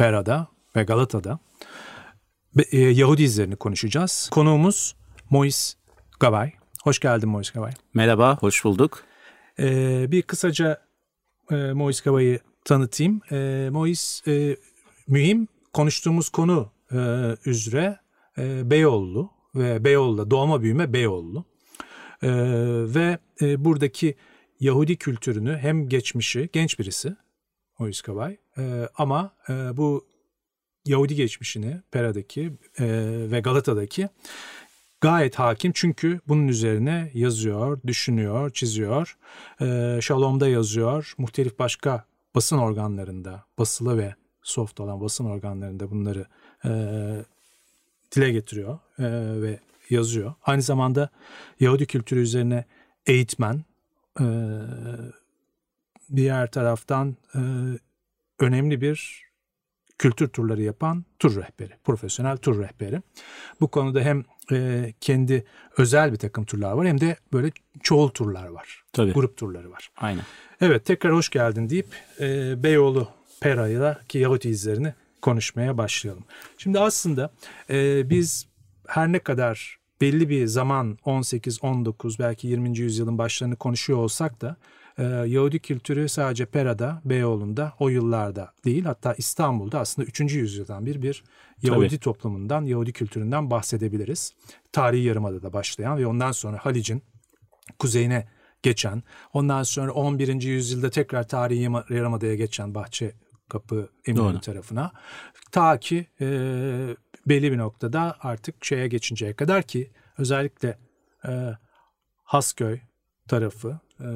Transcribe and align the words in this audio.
Pera'da 0.00 0.48
ve 0.76 0.82
Galata'da 0.82 1.38
e, 2.72 2.78
Yahudi 2.78 3.22
izlerini 3.22 3.56
konuşacağız. 3.56 4.28
Konuğumuz 4.32 4.96
Mois 5.30 5.76
Gavay. 6.20 6.52
Hoş 6.82 6.98
geldin 6.98 7.28
Mois 7.28 7.50
Gavay. 7.50 7.72
Merhaba, 7.94 8.36
hoş 8.40 8.64
bulduk. 8.64 9.04
Ee, 9.58 10.06
bir 10.12 10.22
kısaca 10.22 10.82
e, 11.50 11.54
Mois 11.54 12.00
Gavay'ı 12.00 12.38
tanıtayım. 12.64 13.20
E, 13.32 13.68
Mois 13.72 14.22
e, 14.28 14.56
mühim 15.08 15.48
konuştuğumuz 15.72 16.28
konu 16.28 16.72
e, 16.92 16.98
üzere 17.46 17.98
e, 18.38 18.70
Beyoğlu 18.70 19.30
ve 19.54 19.84
Beyoğlu'da 19.84 20.30
doğma 20.30 20.62
büyüme 20.62 20.92
Beyoğlu. 20.92 21.44
E, 22.22 22.28
ve 22.94 23.18
e, 23.42 23.64
buradaki 23.64 24.14
Yahudi 24.60 24.96
kültürünü 24.96 25.58
hem 25.58 25.88
geçmişi, 25.88 26.48
genç 26.52 26.78
birisi 26.78 27.16
Mois 27.78 28.02
Gavay 28.02 28.36
e, 28.60 28.88
ama 28.96 29.32
e, 29.48 29.52
bu 29.52 30.06
Yahudi 30.84 31.14
geçmişini 31.14 31.80
Pera'daki 31.90 32.52
e, 32.78 32.86
ve 33.30 33.40
Galata'daki 33.40 34.08
gayet 35.00 35.34
hakim 35.38 35.72
çünkü 35.74 36.20
bunun 36.28 36.48
üzerine 36.48 37.10
yazıyor, 37.14 37.80
düşünüyor, 37.86 38.50
çiziyor. 38.50 39.18
E, 39.60 39.98
Shalom'da 40.02 40.48
yazıyor, 40.48 41.14
muhtelif 41.18 41.58
başka 41.58 42.04
basın 42.34 42.58
organlarında, 42.58 43.44
basılı 43.58 43.98
ve 43.98 44.14
soft 44.42 44.80
olan 44.80 45.00
basın 45.00 45.24
organlarında 45.24 45.90
bunları 45.90 46.26
e, 46.64 46.70
dile 48.12 48.32
getiriyor 48.32 48.78
e, 48.98 49.04
ve 49.42 49.60
yazıyor. 49.90 50.34
Aynı 50.42 50.62
zamanda 50.62 51.08
Yahudi 51.60 51.86
kültürü 51.86 52.20
üzerine 52.20 52.64
eğitmen, 53.06 53.64
e, 54.20 54.26
diğer 56.16 56.50
taraftan 56.50 57.16
e, 57.34 57.40
önemli 58.40 58.80
bir 58.80 59.24
kültür 59.98 60.28
turları 60.28 60.62
yapan 60.62 61.04
tur 61.18 61.36
rehberi, 61.36 61.72
profesyonel 61.84 62.36
tur 62.36 62.62
rehberi. 62.62 63.02
Bu 63.60 63.68
konuda 63.68 64.00
hem 64.00 64.24
e, 64.52 64.92
kendi 65.00 65.44
özel 65.78 66.12
bir 66.12 66.16
takım 66.16 66.44
turlar 66.44 66.72
var 66.72 66.86
hem 66.86 67.00
de 67.00 67.16
böyle 67.32 67.50
çoğul 67.82 68.08
turlar 68.08 68.46
var. 68.46 68.84
Tabii. 68.92 69.12
Grup 69.12 69.36
turları 69.36 69.70
var. 69.70 69.90
Aynen. 69.96 70.24
Evet 70.60 70.84
tekrar 70.84 71.12
hoş 71.12 71.28
geldin 71.28 71.70
deyip 71.70 71.86
e, 72.20 72.62
Beyoğlu 72.62 73.08
Pera'yla 73.40 74.00
ki 74.08 74.18
Yahudi 74.18 74.48
izlerini 74.48 74.94
konuşmaya 75.22 75.78
başlayalım. 75.78 76.24
Şimdi 76.58 76.80
aslında 76.80 77.32
e, 77.70 78.10
biz 78.10 78.48
her 78.86 79.12
ne 79.12 79.18
kadar 79.18 79.79
belli 80.00 80.28
bir 80.28 80.46
zaman 80.46 80.98
18, 81.04 81.64
19 81.64 82.18
belki 82.18 82.48
20. 82.48 82.78
yüzyılın 82.78 83.18
başlarını 83.18 83.56
konuşuyor 83.56 83.98
olsak 83.98 84.40
da 84.40 84.56
e, 84.98 85.02
Yahudi 85.04 85.58
kültürü 85.58 86.08
sadece 86.08 86.46
Pera'da, 86.46 87.02
Beyoğlu'nda 87.04 87.72
o 87.78 87.88
yıllarda 87.88 88.52
değil 88.64 88.84
hatta 88.84 89.14
İstanbul'da 89.14 89.80
aslında 89.80 90.08
3. 90.08 90.20
yüzyıldan 90.20 90.86
bir 90.86 91.02
bir 91.02 91.24
Yahudi 91.62 91.88
Tabii. 91.88 91.98
toplumundan, 91.98 92.64
Yahudi 92.64 92.92
kültüründen 92.92 93.50
bahsedebiliriz. 93.50 94.34
Tarihi 94.72 95.04
Yarımada'da 95.04 95.52
başlayan 95.52 95.98
ve 95.98 96.06
ondan 96.06 96.32
sonra 96.32 96.58
Halic'in 96.58 97.02
kuzeyine 97.78 98.28
geçen, 98.62 99.02
ondan 99.32 99.62
sonra 99.62 99.92
11. 99.92 100.42
yüzyılda 100.42 100.90
tekrar 100.90 101.28
tarihi 101.28 101.62
Yarımada'ya 101.94 102.34
geçen 102.34 102.74
Bahçe 102.74 103.12
Kapı 103.48 103.88
Eminönü 104.06 104.40
tarafına. 104.40 104.92
Ta 105.52 105.80
ki 105.80 106.06
e, 106.20 106.26
belli 107.26 107.52
bir 107.52 107.58
noktada 107.58 108.16
artık 108.20 108.64
şeye 108.64 108.88
geçinceye 108.88 109.34
kadar 109.34 109.62
ki 109.62 109.90
özellikle 110.18 110.78
e, 111.28 111.30
Hasköy 112.24 112.78
tarafı 113.28 113.80
e, 114.00 114.08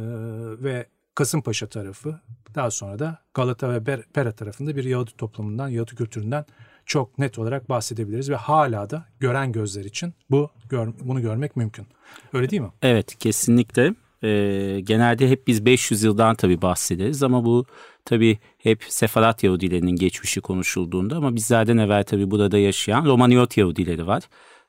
ve 0.64 0.86
Kasımpaşa 1.14 1.66
tarafı 1.66 2.20
daha 2.55 2.70
sonra 2.70 2.98
da 2.98 3.19
Galata 3.34 3.70
ve 3.70 4.02
Pera 4.14 4.33
tarafında 4.33 4.77
bir 4.77 4.84
Yahudi 4.84 5.11
toplumundan, 5.16 5.69
Yahudi 5.69 5.94
kültüründen 5.94 6.44
çok 6.86 7.19
net 7.19 7.38
olarak 7.38 7.69
bahsedebiliriz 7.69 8.30
ve 8.30 8.36
hala 8.36 8.91
da 8.91 9.05
gören 9.20 9.52
gözler 9.52 9.84
için 9.84 10.14
bu 10.30 10.50
gör, 10.68 10.89
bunu 11.00 11.22
görmek 11.22 11.56
mümkün. 11.56 11.86
Öyle 12.33 12.50
değil 12.50 12.62
mi? 12.62 12.70
Evet 12.83 13.18
kesinlikle. 13.18 13.95
Ee, 14.23 14.80
genelde 14.80 15.30
hep 15.30 15.46
biz 15.46 15.64
500 15.64 16.02
yıldan 16.02 16.34
tabii 16.34 16.62
bahsederiz 16.62 17.23
ama 17.23 17.45
bu 17.45 17.67
tabii 18.05 18.39
hep 18.59 18.85
Sefarat 18.89 19.45
Yahudilerinin 19.45 19.97
geçmişi 19.97 20.41
konuşulduğunda 20.41 21.17
ama 21.17 21.35
bizlerden 21.35 21.77
evvel 21.77 22.05
tabii 22.05 22.31
burada 22.31 22.59
yaşayan 22.59 23.05
Romaniyot 23.05 23.57
Yahudileri 23.57 24.07
var. 24.07 24.23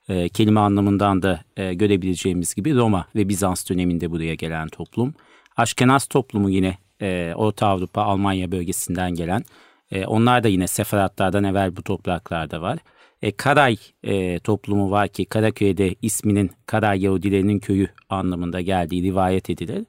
Ee, 0.09 0.29
kelime 0.29 0.59
anlamından 0.59 1.21
da 1.21 1.41
e, 1.57 1.73
görebileceğimiz 1.73 2.55
gibi 2.55 2.75
Roma 2.75 3.05
ve 3.15 3.29
Bizans 3.29 3.69
döneminde 3.69 4.11
buraya 4.11 4.33
gelen 4.35 4.67
toplum. 4.67 5.13
Aşkenaz 5.57 6.05
toplumu 6.05 6.49
yine 6.49 6.77
e, 7.01 7.33
Orta 7.35 7.67
Avrupa, 7.67 8.01
Almanya 8.01 8.51
bölgesinden 8.51 9.11
gelen. 9.15 9.43
E, 9.91 10.05
onlar 10.05 10.43
da 10.43 10.47
yine 10.47 10.67
Seferatlardan 10.67 11.43
evvel 11.43 11.75
bu 11.75 11.83
topraklarda 11.83 12.61
var. 12.61 12.79
E, 13.21 13.31
Karay 13.31 13.77
e, 14.03 14.39
toplumu 14.39 14.91
var 14.91 15.07
ki 15.07 15.25
Karaköy'de 15.25 15.95
isminin 16.01 16.51
Karay 16.65 17.03
Yahudilerinin 17.03 17.59
köyü 17.59 17.87
anlamında 18.09 18.61
geldiği 18.61 19.03
rivayet 19.03 19.49
edilir. 19.49 19.85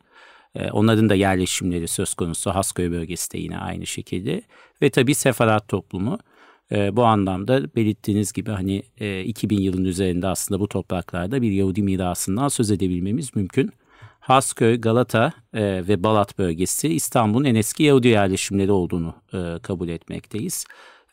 E, 0.57 0.71
onların 0.71 1.09
da 1.09 1.15
yerleşimleri 1.15 1.89
söz 1.89 2.15
konusu 2.15 2.51
Hasköy 2.51 2.91
bölgesi 2.91 3.33
de 3.33 3.39
yine 3.39 3.59
aynı 3.59 3.87
şekilde. 3.87 4.43
Ve 4.83 4.91
tabii 4.91 5.15
Seferat 5.15 5.69
toplumu 5.69 6.19
e, 6.73 6.97
bu 6.97 7.05
anlamda 7.05 7.75
belirttiğiniz 7.77 8.33
gibi 8.33 8.51
hani 8.51 8.83
e, 8.99 9.21
2000 9.25 9.61
yılın 9.61 9.85
üzerinde 9.85 10.27
aslında 10.27 10.61
bu 10.61 10.69
topraklarda 10.69 11.43
bir 11.43 11.53
Yahudi 11.53 11.83
mirasından 11.83 12.49
söz 12.49 12.71
edebilmemiz 12.71 13.37
mümkün. 13.37 13.71
Hasköy, 14.21 14.81
Galata 14.81 15.33
e, 15.55 15.63
ve 15.89 16.03
Balat 16.03 16.39
bölgesi 16.39 16.89
İstanbul'un 16.89 17.45
en 17.45 17.55
eski 17.55 17.83
Yahudi 17.83 18.09
yerleşimleri 18.09 18.73
olduğunu 18.73 19.15
e, 19.35 19.59
kabul 19.63 19.89
etmekteyiz. 19.89 20.65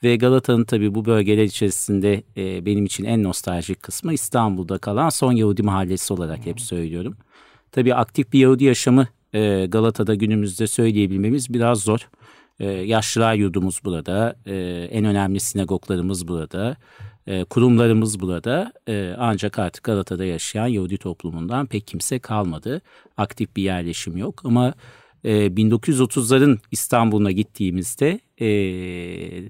Ve 0.04 0.16
Galata'nın 0.16 0.64
tabii 0.64 0.96
bu 0.96 1.06
bölgeler 1.06 1.44
içerisinde 1.44 2.24
e, 2.38 2.66
benim 2.66 2.86
için 2.86 3.04
en 3.04 3.24
nostaljik 3.24 3.84
kısmı 3.84 4.14
İstanbul'da 4.14 4.78
kalan 4.78 5.10
son 5.10 5.32
Yahudi 5.32 5.64
mahallesi 5.64 6.14
olarak 6.14 6.46
hep 6.46 6.62
söylüyorum. 6.62 7.18
Tabii 7.72 7.96
aktif 7.96 8.34
bir 8.34 8.40
Yahudi 8.40 8.64
yaşamı 8.64 9.08
e, 9.34 9.66
Galata'da 9.66 10.16
günümüzde 10.16 10.68
söyleyebilmemiz 10.68 11.54
biraz 11.54 11.82
zor. 11.82 12.10
E, 12.60 12.66
yaşlılar 12.66 13.34
yurdumuz 13.34 13.82
burada, 13.84 14.36
e, 14.46 14.56
en 14.92 15.06
önemli 15.06 15.40
sinagoglarımız 15.40 16.28
burada, 16.28 16.78
e, 17.28 17.44
kurumlarımız 17.44 18.20
burada. 18.20 18.74
E, 18.88 19.16
ancak 19.18 19.60
artık 19.60 19.84
Galata'da 19.84 20.26
yaşayan 20.26 20.68
Yahudi 20.68 20.98
toplumundan 20.98 21.66
pek 21.66 21.88
kimse 21.88 22.20
kalmadı. 22.20 22.82
Aktif 23.18 23.56
bir 23.56 23.64
yerleşim 23.64 24.18
yok 24.18 24.42
ama 24.46 24.74
e, 25.24 25.48
1930'ların 25.48 26.60
İstanbul'una 26.72 27.32
gittiğimizde 27.32 28.20
e, 28.38 28.48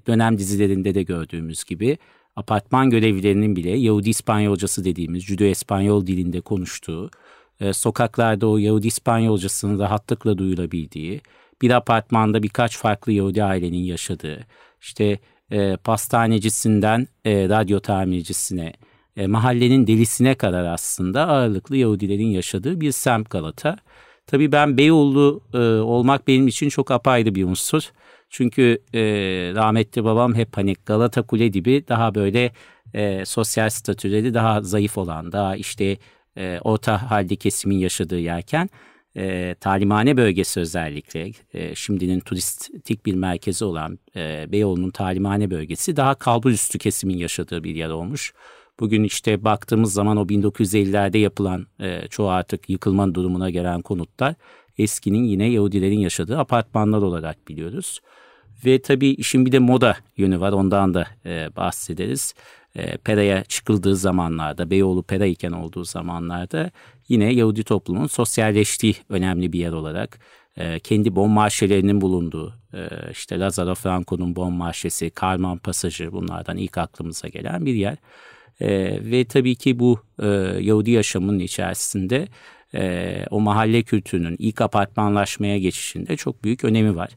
dönem 0.07 0.37
dizilerinde 0.37 0.95
de 0.95 1.03
gördüğümüz 1.03 1.63
gibi 1.63 1.97
apartman 2.35 2.89
görevlilerinin 2.89 3.55
bile 3.55 3.69
Yahudi 3.69 4.09
İspanyolcası 4.09 4.85
dediğimiz 4.85 5.23
Judo-Espanyol 5.23 6.07
dilinde 6.07 6.41
konuştuğu, 6.41 7.09
e, 7.59 7.73
sokaklarda 7.73 8.47
o 8.47 8.57
Yahudi 8.57 8.87
İspanyolcasının 8.87 9.79
rahatlıkla 9.79 10.37
duyulabildiği, 10.37 11.21
bir 11.61 11.71
apartmanda 11.71 12.43
birkaç 12.43 12.77
farklı 12.77 13.11
Yahudi 13.11 13.43
ailenin 13.43 13.83
yaşadığı, 13.83 14.39
işte 14.81 15.19
e, 15.51 15.77
pastanecisinden 15.77 17.07
e, 17.25 17.49
radyo 17.49 17.79
tamircisine, 17.79 18.73
e, 19.17 19.27
mahallenin 19.27 19.87
delisine 19.87 20.35
kadar 20.35 20.65
aslında 20.65 21.27
ağırlıklı 21.27 21.77
Yahudilerin 21.77 22.27
yaşadığı 22.27 22.81
bir 22.81 22.91
semt 22.91 23.29
Galata. 23.29 23.77
Tabii 24.27 24.51
ben 24.51 24.77
Beyoğlu 24.77 25.41
e, 25.53 25.57
olmak 25.81 26.27
benim 26.27 26.47
için 26.47 26.69
çok 26.69 26.91
apayrı 26.91 27.35
bir 27.35 27.43
unsur. 27.43 27.91
Çünkü 28.29 28.81
e, 28.93 29.01
rahmetli 29.55 30.03
babam 30.03 30.35
hep 30.35 30.57
hani 30.57 30.75
Galata 30.85 31.21
Kule 31.21 31.47
gibi 31.47 31.85
daha 31.87 32.15
böyle 32.15 32.51
e, 32.93 33.25
sosyal 33.25 33.69
statüleri 33.69 34.33
daha 34.33 34.61
zayıf 34.61 34.97
olan, 34.97 35.31
daha 35.31 35.55
işte 35.55 35.97
e, 36.37 36.59
orta 36.63 37.11
halde 37.11 37.35
kesimin 37.35 37.77
yaşadığı 37.77 38.19
yerken 38.19 38.69
e, 39.17 39.55
talimhane 39.59 40.17
bölgesi 40.17 40.59
özellikle 40.59 41.31
e, 41.53 41.75
şimdinin 41.75 42.19
turistik 42.19 43.05
bir 43.05 43.15
merkezi 43.15 43.65
olan 43.65 43.99
e, 44.15 44.51
Beyoğlu'nun 44.51 44.91
talimhane 44.91 45.51
bölgesi 45.51 45.95
daha 45.95 46.15
kalburüstü 46.15 46.79
kesimin 46.79 47.17
yaşadığı 47.17 47.63
bir 47.63 47.75
yer 47.75 47.89
olmuş. 47.89 48.33
Bugün 48.79 49.03
işte 49.03 49.43
baktığımız 49.43 49.93
zaman 49.93 50.17
o 50.17 50.23
1950'lerde 50.25 51.17
yapılan 51.17 51.67
e, 51.79 52.07
çoğu 52.07 52.29
artık 52.29 52.69
yıkılma 52.69 53.15
durumuna 53.15 53.49
gelen 53.49 53.81
konutlar 53.81 54.35
eskinin 54.77 55.23
yine 55.23 55.49
Yahudilerin 55.49 55.99
yaşadığı 55.99 56.37
apartmanlar 56.37 57.01
olarak 57.01 57.47
biliyoruz. 57.47 57.99
Ve 58.65 58.81
tabii 58.81 59.09
işin 59.09 59.45
bir 59.45 59.51
de 59.51 59.59
moda 59.59 59.97
yönü 60.17 60.39
var 60.39 60.51
ondan 60.51 60.93
da 60.93 61.07
e, 61.25 61.55
bahsederiz. 61.55 62.33
E, 62.75 62.97
Pera'ya 62.97 63.43
çıkıldığı 63.43 63.95
zamanlarda, 63.95 64.69
Beyoğlu 64.69 65.03
Pera 65.03 65.25
iken 65.25 65.51
olduğu 65.51 65.83
zamanlarda 65.83 66.71
yine 67.09 67.33
Yahudi 67.33 67.63
toplumun 67.63 68.07
sosyalleştiği 68.07 68.95
önemli 69.09 69.53
bir 69.53 69.59
yer 69.59 69.71
olarak 69.71 70.19
e, 70.57 70.79
kendi 70.79 71.15
bon 71.15 71.29
marşelerinin 71.29 72.01
bulunduğu, 72.01 72.53
e, 72.73 73.11
işte 73.11 73.39
Lazaro 73.39 73.75
Franco'nun 73.75 74.35
bon 74.35 74.53
marşesi, 74.53 75.09
Karman 75.09 75.57
Pasajı 75.57 76.11
bunlardan 76.11 76.57
ilk 76.57 76.77
aklımıza 76.77 77.27
gelen 77.27 77.65
bir 77.65 77.73
yer. 77.73 77.97
E, 78.59 78.69
ve 79.11 79.25
tabii 79.25 79.55
ki 79.55 79.79
bu 79.79 79.99
e, 80.19 80.27
Yahudi 80.59 80.91
yaşamının 80.91 81.39
içerisinde 81.39 82.27
e, 82.75 83.25
o 83.31 83.39
mahalle 83.39 83.83
kültürünün 83.83 84.35
ilk 84.39 84.61
apartmanlaşmaya 84.61 85.57
geçişinde 85.57 86.17
çok 86.17 86.43
büyük 86.43 86.63
önemi 86.63 86.95
var. 86.95 87.09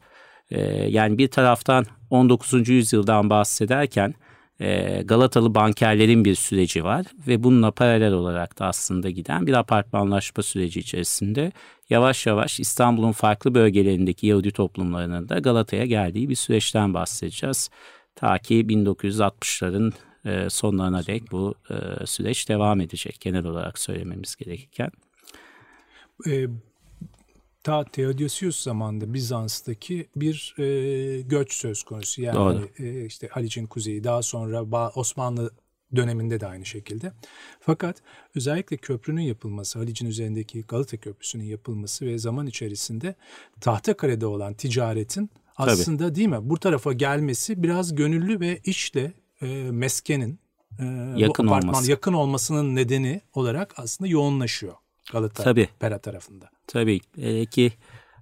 E, 0.50 0.61
yani 0.88 1.19
bir 1.19 1.29
taraftan 1.29 1.87
19. 2.11 2.69
yüzyıldan 2.69 3.31
bahsederken 3.31 4.14
e, 4.61 5.03
Galatalı 5.03 5.55
bankerlerin 5.55 6.25
bir 6.25 6.35
süreci 6.35 6.85
var 6.85 7.06
ve 7.26 7.43
bununla 7.43 7.70
paralel 7.70 8.12
olarak 8.12 8.58
da 8.58 8.67
aslında 8.67 9.11
giden 9.11 9.47
bir 9.47 9.53
apartmanlaşma 9.53 10.43
süreci 10.43 10.81
içerisinde 10.81 11.53
yavaş 11.91 12.26
yavaş 12.26 12.61
İstanbul'un 12.61 13.12
farklı 13.12 13.55
bölgelerindeki 13.55 14.26
Yahudi 14.26 14.50
toplumlarının 14.50 15.29
da 15.29 15.38
Galata'ya 15.38 15.87
geldiği 15.87 16.29
bir 16.29 16.35
süreçten 16.35 16.94
bahsedeceğiz. 16.94 17.70
Ta 18.14 18.38
ki 18.38 18.55
1960'ların 18.55 19.93
e, 20.25 20.50
sonlarına 20.50 21.06
dek 21.06 21.32
bu 21.32 21.55
e, 21.70 22.06
süreç 22.06 22.49
devam 22.49 22.81
edecek 22.81 23.20
genel 23.20 23.47
olarak 23.47 23.79
söylememiz 23.79 24.37
gerekirken. 24.37 24.91
E, 26.26 26.47
ta 27.67 27.85
Theodosius 27.85 28.63
zamanında 28.63 29.15
Bizans'taki 29.15 30.07
bir 30.17 30.55
e, 30.59 31.21
göç 31.21 31.53
söz 31.53 31.83
konusu. 31.83 32.23
Yani 32.23 32.37
Doğru. 32.37 32.69
e, 32.79 33.05
işte 33.05 33.29
Haliç'in 33.29 33.67
kuzeyi 33.67 34.05
daha 34.05 34.23
sonra 34.23 34.91
Osmanlı 34.95 35.51
döneminde 35.97 36.41
de 36.41 36.47
aynı 36.47 36.67
şekilde. 36.67 37.13
Fakat 37.61 37.97
özellikle 38.35 38.77
köprünün 38.77 39.23
yapılması, 39.23 39.79
Halic'in 39.79 40.07
üzerindeki 40.07 40.63
Galata 40.63 40.97
Köprüsü'nün 40.97 41.45
yapılması 41.45 42.07
ve 42.07 42.19
zaman 42.19 42.47
içerisinde 42.47 43.15
Tahtakale'de 43.61 44.27
olan 44.27 44.55
ticaretin 44.55 45.31
aslında 45.57 46.05
Tabii. 46.05 46.15
değil 46.15 46.29
mi 46.29 46.39
bu 46.43 46.59
tarafa 46.59 46.93
gelmesi 46.93 47.62
biraz 47.62 47.95
gönüllü 47.95 48.41
ve 48.41 48.61
işle 48.65 49.12
e, 49.43 49.47
meskenin 49.71 50.39
e, 50.79 50.85
yakın 51.17 51.47
apartman 51.47 51.75
olması. 51.75 51.91
yakın 51.91 52.12
olmasının 52.12 52.77
nedeni 52.77 53.21
olarak 53.35 53.75
aslında 53.77 54.09
yoğunlaşıyor 54.11 54.75
Galata 55.12 55.43
Tabii. 55.43 55.69
Pera 55.81 55.99
tarafında. 55.99 56.50
Tabii 56.67 57.00
Hele 57.17 57.47
ki 57.47 57.73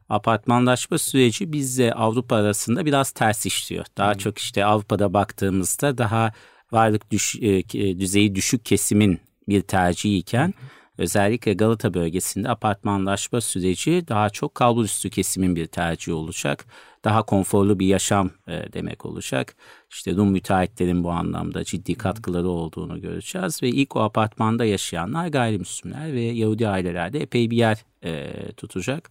apartmanlaşma 0.08 0.98
süreci 0.98 1.52
bizle 1.52 1.94
Avrupa 1.94 2.36
arasında 2.36 2.84
biraz 2.84 3.10
ters 3.10 3.46
işliyor. 3.46 3.86
Daha 3.96 4.12
hmm. 4.12 4.19
çok 4.19 4.38
işte 4.38 4.64
Avrupa'da 4.64 5.14
baktığımızda 5.14 5.98
daha 5.98 6.32
varlık 6.72 7.10
düş, 7.10 7.36
e, 7.36 7.48
e, 7.48 8.00
düzeyi 8.00 8.34
düşük 8.34 8.64
kesimin 8.64 9.20
bir 9.48 9.60
tercihi 9.60 10.16
iken 10.16 10.46
hmm. 10.46 10.69
özellikle 10.98 11.54
Galata 11.54 11.94
bölgesinde 11.94 12.48
apartmanlaşma 12.48 13.40
süreci 13.40 14.04
daha 14.08 14.30
çok 14.30 14.54
kalburüstü 14.54 15.10
kesimin 15.10 15.56
bir 15.56 15.66
tercihi 15.66 16.14
olacak. 16.14 16.66
Daha 17.04 17.22
konforlu 17.22 17.78
bir 17.78 17.86
yaşam 17.86 18.30
e, 18.48 18.72
demek 18.72 19.06
olacak. 19.06 19.56
İşte 19.90 20.14
Rum 20.14 20.30
müteahhitlerin 20.30 21.04
bu 21.04 21.10
anlamda 21.10 21.64
ciddi 21.64 21.94
katkıları 21.94 22.48
olduğunu 22.48 23.00
göreceğiz 23.00 23.62
ve 23.62 23.68
ilk 23.68 23.96
o 23.96 24.00
apartmanda 24.00 24.64
yaşayanlar 24.64 25.28
gayrimüslimler 25.28 26.12
ve 26.12 26.20
Yahudi 26.20 26.68
ailelerde 26.68 27.20
epey 27.20 27.50
bir 27.50 27.56
yer 27.56 27.84
e, 28.04 28.32
tutacak. 28.52 29.10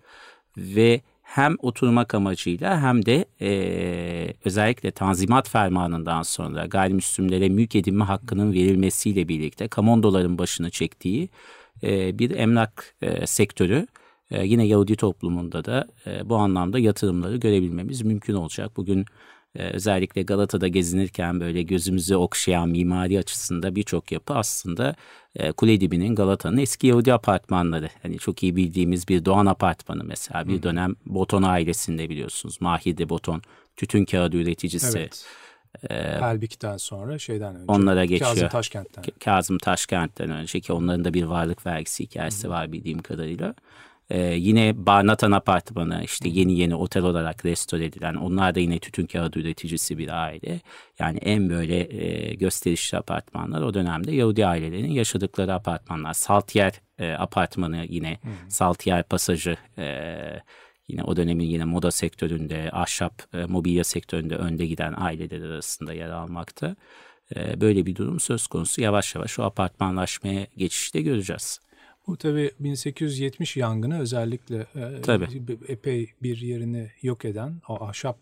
Ve 0.57 1.01
hem 1.23 1.55
oturmak 1.59 2.15
amacıyla 2.15 2.81
hem 2.81 3.05
de 3.05 3.25
e, 3.41 4.33
özellikle 4.45 4.91
Tanzimat 4.91 5.49
Fermanı'ndan 5.49 6.23
sonra 6.23 6.65
gayrimüslimlere 6.65 7.49
mülk 7.49 7.75
edinme 7.75 8.03
hakkının 8.03 8.53
verilmesiyle 8.53 9.27
birlikte 9.27 9.67
kamondoların 9.67 10.37
başını 10.37 10.69
çektiği 10.69 11.29
e, 11.83 12.19
bir 12.19 12.31
emlak 12.31 12.95
e, 13.01 13.27
sektörü 13.27 13.87
e, 14.33 14.45
yine 14.45 14.67
Yahudi 14.67 14.95
toplumunda 14.95 15.65
da 15.65 15.87
e, 16.07 16.29
bu 16.29 16.35
anlamda 16.35 16.79
yatırımları 16.79 17.37
görebilmemiz 17.37 18.01
mümkün 18.01 18.33
olacak. 18.33 18.77
Bugün 18.77 19.05
ee, 19.55 19.69
özellikle 19.69 20.21
Galata'da 20.21 20.67
gezinirken 20.67 21.39
böyle 21.39 21.61
gözümüzü 21.61 22.15
okşayan 22.15 22.69
mimari 22.69 23.19
açısında 23.19 23.75
birçok 23.75 24.11
yapı 24.11 24.33
aslında 24.33 24.95
e, 25.35 25.51
kule 25.51 25.81
dibinin 25.81 26.15
Galata'nın 26.15 26.57
eski 26.57 26.87
Yahudi 26.87 27.13
apartmanları. 27.13 27.89
Hani 28.01 28.17
çok 28.17 28.43
iyi 28.43 28.55
bildiğimiz 28.55 29.07
bir 29.07 29.25
Doğan 29.25 29.45
apartmanı 29.45 30.03
mesela. 30.03 30.47
Bir 30.47 30.63
dönem 30.63 30.95
Boton 31.05 31.43
ailesinde 31.43 32.09
biliyorsunuz. 32.09 32.61
Mahide 32.61 33.09
Boton 33.09 33.41
tütün 33.75 34.05
kağıdı 34.05 34.37
üreticisi. 34.37 34.99
Evet. 34.99 35.25
Ee, 35.91 36.19
sonra 36.77 37.19
şeyden 37.19 37.55
önce. 37.55 37.65
Onlara 37.67 38.05
geçiyor. 38.05 38.31
Kazım 38.31 38.49
Taşkent'ten. 38.49 39.03
Kazım 39.19 39.57
Taşkent'ten 39.57 40.29
önce 40.29 40.59
ki 40.59 40.73
onların 40.73 41.05
da 41.05 41.13
bir 41.13 41.23
varlık 41.23 41.65
vergisi 41.65 42.03
hikayesi 42.03 42.47
Hı. 42.47 42.51
var 42.51 42.71
bildiğim 42.71 43.01
kadarıyla. 43.01 43.55
Ee, 44.09 44.21
yine 44.21 44.85
Barnatan 44.85 45.31
Apartmanı 45.31 46.01
işte 46.03 46.29
yeni 46.29 46.59
yeni 46.59 46.75
otel 46.75 47.03
olarak 47.03 47.45
restore 47.45 47.85
edilen 47.85 48.15
onlar 48.15 48.55
da 48.55 48.59
yine 48.59 48.79
tütün 48.79 49.05
kağıdı 49.05 49.39
üreticisi 49.39 49.97
bir 49.97 50.23
aile. 50.23 50.59
Yani 50.99 51.17
en 51.17 51.49
böyle 51.49 52.03
e, 52.03 52.35
gösterişli 52.35 52.97
apartmanlar 52.97 53.61
o 53.61 53.73
dönemde 53.73 54.11
Yahudi 54.11 54.45
ailelerinin 54.45 54.91
yaşadıkları 54.91 55.53
apartmanlar. 55.53 56.13
Saltier 56.13 56.73
e, 56.97 57.11
apartmanı 57.11 57.85
yine 57.89 58.17
hmm. 58.21 58.31
Saltier 58.49 59.03
pasajı 59.03 59.57
e, 59.77 60.07
yine 60.87 61.03
o 61.03 61.15
dönemin 61.15 61.45
yine 61.45 61.65
moda 61.65 61.91
sektöründe 61.91 62.69
ahşap 62.71 63.13
e, 63.33 63.45
mobilya 63.45 63.83
sektöründe 63.83 64.35
önde 64.35 64.65
giden 64.65 64.93
aileler 64.97 65.41
arasında 65.41 65.93
yer 65.93 66.09
almakta. 66.09 66.75
E, 67.35 67.61
böyle 67.61 67.85
bir 67.85 67.95
durum 67.95 68.19
söz 68.19 68.47
konusu 68.47 68.81
yavaş 68.81 69.15
yavaş 69.15 69.39
o 69.39 69.43
apartmanlaşmaya 69.43 70.47
geçişte 70.57 71.01
göreceğiz. 71.01 71.59
Bu 72.07 72.17
tabii 72.17 72.51
1870 72.59 73.57
yangını 73.57 73.99
özellikle 73.99 74.67
e, 74.75 75.01
tabii. 75.01 75.43
epey 75.67 76.13
bir 76.23 76.37
yerini 76.37 76.91
yok 77.01 77.25
eden, 77.25 77.61
o 77.67 77.83
ahşap 77.83 78.17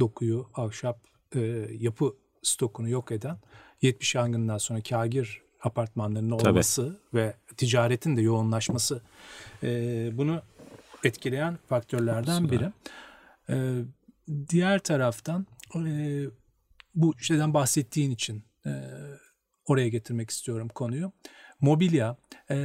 dokuyu, 0.00 0.48
ahşap 0.54 1.00
e, 1.34 1.40
yapı 1.78 2.14
stokunu 2.42 2.88
yok 2.88 3.12
eden 3.12 3.38
70 3.82 4.14
yangından 4.14 4.58
sonra 4.58 4.80
kagir 4.82 5.42
apartmanlarının 5.62 6.30
olması 6.30 6.98
tabii. 7.12 7.22
ve 7.22 7.34
ticaretin 7.56 8.16
de 8.16 8.22
yoğunlaşması 8.22 9.02
e, 9.62 9.68
bunu 10.12 10.42
etkileyen 11.04 11.58
faktörlerden 11.68 12.42
Süper. 12.42 12.60
biri. 12.60 12.72
E, 13.50 13.84
diğer 14.48 14.78
taraftan 14.78 15.46
e, 15.76 16.24
bu 16.94 17.18
şeyden 17.18 17.54
bahsettiğin 17.54 18.10
için 18.10 18.44
e, 18.66 18.70
oraya 19.66 19.88
getirmek 19.88 20.30
istiyorum 20.30 20.68
konuyu 20.74 21.12
mobilya 21.60 22.16
e, 22.50 22.56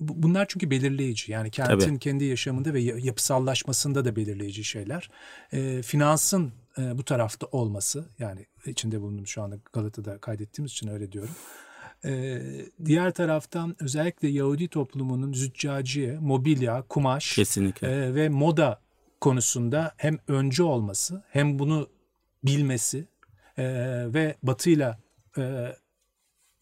bunlar 0.00 0.46
çünkü 0.48 0.70
belirleyici. 0.70 1.32
Yani 1.32 1.50
kentin 1.50 1.78
Tabii. 1.78 1.98
kendi 1.98 2.24
yaşamında 2.24 2.74
ve 2.74 2.80
yapısallaşmasında 2.80 4.04
da 4.04 4.16
belirleyici 4.16 4.64
şeyler. 4.64 5.10
E, 5.52 5.82
finansın 5.82 6.52
e, 6.78 6.98
bu 6.98 7.04
tarafta 7.04 7.46
olması 7.46 8.04
yani 8.18 8.46
içinde 8.66 9.00
bulunduğumuz 9.00 9.30
şu 9.30 9.42
anda 9.42 9.56
Galata'da 9.72 10.18
kaydettiğimiz 10.18 10.72
için 10.72 10.88
öyle 10.88 11.12
diyorum. 11.12 11.34
Ee, 12.04 12.42
diğer 12.84 13.10
taraftan 13.10 13.76
özellikle 13.80 14.28
Yahudi 14.28 14.68
toplumunun 14.68 15.32
züccaciye, 15.32 16.18
mobilya, 16.18 16.82
kumaş 16.82 17.34
Kesinlikle. 17.34 17.88
E, 17.88 18.14
ve 18.14 18.28
moda 18.28 18.80
konusunda 19.20 19.94
hem 19.96 20.18
öncü 20.28 20.62
olması 20.62 21.22
hem 21.30 21.58
bunu 21.58 21.88
bilmesi 22.44 23.08
e, 23.58 23.64
ve 24.14 24.36
batıyla 24.42 24.98
e, 25.38 25.72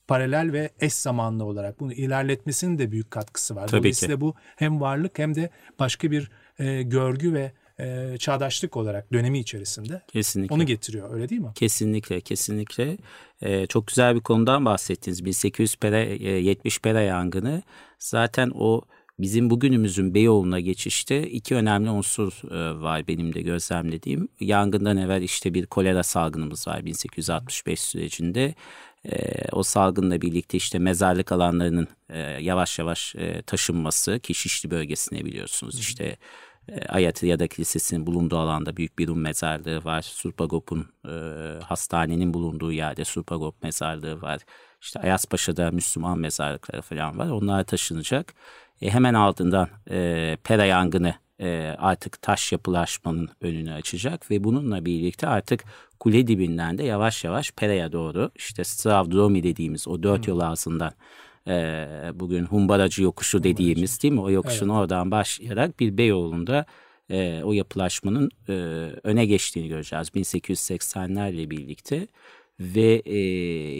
paralel 0.09 0.53
ve 0.53 0.71
eş 0.81 0.93
zamanlı 0.93 1.45
olarak 1.45 1.81
bunu 1.81 1.93
ilerletmesinin 1.93 2.79
de 2.79 2.91
büyük 2.91 3.11
katkısı 3.11 3.57
var. 3.57 3.69
Tabii 3.69 3.79
Dolayısıyla 3.81 4.15
ki. 4.15 4.21
bu 4.21 4.35
hem 4.57 4.81
varlık 4.81 5.19
hem 5.19 5.35
de 5.35 5.51
başka 5.79 6.11
bir 6.11 6.31
e, 6.59 6.83
görgü 6.83 7.33
ve 7.33 7.53
e, 7.79 8.17
çağdaşlık 8.19 8.77
olarak 8.77 9.13
dönemi 9.13 9.39
içerisinde 9.39 10.03
kesinlikle. 10.09 10.55
onu 10.55 10.67
getiriyor 10.67 11.15
öyle 11.15 11.29
değil 11.29 11.41
mi? 11.41 11.53
Kesinlikle 11.55 12.21
kesinlikle 12.21 12.97
ee, 13.43 13.67
çok 13.67 13.87
güzel 13.87 14.15
bir 14.15 14.21
konudan 14.21 14.65
bahsettiniz 14.65 15.25
1800 15.25 15.77
pera, 15.77 16.01
e, 16.01 16.29
70 16.29 16.81
pera 16.81 17.01
yangını 17.01 17.63
zaten 17.99 18.53
o 18.55 18.83
bizim 19.19 19.51
bugünümüzün 19.51 20.15
Beyoğlu'na 20.15 20.61
geçişte 20.61 21.31
iki 21.31 21.55
önemli 21.55 21.91
unsur 21.91 22.33
e, 22.51 22.81
var 22.81 23.09
benim 23.09 23.35
de 23.35 23.43
gözlemlediğim. 23.43 24.29
Yangından 24.41 24.97
evvel 24.97 25.23
işte 25.23 25.55
bir 25.55 25.67
kolera 25.67 26.03
salgınımız 26.03 26.69
var 26.69 26.85
1865 26.85 27.81
sürecinde 27.81 28.55
e, 29.13 29.49
o 29.53 29.63
salgınla 29.63 30.21
birlikte 30.21 30.57
işte 30.57 30.79
mezarlık 30.79 31.33
alanlarının 31.33 31.89
e, 32.11 32.19
yavaş 32.21 32.79
yavaş 32.79 33.15
e, 33.15 33.43
taşınması 33.43 34.19
ki 34.19 34.35
Şişli 34.35 34.71
bölgesine 34.71 35.25
biliyorsunuz 35.25 35.79
işte 35.79 36.17
e, 36.69 36.87
Ayatiya'da 36.87 37.47
Kilisesi'nin 37.47 38.07
bulunduğu 38.07 38.39
alanda 38.39 38.77
büyük 38.77 38.99
bir 38.99 39.09
Rum 39.09 39.21
mezarlığı 39.21 39.85
var. 39.85 40.03
Surpagop'un 40.03 40.87
e, 41.09 41.13
hastanenin 41.63 42.35
bulunduğu 42.35 42.73
yerde 42.73 43.05
Surpagop 43.05 43.63
mezarlığı 43.63 44.23
var. 44.23 44.41
İşte 44.81 45.01
Ayaspaşa'da 45.01 45.71
Müslüman 45.71 46.19
mezarlıkları 46.19 46.83
falan 46.83 47.19
var. 47.19 47.31
Onlar 47.31 47.65
taşınacak. 47.65 48.35
E, 48.83 48.91
hemen 48.91 49.15
ardından 49.15 49.69
e, 49.91 50.37
Pera 50.45 50.65
yangını 50.65 51.15
e, 51.41 51.75
artık 51.79 52.23
taş 52.23 52.53
yapılaşmanın 52.53 53.29
önünü 53.41 53.73
açacak 53.73 54.31
ve 54.31 54.45
bununla 54.45 54.85
birlikte 54.85 55.27
artık 55.27 55.65
kule 56.01 56.27
dibinden 56.27 56.79
de 56.79 56.83
yavaş 56.83 57.25
yavaş 57.25 57.53
Pera'ya 57.53 57.93
doğru 57.93 58.31
işte 58.35 58.65
Stravdromi 58.65 59.43
dediğimiz 59.43 59.89
o 59.89 60.03
dört 60.03 60.29
yol 60.29 60.41
ağzından 60.41 60.93
e, 61.49 61.87
bugün 62.15 62.45
Humbaracı 62.45 63.03
yokuşu 63.03 63.43
dediğimiz 63.43 64.03
değil 64.03 64.15
mi? 64.15 64.21
O 64.21 64.31
yokuşun 64.31 64.69
evet. 64.69 64.79
oradan 64.79 65.11
başlayarak 65.11 65.81
bir 65.81 65.99
Beyoğlu'nda 65.99 66.67
e, 67.11 67.41
o 67.45 67.53
yapılaşmanın 67.53 68.31
e, 68.49 68.53
öne 69.03 69.27
geçtiğini 69.27 69.69
göreceğiz 69.69 70.09
1880'lerle 70.09 71.51
birlikte 71.51 72.07
ve 72.61 73.03
e, 73.05 73.19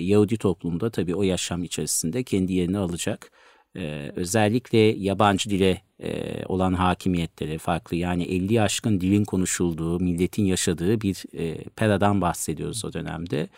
Yahudi 0.03 0.37
toplumda 0.37 0.91
tabii 0.91 1.15
o 1.15 1.23
yaşam 1.23 1.65
içerisinde 1.65 2.23
kendi 2.23 2.53
yerini 2.53 2.79
alacak. 2.79 3.31
E, 3.77 4.13
özellikle 4.17 4.79
yabancı 4.79 5.51
dile 5.51 5.83
e, 6.03 6.45
olan 6.47 6.73
hakimiyetleri 6.75 7.59
farklı 7.59 7.97
yani 7.97 8.25
50 8.25 8.63
aşkın 8.63 9.01
dilin 9.01 9.25
konuşulduğu, 9.25 10.01
milletin 10.01 10.45
yaşadığı 10.45 11.01
bir 11.01 11.25
e, 11.39 11.65
peradan 11.65 12.21
bahsediyoruz 12.21 12.85
o 12.85 12.93
dönemde. 12.93 13.49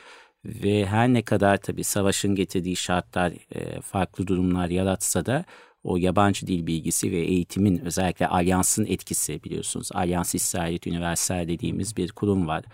Ve 0.45 0.87
her 0.87 1.09
ne 1.09 1.23
kadar 1.23 1.57
tabii 1.57 1.85
savaşın 1.85 2.35
getirdiği 2.35 2.77
şartlar 2.77 3.33
e, 3.55 3.81
farklı 3.81 4.27
durumlar 4.27 4.69
yaratsa 4.69 5.27
da 5.27 5.45
o 5.85 5.97
yabancı 5.97 6.47
dil 6.47 6.67
bilgisi 6.67 7.13
ve 7.13 7.19
eğitimin 7.19 7.79
özellikle 7.79 8.29
alyansın 8.29 8.85
etkisi 8.87 9.45
biliyorsunuz. 9.45 9.89
Alyans 9.95 10.35
İsrailiyet 10.35 10.87
Üniversitesi 10.87 11.49
dediğimiz 11.49 11.97
bir 11.97 12.13
kurum 12.13 12.47
var. 12.47 12.65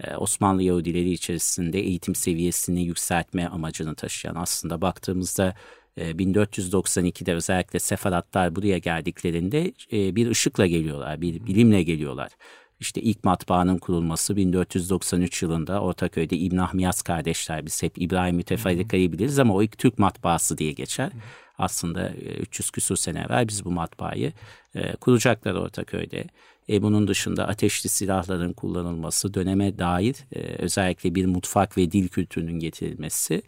Ee, 0.00 0.16
Osmanlı 0.16 0.62
Yahudileri 0.62 1.10
içerisinde 1.10 1.80
eğitim 1.80 2.14
seviyesini 2.14 2.84
yükseltme 2.84 3.46
amacını 3.46 3.94
taşıyan 3.94 4.34
aslında 4.34 4.80
baktığımızda 4.80 5.54
1492'de 5.98 7.32
e, 7.32 7.34
özellikle 7.34 7.78
sefaratlar 7.78 8.56
buraya 8.56 8.78
geldiklerinde 8.78 9.72
e, 9.92 10.16
bir 10.16 10.30
ışıkla 10.30 10.66
geliyorlar, 10.66 11.20
bir 11.20 11.46
bilimle 11.46 11.82
geliyorlar. 11.82 12.30
İşte 12.80 13.00
ilk 13.00 13.24
matbaanın 13.24 13.78
kurulması 13.78 14.36
1493 14.36 15.42
yılında 15.42 15.80
Ortaköy'de 15.80 16.36
İbn 16.36 16.56
Ahmiyaz 16.56 17.02
kardeşler 17.02 17.66
biz 17.66 17.82
hep 17.82 17.92
İbrahim 17.96 18.36
Müteferrika'yı 18.36 19.12
biliriz 19.12 19.38
ama 19.38 19.54
o 19.54 19.62
ilk 19.62 19.78
Türk 19.78 19.98
matbaası 19.98 20.58
diye 20.58 20.72
geçer. 20.72 21.12
Aslında 21.58 22.10
300 22.40 22.68
e, 22.68 22.72
küsur 22.72 22.96
sene 22.96 23.24
evvel 23.28 23.48
biz 23.48 23.64
bu 23.64 23.70
matbaayı 23.70 24.32
kuracaklar 25.00 25.54
Ortaköy'de. 25.54 26.24
E, 26.68 26.82
bunun 26.82 27.08
dışında 27.08 27.48
ateşli 27.48 27.88
silahların 27.88 28.52
kullanılması, 28.52 29.34
döneme 29.34 29.78
dair 29.78 30.16
e, 30.32 30.40
özellikle 30.40 31.14
bir 31.14 31.26
mutfak 31.26 31.78
ve 31.78 31.92
dil 31.92 32.08
kültürünün 32.08 32.58
getirilmesi 32.58 33.42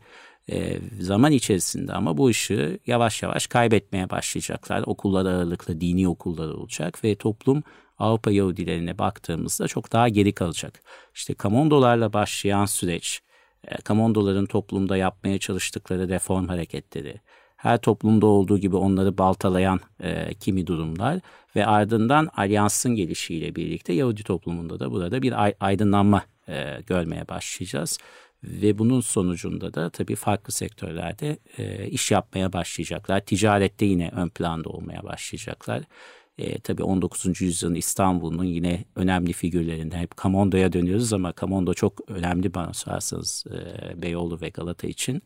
e, 0.48 0.78
zaman 1.00 1.32
içerisinde 1.32 1.92
ama 1.92 2.18
bu 2.18 2.26
ışığı 2.26 2.78
yavaş 2.86 3.22
yavaş 3.22 3.46
kaybetmeye 3.46 4.10
başlayacaklar. 4.10 4.82
Okullar 4.86 5.26
ağırlıklı 5.26 5.80
dini 5.80 6.08
okullar 6.08 6.48
olacak 6.48 7.04
ve 7.04 7.14
toplum 7.14 7.62
Avrupa 7.98 8.30
Yahudilerine 8.30 8.98
baktığımızda 8.98 9.68
çok 9.68 9.92
daha 9.92 10.08
geri 10.08 10.32
kalacak. 10.32 10.82
İşte 11.14 11.34
kamondolarla 11.34 12.12
başlayan 12.12 12.64
süreç, 12.66 13.20
e, 13.68 13.76
kamondoların 13.76 14.46
toplumda 14.46 14.96
yapmaya 14.96 15.38
çalıştıkları 15.38 16.08
reform 16.08 16.48
hareketleri, 16.48 17.20
her 17.56 17.78
toplumda 17.78 18.26
olduğu 18.26 18.58
gibi 18.58 18.76
onları 18.76 19.18
baltalayan 19.18 19.80
e, 20.02 20.34
kimi 20.34 20.66
durumlar 20.66 21.20
ve 21.56 21.66
ardından 21.66 22.28
alyansın 22.36 22.94
gelişiyle 22.94 23.54
birlikte 23.54 23.92
Yahudi 23.92 24.22
toplumunda 24.22 24.80
da 24.80 24.90
burada 24.90 25.22
bir 25.22 25.34
aydınlanma 25.60 26.22
e, 26.48 26.78
görmeye 26.86 27.28
başlayacağız. 27.28 27.98
Ve 28.44 28.78
bunun 28.78 29.00
sonucunda 29.00 29.74
da 29.74 29.90
tabii 29.90 30.14
farklı 30.14 30.52
sektörlerde 30.52 31.38
e, 31.58 31.86
iş 31.86 32.10
yapmaya 32.10 32.52
başlayacaklar. 32.52 33.20
Ticarette 33.20 33.86
yine 33.86 34.08
ön 34.08 34.28
planda 34.28 34.68
olmaya 34.68 35.02
başlayacaklar. 35.02 35.82
E, 36.38 36.58
tabii 36.60 36.82
19. 36.82 37.40
yüzyılın 37.40 37.74
İstanbul'un 37.74 38.44
yine 38.44 38.84
önemli 38.96 39.32
figürlerinden 39.32 39.98
hep 39.98 40.16
Kamondo'ya 40.16 40.72
dönüyoruz 40.72 41.12
ama 41.12 41.32
Kamondo 41.32 41.74
çok 41.74 42.10
önemli 42.10 42.54
bana 42.54 42.72
sorarsanız 42.72 43.44
e, 43.50 44.02
Beyoğlu 44.02 44.40
ve 44.40 44.48
Galata 44.48 44.86
için. 44.86 45.22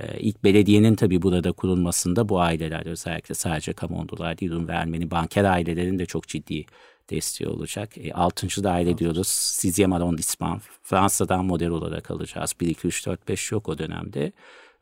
Ee, 0.00 0.18
ilk 0.20 0.44
belediyenin 0.44 0.94
tabii 0.94 1.22
burada 1.22 1.52
kurulmasında 1.52 2.28
bu 2.28 2.40
aileler 2.40 2.86
özellikle 2.86 3.34
sadece 3.34 3.72
Kamondolar 3.72 4.38
değil 4.38 4.52
Rum 4.52 4.68
ve 4.68 4.72
Ermeni 4.72 5.10
banker 5.10 5.44
ailelerin 5.44 5.98
de 5.98 6.06
çok 6.06 6.28
ciddi 6.28 6.64
desteği 7.10 7.48
olacak. 7.48 7.98
E, 7.98 8.12
altıncı 8.12 8.64
daire 8.64 8.98
diyoruz. 8.98 9.28
Sizyem 9.28 9.92
arrondissement. 9.92 10.62
Fransa'dan 10.82 11.44
model 11.44 11.68
olarak 11.68 12.10
alacağız. 12.10 12.52
1, 12.60 12.68
2, 12.68 12.86
3, 12.86 13.06
4, 13.06 13.28
5 13.28 13.52
yok 13.52 13.68
o 13.68 13.78
dönemde. 13.78 14.32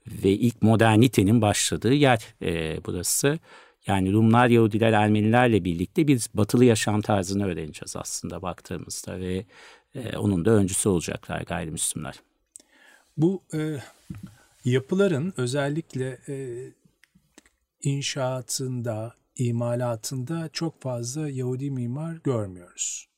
Ve 0.07 0.31
ilk 0.31 0.63
modernitenin 0.63 1.43
başladığı 1.43 1.95
yer 1.95 2.35
e, 2.43 2.81
burası. 2.85 3.39
Yani 3.87 4.13
Rumlar, 4.13 4.49
Yahudiler, 4.49 4.93
Ermenilerle 4.93 5.65
birlikte 5.65 6.09
bir 6.09 6.27
batılı 6.35 6.65
yaşam 6.65 7.01
tarzını 7.01 7.47
öğreneceğiz 7.47 7.97
aslında 7.97 8.43
baktığımızda 8.43 9.21
ve 9.21 9.45
e, 9.95 10.17
onun 10.17 10.45
da 10.45 10.51
öncüsü 10.51 10.89
olacaklar 10.89 11.43
gayrimüslimler. 11.43 12.15
Bu 13.17 13.43
e, 13.55 13.77
yapıların 14.65 15.35
özellikle 15.37 16.19
e, 16.29 16.35
inşaatında, 17.83 19.15
imalatında 19.37 20.49
çok 20.53 20.83
fazla 20.83 21.29
Yahudi 21.29 21.71
mimar 21.71 22.17
görmüyoruz. 22.25 23.13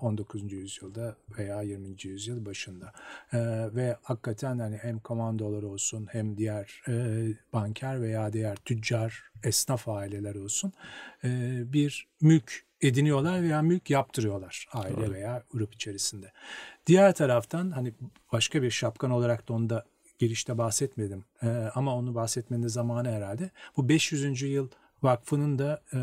19. 0.00 0.52
yüzyılda 0.52 1.16
veya 1.38 1.62
20. 1.62 1.96
yüzyıl 2.02 2.46
başında 2.46 2.92
ee, 3.32 3.38
ve 3.74 3.96
hakikaten 4.02 4.58
hani 4.58 4.76
hem 4.76 4.98
komandolar 4.98 5.62
olsun 5.62 6.08
hem 6.12 6.36
diğer 6.36 6.82
e, 6.88 7.26
banker 7.52 8.02
veya 8.02 8.32
diğer 8.32 8.56
tüccar 8.56 9.24
esnaf 9.44 9.88
aileler 9.88 10.34
olsun 10.34 10.72
e, 11.24 11.28
bir 11.72 12.08
mülk 12.20 12.64
ediniyorlar 12.80 13.42
veya 13.42 13.62
mülk 13.62 13.90
yaptırıyorlar 13.90 14.66
aile 14.72 14.96
Doğru. 14.96 15.12
veya 15.12 15.42
grup 15.50 15.74
içerisinde. 15.74 16.32
Diğer 16.86 17.14
taraftan 17.14 17.70
hani 17.70 17.92
başka 18.32 18.62
bir 18.62 18.70
şapkan 18.70 19.10
olarak 19.10 19.48
da 19.48 19.52
onu 19.52 19.70
da 19.70 19.84
girişte 20.18 20.58
bahsetmedim 20.58 21.24
e, 21.42 21.48
ama 21.74 21.96
onu 21.96 22.14
bahsetmenin 22.14 22.68
zamanı 22.68 23.10
herhalde. 23.10 23.50
Bu 23.76 23.88
500. 23.88 24.42
yıl 24.42 24.68
vakfının 25.02 25.58
da 25.58 25.82
e, 25.92 25.98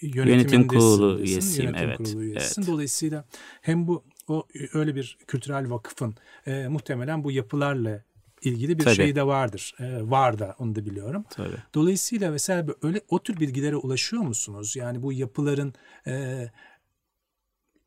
yönetim 0.00 0.66
kurulu 0.66 1.20
üyesiyim. 1.20 1.70
Yönetim 1.70 1.88
evet. 1.88 1.96
kurulu 1.98 2.22
üyesisin. 2.22 2.62
Evet. 2.62 2.70
Dolayısıyla 2.72 3.24
hem 3.60 3.88
bu 3.88 4.04
o 4.28 4.46
öyle 4.74 4.94
bir 4.94 5.18
kültürel 5.26 5.70
vakıfın 5.70 6.14
e, 6.46 6.68
muhtemelen 6.68 7.24
bu 7.24 7.30
yapılarla 7.30 8.04
ilgili 8.42 8.78
bir 8.78 8.84
Tabii. 8.84 8.94
şey 8.94 9.14
de 9.14 9.26
vardır. 9.26 9.74
E, 9.80 10.10
var 10.10 10.38
da 10.38 10.56
onu 10.58 10.74
da 10.74 10.86
biliyorum. 10.86 11.24
Tabii. 11.30 11.56
Dolayısıyla 11.74 12.30
mesela 12.30 12.66
öyle 12.82 13.00
o 13.08 13.22
tür 13.22 13.40
bilgilere 13.40 13.76
ulaşıyor 13.76 14.22
musunuz? 14.22 14.76
Yani 14.76 15.02
bu 15.02 15.12
yapıların 15.12 15.74
e, 16.06 16.46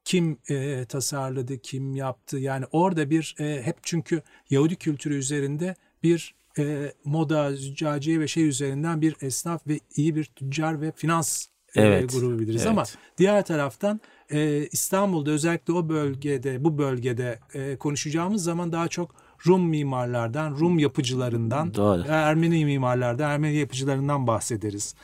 kim 0.05 0.37
e, 0.49 0.85
tasarladı, 0.85 1.57
kim 1.57 1.95
yaptı? 1.95 2.37
Yani 2.37 2.65
orada 2.71 3.09
bir 3.09 3.35
e, 3.39 3.61
hep 3.61 3.77
çünkü 3.83 4.21
Yahudi 4.49 4.75
kültürü 4.75 5.15
üzerinde 5.15 5.75
bir 6.03 6.35
e, 6.57 6.93
moda, 7.05 7.51
züccaciye 7.51 8.19
ve 8.19 8.27
şey 8.27 8.47
üzerinden 8.47 9.01
bir 9.01 9.15
esnaf 9.21 9.67
ve 9.67 9.79
iyi 9.95 10.15
bir 10.15 10.23
tüccar 10.23 10.81
ve 10.81 10.91
finans 10.95 11.45
e, 11.75 11.81
evet, 11.81 12.11
grubu 12.11 12.39
biliriz. 12.39 12.61
Evet. 12.61 12.71
Ama 12.71 12.83
diğer 13.17 13.45
taraftan 13.45 14.01
e, 14.31 14.67
İstanbul'da 14.71 15.31
özellikle 15.31 15.73
o 15.73 15.89
bölgede, 15.89 16.63
bu 16.63 16.77
bölgede 16.77 17.39
e, 17.53 17.75
konuşacağımız 17.75 18.43
zaman 18.43 18.71
daha 18.71 18.87
çok 18.87 19.15
Rum 19.47 19.69
mimarlardan, 19.69 20.51
Rum 20.51 20.79
yapıcılarından, 20.79 21.73
Doğru. 21.73 22.03
Ermeni 22.07 22.65
mimarlardan, 22.65 23.31
Ermeni 23.31 23.55
yapıcılarından 23.55 24.27
bahsederiz. 24.27 24.95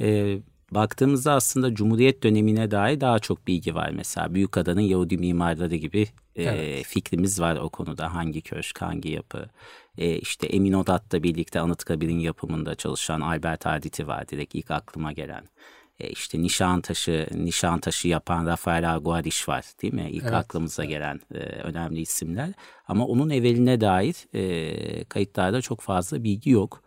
Ee, 0.00 0.38
baktığımızda 0.70 1.32
aslında 1.32 1.74
Cumhuriyet 1.74 2.22
dönemine 2.22 2.70
dair 2.70 3.00
daha 3.00 3.18
çok 3.18 3.46
bilgi 3.46 3.74
var. 3.74 3.90
Mesela 3.90 4.34
Büyükada'nın 4.34 4.80
Yahudi 4.80 5.18
mimarları 5.18 5.76
gibi 5.76 6.08
e, 6.36 6.42
evet. 6.42 6.86
fikrimiz 6.86 7.40
var 7.40 7.56
o 7.56 7.68
konuda. 7.68 8.14
Hangi 8.14 8.40
köşk, 8.42 8.82
hangi 8.82 9.08
yapı. 9.08 9.48
E, 9.98 10.18
işte 10.18 10.46
Emin 10.46 10.72
Odat'la 10.72 11.22
birlikte 11.22 11.60
Anıtkabir'in 11.60 12.18
yapımında 12.18 12.74
çalışan 12.74 13.20
Albert 13.20 13.66
Arditi 13.66 14.06
var 14.06 14.28
direkt 14.28 14.54
ilk 14.54 14.70
aklıma 14.70 15.12
gelen. 15.12 15.44
E, 16.00 16.10
işte 16.10 16.42
Nişantaşı, 16.42 17.26
Nişantaşı 17.34 18.08
yapan 18.08 18.46
Rafael 18.46 18.94
Aguariş 18.94 19.48
var 19.48 19.64
değil 19.82 19.94
mi? 19.94 20.08
İlk 20.10 20.22
evet. 20.22 20.34
aklımıza 20.34 20.84
gelen 20.84 21.20
e, 21.34 21.38
önemli 21.38 22.00
isimler. 22.00 22.52
Ama 22.88 23.06
onun 23.06 23.30
evveline 23.30 23.80
dair 23.80 24.14
e, 24.34 25.04
kayıtlarda 25.04 25.60
çok 25.60 25.80
fazla 25.80 26.24
bilgi 26.24 26.50
yok. 26.50 26.82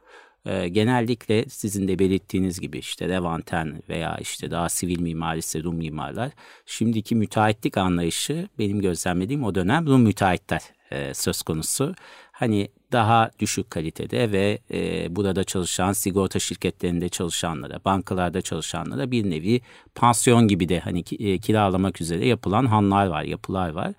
E, 0.45 0.67
genellikle 0.67 1.45
sizin 1.49 1.87
de 1.87 1.99
belirttiğiniz 1.99 2.59
gibi 2.59 2.77
işte 2.77 3.09
Levanten 3.09 3.81
veya 3.89 4.17
işte 4.21 4.51
daha 4.51 4.69
sivil 4.69 4.99
mimarisi 4.99 5.63
Rum 5.63 5.75
mimarlar 5.75 6.31
şimdiki 6.65 7.15
müteahhitlik 7.15 7.77
anlayışı 7.77 8.47
benim 8.59 8.81
gözlemlediğim 8.81 9.43
o 9.43 9.55
dönem 9.55 9.87
Rum 9.87 10.01
müteahhitler 10.01 10.61
e, 10.91 11.13
söz 11.13 11.41
konusu. 11.41 11.95
Hani 12.31 12.69
daha 12.91 13.31
düşük 13.39 13.71
kalitede 13.71 14.31
ve 14.31 14.59
e, 14.71 15.15
burada 15.15 15.43
çalışan 15.43 15.93
sigorta 15.93 16.39
şirketlerinde 16.39 17.09
çalışanlara, 17.09 17.79
bankalarda 17.85 18.41
çalışanlara 18.41 19.11
bir 19.11 19.29
nevi 19.29 19.61
pansiyon 19.95 20.47
gibi 20.47 20.69
de 20.69 20.79
hani 20.79 21.03
e, 21.19 21.37
kiralamak 21.37 22.01
üzere 22.01 22.27
yapılan 22.27 22.65
hanlar 22.65 23.07
var, 23.07 23.23
yapılar 23.23 23.69
var. 23.69 23.93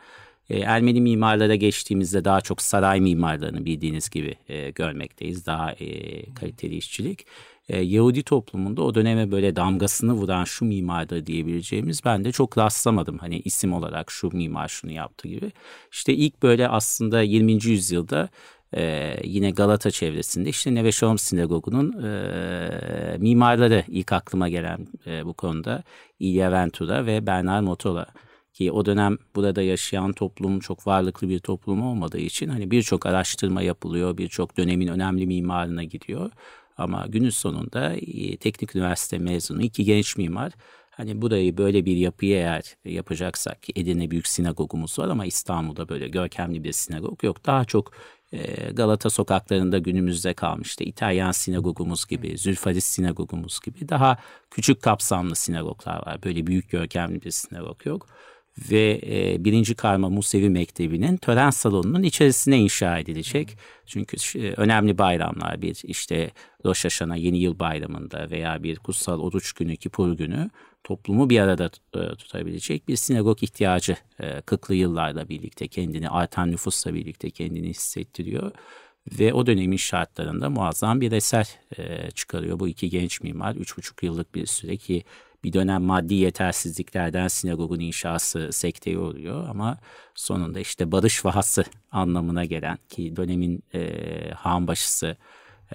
E, 0.51 0.59
Ermeni 0.59 1.01
mimarlara 1.01 1.55
geçtiğimizde 1.55 2.25
daha 2.25 2.41
çok 2.41 2.63
saray 2.63 3.01
mimarlarını 3.01 3.65
bildiğiniz 3.65 4.11
gibi 4.11 4.35
e, 4.49 4.71
görmekteyiz. 4.71 5.47
Daha 5.47 5.73
e, 5.73 6.35
kaliteli 6.35 6.77
işçilik. 6.77 7.27
E, 7.69 7.81
Yahudi 7.81 8.23
toplumunda 8.23 8.83
o 8.83 8.95
döneme 8.95 9.31
böyle 9.31 9.57
damgasını 9.57 10.13
vuran 10.13 10.45
şu 10.45 10.65
mimarda 10.65 11.27
diyebileceğimiz 11.27 12.05
ben 12.05 12.25
de 12.25 12.33
çok 12.33 12.59
rastlamadım. 12.59 13.19
Hani 13.19 13.39
isim 13.39 13.73
olarak 13.73 14.11
şu 14.11 14.31
mimar 14.37 14.69
şunu 14.69 14.93
yaptı 14.93 15.29
gibi. 15.29 15.53
İşte 15.93 16.15
ilk 16.15 16.43
böyle 16.43 16.69
aslında 16.69 17.23
20. 17.23 17.53
yüzyılda 17.53 18.29
ee, 18.77 19.17
yine 19.25 19.51
Galata 19.51 19.91
çevresinde 19.91 20.49
işte 20.49 20.75
Neve 20.75 20.93
Shalom 20.93 21.19
Sinagogu'nun 21.19 22.03
e, 22.03 23.17
mimarları 23.19 23.85
ilk 23.89 24.13
aklıma 24.13 24.49
gelen 24.49 24.89
e, 25.07 25.25
bu 25.25 25.35
konuda 25.35 25.83
İlya 26.19 26.53
Ventura 26.53 27.07
ve 27.07 27.27
Bernard 27.27 27.65
Motola 27.65 28.07
ki 28.53 28.73
o 28.73 28.87
dönem 28.87 29.19
burada 29.37 29.63
yaşayan 29.63 30.13
toplum 30.13 30.61
çok 30.61 30.87
varlıklı 30.87 31.29
bir 31.29 31.39
toplum 31.39 31.83
olmadığı 31.83 32.19
için 32.19 32.49
hani 32.49 32.71
birçok 32.71 33.07
araştırma 33.07 33.63
yapılıyor, 33.63 34.19
birçok 34.19 34.57
dönemin 34.57 34.89
önemli 34.89 35.27
mimarına 35.27 35.85
gidiyor. 35.85 36.31
Ama 36.77 37.07
günün 37.09 37.31
sonunda 37.31 37.95
e, 37.95 38.37
teknik 38.37 38.77
üniversite 38.77 39.19
mezunu 39.19 39.63
iki 39.63 39.85
genç 39.85 40.17
mimar 40.17 40.53
Hani 40.99 41.23
burayı 41.23 41.59
böyle 41.59 41.85
bir 41.85 41.97
yapıyı 41.97 42.37
eğer 42.37 42.77
yapacaksak 42.85 43.63
ki 43.63 43.73
Edirne 43.77 44.11
Büyük 44.11 44.27
Sinagogumuz 44.29 44.99
var 44.99 45.09
ama 45.09 45.27
İstanbul'da 45.27 45.89
böyle 45.89 46.09
görkemli 46.09 46.65
bir 46.65 46.73
sinagog 46.73 47.25
yok. 47.25 47.47
Daha 47.47 47.65
çok 47.65 47.93
e, 47.93 47.99
Galata 48.73 49.11
sokaklarında 49.11 49.79
günümüzde 49.79 50.35
kalmıştı. 50.35 50.85
İtalyan 50.85 51.33
sinagogumuz 51.33 52.07
gibi, 52.07 52.39
Zülfaris 52.39 52.85
sinagogumuz 52.85 53.61
gibi 53.61 53.89
daha 53.89 54.19
küçük 54.51 54.83
kapsamlı 54.83 55.37
sinagoglar 55.37 56.07
var. 56.07 56.23
Böyle 56.23 56.47
büyük 56.47 56.71
görkemli 56.71 57.23
bir 57.23 57.31
sinagog 57.31 57.87
yok 57.87 58.07
ve 58.71 59.01
e, 59.07 59.45
birinci 59.45 59.75
karma 59.75 60.09
Musevi 60.09 60.51
Mektebi'nin 60.51 61.17
tören 61.17 61.51
salonunun 61.51 62.03
içerisine 62.03 62.59
inşa 62.59 62.99
edilecek. 62.99 63.59
Çünkü 63.87 64.39
e, 64.39 64.53
önemli 64.53 64.99
bayramlar 64.99 65.63
bir 65.63 65.81
işte 65.85 66.31
Rosh 66.65 67.01
yeni 67.17 67.39
yıl 67.39 67.59
bayramında 67.59 68.31
veya 68.31 68.63
bir 68.63 68.77
kutsal 68.77 69.21
oruç 69.21 69.53
günü, 69.53 69.77
kipur 69.77 70.13
günü 70.13 70.51
toplumu 70.89 71.31
bir 71.31 71.41
arada 71.41 71.71
e, 71.95 72.15
tutabilecek 72.15 72.89
bir 72.89 72.97
sinagog 72.97 73.43
ihtiyacı 73.43 73.97
e, 74.21 74.27
40'lı 74.39 74.75
yıllarla 74.75 75.29
birlikte 75.29 75.69
kendini 75.69 76.09
artan 76.09 76.51
nüfusla 76.51 76.95
birlikte 76.95 77.31
kendini 77.31 77.69
hissettiriyor. 77.69 78.53
Ve 79.19 79.33
o 79.33 79.47
dönemin 79.47 79.77
şartlarında 79.77 80.51
muazzam 80.51 81.01
bir 81.01 81.13
eser 81.13 81.49
e, 81.79 82.11
çıkarıyor 82.11 82.61
bu 82.61 82.69
iki 82.69 82.91
genç 82.91 83.21
mimar. 83.21 83.55
Üç 83.55 83.77
buçuk 83.77 84.03
yıllık 84.03 84.35
bir 84.35 84.47
süre 84.47 84.77
ki 84.77 85.05
bir 85.45 85.53
dönem 85.53 85.83
maddi 85.83 86.15
yetersizliklerden 86.15 87.29
sinagogun 87.29 87.81
inşası 87.81 88.53
sekteye 88.53 88.99
oluyor 88.99 89.49
ama 89.49 89.79
sonunda 90.15 90.61
işte 90.61 90.93
barış 90.93 91.25
vahası 91.25 91.65
anlamına 91.91 92.45
gelen 92.45 92.79
ki 92.89 93.17
dönemin 93.17 93.63
e, 93.75 93.91
han 94.31 94.67
başısı 94.67 95.17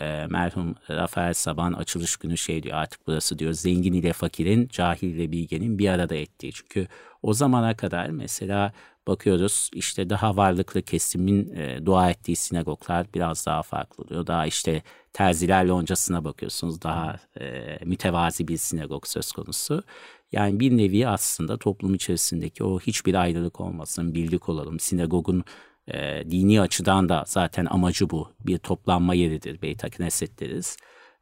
e, 0.01 0.27
merhum 0.29 0.75
Rafael 0.89 1.33
Saban 1.33 1.73
açılış 1.73 2.15
günü 2.15 2.37
şey 2.37 2.63
diyor 2.63 2.77
artık 2.77 3.07
burası 3.07 3.39
diyor 3.39 3.53
zengin 3.53 3.93
ile 3.93 4.13
fakirin, 4.13 4.67
cahil 4.67 5.07
ile 5.07 5.31
bilgenin 5.31 5.79
bir 5.79 5.89
arada 5.89 6.15
ettiği. 6.15 6.53
Çünkü 6.53 6.87
o 7.21 7.33
zamana 7.33 7.77
kadar 7.77 8.09
mesela 8.09 8.73
bakıyoruz 9.07 9.69
işte 9.73 10.09
daha 10.09 10.37
varlıklı 10.37 10.81
kesimin 10.81 11.55
e, 11.55 11.85
dua 11.85 12.09
ettiği 12.09 12.35
sinagoglar 12.35 13.07
biraz 13.13 13.45
daha 13.45 13.61
farklı 13.61 14.03
oluyor. 14.03 14.27
Daha 14.27 14.45
işte 14.45 14.83
terziler 15.13 15.65
loncasına 15.65 16.23
bakıyorsunuz 16.23 16.81
daha 16.81 17.19
e, 17.39 17.77
mütevazi 17.85 18.47
bir 18.47 18.57
sinagog 18.57 19.07
söz 19.07 19.31
konusu. 19.31 19.83
Yani 20.31 20.59
bir 20.59 20.77
nevi 20.77 21.07
aslında 21.07 21.57
toplum 21.57 21.93
içerisindeki 21.93 22.63
o 22.63 22.79
hiçbir 22.79 23.15
ayrılık 23.15 23.61
olmasın, 23.61 24.13
birlik 24.15 24.49
olalım. 24.49 24.79
Sinagogun 24.79 25.43
e, 25.87 26.31
dini 26.31 26.61
açıdan 26.61 27.09
da 27.09 27.23
zaten 27.27 27.65
amacı 27.65 28.09
bu. 28.09 28.31
Bir 28.39 28.57
toplanma 28.57 29.13
yeridir 29.13 29.61
Beyt 29.61 29.81
Knesset 29.81 30.39
deriz. 30.39 30.77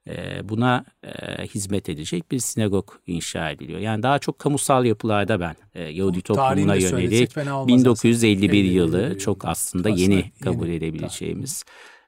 E, 0.07 0.49
buna 0.49 0.85
e, 1.03 1.43
hizmet 1.47 1.89
edecek 1.89 2.31
bir 2.31 2.39
sinagog 2.39 2.89
inşa 3.07 3.49
ediliyor. 3.49 3.79
Yani 3.79 4.03
daha 4.03 4.19
çok 4.19 4.39
kamusal 4.39 4.85
yapılarda 4.85 5.39
ben 5.39 5.55
e, 5.73 5.83
Yahudi 5.83 6.21
toplumuna 6.21 6.75
yönelik 6.75 7.37
1951 7.37 8.63
yılı 8.63 9.17
çok 9.17 9.45
aslında 9.45 9.89
aslında 9.89 10.01
yeni, 10.01 10.13
yeni 10.13 10.31
kabul 10.43 10.69
edebileceğimiz 10.69 11.63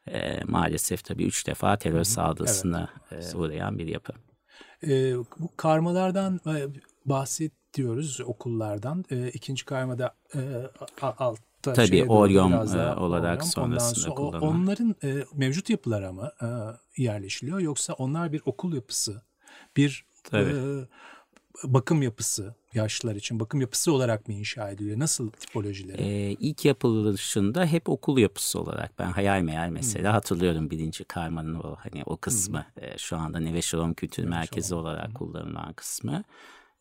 e, 0.08 0.44
maalesef 0.44 1.04
tabii 1.04 1.24
üç 1.24 1.48
defa 1.48 1.78
terör 1.78 2.04
saldırısına 2.04 2.90
evet. 3.12 3.32
e, 3.34 3.38
uğrayan 3.38 3.80
bir 3.80 3.88
yapı. 3.88 4.14
E, 4.88 5.16
bu 5.18 5.50
karmalardan 5.58 6.40
e, 6.48 6.68
bahsediyoruz 7.06 8.22
okullardan. 8.22 9.06
E, 9.12 9.30
ikinci 9.30 9.66
karmada 9.66 10.16
e, 10.36 10.40
alt 11.02 11.40
Tabii 11.64 12.06
Orion 12.06 12.52
e, 12.52 12.96
olarak 12.96 13.38
Orion. 13.38 13.50
sonrasında 13.50 14.00
sonra 14.00 14.16
kullanılıyor. 14.16 14.54
Onların 14.54 14.96
e, 15.04 15.24
mevcut 15.34 15.70
yapılara 15.70 16.12
mı 16.12 16.32
e, 16.42 16.48
yerleşiliyor 17.04 17.60
yoksa 17.60 17.94
onlar 17.94 18.34
bir 18.34 18.42
okul 18.46 18.74
yapısı, 18.74 19.22
bir 19.78 20.06
e, 20.34 20.44
bakım 21.64 22.02
yapısı, 22.02 22.56
yaşlılar 22.74 23.16
için 23.16 23.40
bakım 23.40 23.62
yapısı 23.62 23.94
olarak 23.94 24.28
mı 24.28 24.34
inşa 24.34 24.70
ediliyor? 24.70 25.00
Nasıl 25.00 25.32
tipolojileri? 25.32 26.02
Ee, 26.02 26.32
ilk 26.32 26.66
yapılışında 26.66 27.66
hep 27.66 27.90
okul 27.90 28.18
yapısı 28.18 28.60
olarak 28.60 29.00
ben 29.00 29.12
hayal 29.12 29.42
meyal 29.42 29.70
mesela 29.70 30.10
hmm. 30.10 30.14
hatırlıyorum 30.14 30.70
birinci 30.70 31.04
karmanın 31.04 31.56
o 31.56 31.76
hani 31.76 32.04
o 32.06 32.18
kısmı 32.18 32.66
hmm. 32.74 32.84
e, 32.84 32.98
şu 32.98 33.18
anda 33.18 33.40
Neve 33.40 33.62
Şalom 33.62 33.94
Kültür 33.94 34.24
Merkezi 34.24 34.76
olarak 34.76 35.08
hmm. 35.08 35.14
kullanılan 35.14 35.74
kısmı. 35.74 36.24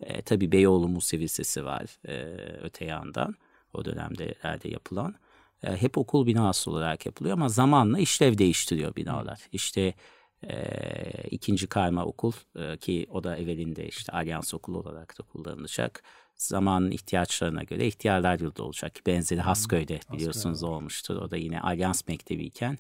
E, 0.01 0.23
tabii 0.23 0.53
Beyoğlu 0.53 0.89
Musevi 0.89 1.23
Lisesi 1.23 1.65
var 1.65 1.99
e, 2.09 2.15
öte 2.63 2.85
yandan 2.85 3.35
o 3.75 3.85
dönemde 3.85 4.35
yapılan. 4.65 5.15
E, 5.63 5.77
hep 5.77 5.99
okul 5.99 6.27
binası 6.27 6.71
olarak 6.71 7.07
yapılıyor 7.07 7.37
ama 7.37 7.49
zamanla 7.49 7.99
işlev 7.99 8.39
değiştiriyor 8.39 8.97
binalar. 8.97 9.41
İşte 9.53 9.95
e, 10.49 10.65
ikinci 11.31 11.67
karma 11.67 12.05
okul 12.05 12.33
e, 12.57 12.77
ki 12.77 13.07
o 13.11 13.25
da 13.25 13.37
evvelinde 13.37 13.89
işte 13.89 14.13
Alyans 14.13 14.55
okulu 14.55 14.79
olarak 14.79 15.19
da 15.19 15.23
kullanılacak. 15.23 16.03
Zamanın 16.37 16.91
ihtiyaçlarına 16.91 17.63
göre 17.63 17.87
ihtiyarlar 17.87 18.41
yurdu 18.41 18.63
olacak. 18.63 19.01
Benzeri 19.07 19.41
Hasköy'de 19.41 20.01
biliyorsunuz 20.13 20.57
Hasköy'de. 20.57 20.75
olmuştur. 20.75 21.17
O 21.17 21.31
da 21.31 21.37
yine 21.37 21.61
Alyans 21.61 22.09
Mektebi 22.09 22.45
iken 22.45 22.79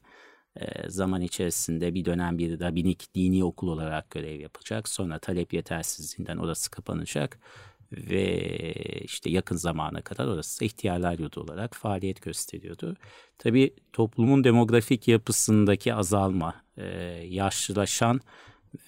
e, 0.56 0.90
zaman 0.90 1.20
içerisinde 1.20 1.94
bir 1.94 2.04
dönem 2.04 2.38
bir 2.38 2.60
rabinik 2.60 3.14
dini 3.14 3.44
okul 3.44 3.68
olarak 3.68 4.10
görev 4.10 4.40
yapacak. 4.40 4.88
Sonra 4.88 5.18
talep 5.18 5.52
yetersizliğinden 5.52 6.36
orası 6.36 6.70
kapanacak 6.70 7.38
ve 7.92 8.72
işte 9.04 9.30
yakın 9.30 9.56
zamana 9.56 10.02
kadar 10.02 10.26
orası 10.26 10.64
ihtiyarlar 10.64 11.18
yurdu 11.18 11.40
olarak 11.40 11.76
faaliyet 11.76 12.22
gösteriyordu. 12.22 12.96
Tabii 13.38 13.74
toplumun 13.92 14.44
demografik 14.44 15.08
yapısındaki 15.08 15.94
azalma, 15.94 16.54
e, 16.76 16.86
yaşlılaşan 17.28 18.20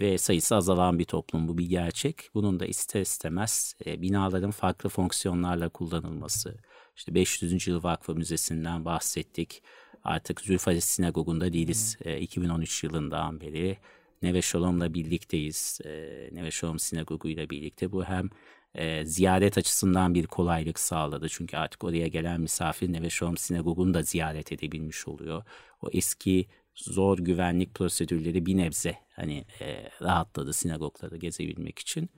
ve 0.01 0.19
sayısı 0.19 0.57
azalan 0.57 0.99
bir 0.99 1.05
toplum 1.05 1.49
bu 1.49 1.59
bir 1.59 1.69
gerçek. 1.69 2.29
Bunun 2.35 2.61
da 2.61 2.67
ister 2.67 3.01
istemez 3.01 3.75
e, 3.87 4.03
binaların 4.03 4.51
farklı 4.51 4.89
fonksiyonlarla 4.89 5.69
kullanılması. 5.69 6.57
İşte 6.97 7.15
500. 7.15 7.67
Yıl 7.67 7.83
Vakfı 7.83 8.15
Müzesi'nden 8.15 8.85
bahsettik. 8.85 9.63
Artık 10.05 10.41
Zülfaris 10.41 10.85
Sinagogu'nda 10.85 11.53
değiliz 11.53 11.97
e, 12.05 12.21
2013 12.21 12.85
yılından 12.85 13.41
beri. 13.41 13.79
Neve 14.23 14.43
Shalom'la 14.43 14.95
birlikteyiz. 14.95 15.81
E, 15.85 15.91
Neve 16.33 16.51
Shalom 16.51 16.79
Sinagogu 16.79 17.29
ile 17.29 17.51
birlikte 17.51 17.93
bu 17.93 18.05
hem 18.05 18.31
e, 18.75 19.05
ziyaret 19.05 19.59
açısından 19.59 20.15
bir 20.15 20.27
kolaylık 20.27 20.79
sağladı. 20.81 21.29
Çünkü 21.31 21.57
artık 21.57 21.85
oraya 21.85 22.09
gelen 22.09 22.41
misafir 22.41 22.93
Neve 22.93 23.11
Shalom 23.11 23.37
Sinagogu'nu 23.37 23.95
da 23.95 24.03
ziyaret 24.03 24.53
edebilmiş 24.53 25.09
oluyor. 25.09 25.45
O 25.83 25.89
eski 25.93 26.47
zor 26.75 27.19
güvenlik 27.19 27.75
prosedürleri 27.75 28.47
bir 28.47 28.57
nebze 28.57 28.99
hani 29.13 29.45
e, 29.61 29.91
rahatladı 30.03 30.53
sinagogları 30.53 31.17
gezebilmek 31.17 31.79
için. 31.79 32.11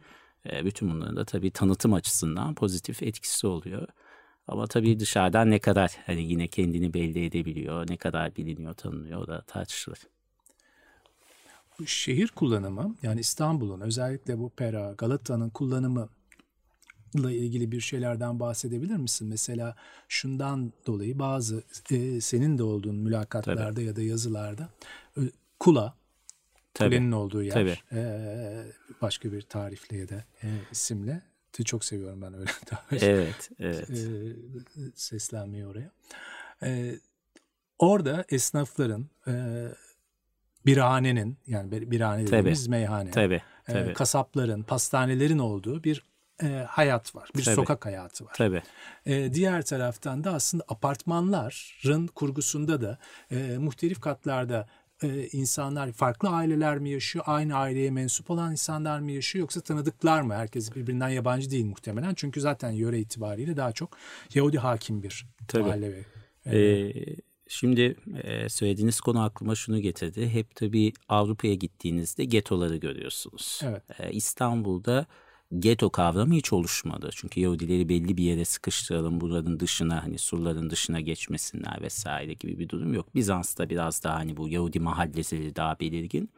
E, 0.51 0.64
bütün 0.64 0.90
bunların 0.90 1.16
da 1.16 1.25
tabii 1.25 1.51
tanıtım 1.51 1.92
açısından 1.92 2.55
pozitif 2.55 3.03
etkisi 3.03 3.47
oluyor. 3.47 3.88
Ama 4.49 4.66
tabii 4.66 5.01
dışarıdan 5.01 5.51
ne 5.51 5.59
kadar 5.59 5.97
hani 6.07 6.23
yine 6.23 6.49
kendini 6.49 6.95
belli 6.95 7.25
edebiliyor, 7.25 7.90
ne 7.90 7.97
kadar 7.97 8.37
biliniyor, 8.37 8.75
tanınıyor 8.75 9.21
o 9.21 9.27
da 9.27 9.42
tartışılır. 9.42 9.99
Şehir 11.87 12.29
kullanımı 12.29 12.97
yani 13.03 13.21
İstanbul'un 13.21 13.81
özellikle 13.81 14.38
bu 14.38 14.51
Pera, 14.51 14.92
Galata'nın 14.99 15.51
kullanımı 15.51 16.09
ile 17.17 17.37
ilgili 17.37 17.73
bir 17.73 17.81
şeylerden 17.81 18.41
bahsedebilir 18.41 18.97
misin? 18.97 19.29
Mesela 19.29 19.77
şundan 20.09 20.73
dolayı 20.87 21.19
bazı 21.19 21.63
e, 21.91 22.21
senin 22.21 22.59
de 22.59 22.63
olduğun 22.63 22.97
mülakatlarda 22.97 23.75
Tabii. 23.75 23.85
ya 23.85 23.97
da 23.97 24.03
yazılarda 24.03 24.69
e, 25.17 25.21
Kula 25.61 25.95
Tabii. 26.75 26.97
Kulenin 26.97 27.13
olduğu 27.13 27.43
yer. 27.43 27.53
Tabii. 27.53 27.79
E, 27.93 28.03
başka 29.03 29.33
bir 29.33 29.43
tarifle 29.43 29.97
ya 29.97 30.09
da 30.09 30.25
e, 30.43 30.47
isimle. 30.73 31.23
Çok 31.65 31.85
seviyorum 31.85 32.23
ben 32.23 32.35
öyle. 32.35 32.51
evet, 33.07 33.51
evet. 33.61 33.91
E, 33.91 33.97
seslenmeyi 34.95 35.67
oraya. 35.67 35.91
E, 36.63 36.95
orada 37.79 38.25
esnafların 38.29 39.07
e, 39.27 39.65
birhanenin 40.67 41.39
yani 41.47 41.91
birhane 41.91 42.27
dediğimiz 42.27 42.61
tabii. 42.65 42.71
meyhane. 42.71 43.11
Tabii, 43.11 43.43
tabii. 43.67 43.91
E, 43.91 43.93
kasapların, 43.93 44.63
pastanelerin 44.63 45.39
olduğu 45.39 45.85
bir 45.85 46.03
e, 46.42 46.46
hayat 46.68 47.14
var. 47.14 47.29
Bir 47.37 47.44
Tabii. 47.44 47.55
sokak 47.55 47.87
hayatı 47.87 48.25
var. 48.25 48.33
Tabii. 48.37 48.62
E, 49.07 49.35
diğer 49.35 49.62
taraftan 49.62 50.25
da 50.25 50.33
aslında 50.33 50.64
apartmanların 50.68 52.07
kurgusunda 52.07 52.81
da 52.81 52.99
e, 53.31 53.59
muhtelif 53.59 54.01
katlarda 54.01 54.68
e, 55.03 55.27
insanlar 55.27 55.92
farklı 55.92 56.29
aileler 56.29 56.79
mi 56.79 56.90
yaşıyor? 56.90 57.25
Aynı 57.29 57.57
aileye 57.57 57.90
mensup 57.90 58.31
olan 58.31 58.53
insanlar 58.53 59.01
mı 59.01 59.12
yaşıyor? 59.12 59.40
Yoksa 59.40 59.61
tanıdıklar 59.61 60.20
mı? 60.20 60.35
Herkes 60.35 60.77
birbirinden 60.77 61.09
yabancı 61.09 61.51
değil 61.51 61.66
muhtemelen. 61.66 62.14
Çünkü 62.14 62.40
zaten 62.40 62.70
yöre 62.70 62.99
itibariyle 62.99 63.57
daha 63.57 63.72
çok 63.72 63.96
Yahudi 64.35 64.59
hakim 64.59 65.03
bir 65.03 65.27
Tabii. 65.49 65.62
mahalle 65.62 65.92
ve 65.92 66.05
e, 66.46 66.59
ee, 66.59 67.16
Şimdi 67.49 67.96
e, 68.22 68.49
söylediğiniz 68.49 69.01
konu 69.01 69.22
aklıma 69.22 69.55
şunu 69.55 69.81
getirdi. 69.81 70.29
Hep 70.29 70.57
tabii 70.57 70.92
Avrupa'ya 71.09 71.55
gittiğinizde 71.55 72.25
getoları 72.25 72.77
görüyorsunuz. 72.77 73.61
Evet. 73.64 73.83
E, 74.01 74.12
İstanbul'da 74.12 75.07
geto 75.59 75.91
kavramı 75.91 76.35
hiç 76.35 76.53
oluşmadı. 76.53 77.11
Çünkü 77.15 77.41
Yahudileri 77.41 77.89
belli 77.89 78.17
bir 78.17 78.25
yere 78.25 78.45
sıkıştıralım, 78.45 79.21
buranın 79.21 79.61
dışına 79.61 80.03
hani 80.05 80.19
surların 80.19 80.71
dışına 80.71 81.01
geçmesinler 81.01 81.83
vesaire 81.83 82.33
gibi 82.33 82.59
bir 82.59 82.69
durum 82.69 82.95
yok. 82.95 83.15
Bizans'ta 83.15 83.71
biraz 83.71 84.05
daha 84.05 84.15
hani 84.15 84.37
bu 84.37 84.49
Yahudi 84.49 84.81
mahalleleri 84.81 85.57
daha 85.57 85.81
belirgin. 85.81 86.31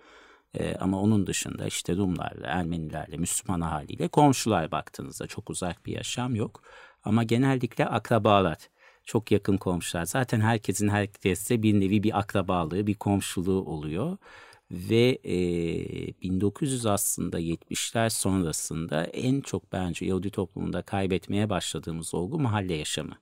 E, 0.55 0.75
ama 0.77 1.01
onun 1.01 1.27
dışında 1.27 1.67
işte 1.67 1.97
Rumlarla, 1.97 2.47
Ermenilerle, 2.47 3.17
Müslüman 3.17 3.61
haliyle 3.61 4.09
komşular 4.09 4.71
baktığınızda 4.71 5.27
çok 5.27 5.51
uzak 5.51 5.87
bir 5.87 5.93
yaşam 5.93 6.35
yok. 6.35 6.63
Ama 7.05 7.23
genellikle 7.25 7.87
akrabalar, 7.87 8.59
çok 9.05 9.33
yakın 9.33 9.57
komşular. 9.57 10.05
Zaten 10.05 10.41
herkesin 10.41 10.89
herkese 10.89 11.63
bir 11.63 11.81
nevi 11.81 12.03
bir 12.03 12.19
akrabalığı, 12.19 12.87
bir 12.87 12.95
komşuluğu 12.95 13.65
oluyor. 13.65 14.17
Ve 14.71 15.19
e, 15.25 15.37
1900 16.23 16.87
aslında 16.87 17.41
70'ler 17.41 18.11
sonrasında 18.11 19.05
en 19.05 19.41
çok 19.41 19.73
bence 19.73 20.07
Yahudi 20.07 20.31
toplumunda 20.31 20.83
kaybetmeye 20.83 21.51
başladığımız 21.51 22.15
olgu 22.15 22.39
mahalle 22.39 22.75
yaşamı. 22.75 23.19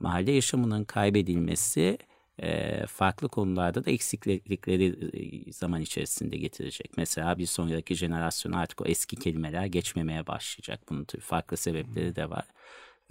Mahalle 0.00 0.32
yaşamının 0.32 0.84
kaybedilmesi 0.84 1.98
e, 2.42 2.86
farklı 2.86 3.28
konularda 3.28 3.84
da 3.84 3.90
eksiklikleri 3.90 4.86
e, 5.12 5.52
zaman 5.52 5.80
içerisinde 5.80 6.36
getirecek. 6.36 6.96
Mesela 6.96 7.38
bir 7.38 7.46
sonraki 7.46 7.94
jenerasyon 7.94 8.52
artık 8.52 8.80
o 8.80 8.84
eski 8.84 9.16
kelimeler 9.16 9.66
geçmemeye 9.66 10.26
başlayacak. 10.26 10.80
Bunun 10.90 11.04
tabii 11.04 11.22
farklı 11.22 11.56
sebepleri 11.56 12.16
de 12.16 12.30
var. 12.30 12.44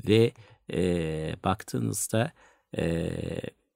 Ve 0.07 0.31
e, 0.73 1.35
baktığınızda 1.43 2.31
e, 2.77 3.09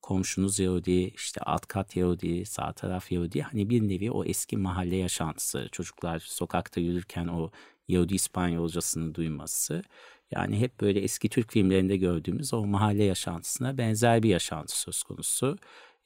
komşunuz 0.01 0.59
Yahudi, 0.59 1.03
işte 1.15 1.41
alt 1.41 1.65
kat 1.65 1.95
Yahudi, 1.95 2.45
sağ 2.45 2.73
taraf 2.73 3.11
Yahudi. 3.11 3.41
Hani 3.41 3.69
bir 3.69 3.81
nevi 3.81 4.11
o 4.11 4.25
eski 4.25 4.57
mahalle 4.57 4.95
yaşantısı, 4.95 5.69
çocuklar 5.71 6.19
sokakta 6.19 6.81
yürürken 6.81 7.27
o 7.27 7.51
Yahudi 7.87 8.15
İspanyolcasını 8.15 9.15
duyması. 9.15 9.83
Yani 10.31 10.59
hep 10.59 10.81
böyle 10.81 10.99
eski 10.99 11.29
Türk 11.29 11.51
filmlerinde 11.51 11.97
gördüğümüz 11.97 12.53
o 12.53 12.65
mahalle 12.65 13.03
yaşantısına 13.03 13.77
benzer 13.77 14.23
bir 14.23 14.29
yaşantı 14.29 14.79
söz 14.79 15.03
konusu. 15.03 15.57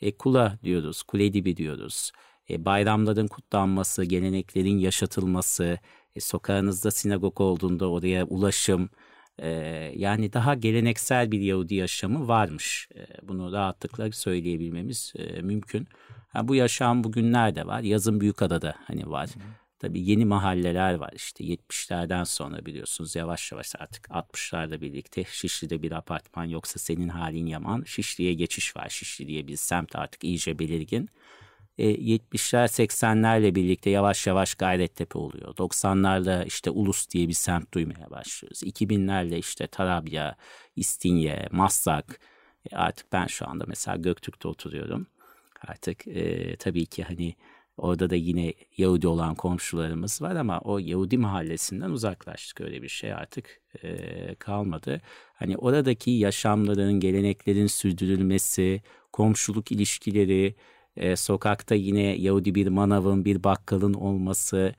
E, 0.02 0.18
kula 0.18 0.60
diyoruz, 0.64 1.04
kule 1.04 1.34
dibi 1.34 1.58
diyoruz. 1.58 2.12
E, 2.50 2.66
bayramların 2.66 3.28
kutlanması, 3.28 4.04
geleneklerin 4.04 4.78
yaşatılması, 4.78 5.80
e, 6.16 6.20
sokağınızda 6.20 6.92
sinagog 6.92 7.42
olduğunda 7.42 7.90
oraya 7.90 8.26
ulaşım, 8.26 8.90
e, 9.40 9.50
yani 9.96 10.34
daha 10.34 10.54
geleneksel 10.54 11.32
bir 11.32 11.40
Yahudi 11.40 11.76
yaşamı 11.76 12.28
varmış. 12.28 12.90
E, 12.96 13.28
bunu 13.28 13.52
rahatlıkla 13.52 14.12
söyleyebilmemiz 14.12 15.14
e, 15.18 15.42
mümkün. 15.42 15.88
Ha, 16.28 16.48
bu 16.48 16.56
yaşam 16.56 17.04
bugünlerde 17.04 17.68
var. 17.68 17.82
Yazın 17.82 18.22
Büyükada'da 18.22 18.76
hani 18.88 19.10
var. 19.10 19.30
Hı. 19.30 19.40
Tabii 19.80 20.10
yeni 20.10 20.26
mahalleler 20.26 20.94
var 20.94 21.12
işte 21.16 21.44
70'lerden 21.44 22.24
sonra 22.24 22.66
biliyorsunuz 22.66 23.16
yavaş 23.16 23.52
yavaş 23.52 23.76
artık 23.80 24.06
60'larla 24.08 24.82
birlikte 24.82 25.24
Şişli'de 25.24 25.82
bir 25.82 25.92
apartman 25.92 26.46
yoksa 26.46 26.80
senin 26.80 27.10
halin 27.10 27.46
yaman. 27.46 27.84
Şişli'ye 27.84 28.34
geçiş 28.34 28.78
var. 28.78 28.90
Şişli 28.90 29.28
diye 29.28 29.48
bir 29.48 29.56
semt 29.56 29.96
artık 29.96 30.24
iyice 30.24 30.60
belirgin. 30.60 31.10
E, 31.78 31.86
70'ler 31.86 32.68
80'lerle 32.68 33.56
birlikte 33.56 33.90
yavaş 33.90 34.28
yavaş 34.28 34.56
Gayrettepe 34.56 35.20
oluyor. 35.20 35.56
90'larda 35.56 36.46
işte 36.46 36.70
Ulus 36.70 37.10
diye 37.10 37.28
bir 37.28 37.34
semt 37.34 37.74
duymaya 37.74 38.10
başlıyoruz. 38.10 38.64
2000'lerle 38.64 39.38
işte 39.38 39.68
Tarabya, 39.68 40.36
İstinye, 40.76 41.48
Maslak. 41.52 42.20
E, 42.72 42.76
artık 42.76 43.12
ben 43.12 43.28
şu 43.28 43.50
anda 43.50 43.66
mesela 43.68 43.98
Göktürk'te 43.98 44.48
oturuyorum. 44.48 45.08
Artık 45.68 46.08
e, 46.08 46.56
tabii 46.56 46.86
ki 46.86 47.04
hani 47.04 47.36
Orada 47.78 48.10
da 48.10 48.16
yine 48.16 48.54
Yahudi 48.78 49.08
olan 49.08 49.36
komşularımız 49.36 50.22
var 50.22 50.36
ama 50.36 50.60
o 50.60 50.80
Yahudi 50.80 51.18
mahallesinden 51.18 51.90
uzaklaştık. 51.90 52.62
Öyle 52.62 52.82
bir 52.82 52.90
şey 52.90 53.14
artık 53.14 53.62
e, 53.84 54.36
kalmadı. 54.36 55.02
Hani 55.34 55.58
oradaki 55.58 56.12
yaşamların, 56.12 57.00
geleneklerin 57.00 57.68
sürdürülmesi, 57.68 58.82
komşuluk 59.12 59.72
ilişkileri, 59.72 60.56
e, 60.98 61.16
sokakta 61.16 61.76
yine 61.76 62.02
Yahudi 62.02 62.56
bir 62.56 62.68
manavın, 62.68 63.26
bir 63.26 63.44
bakkalın 63.44 63.94
olması, 63.94 64.74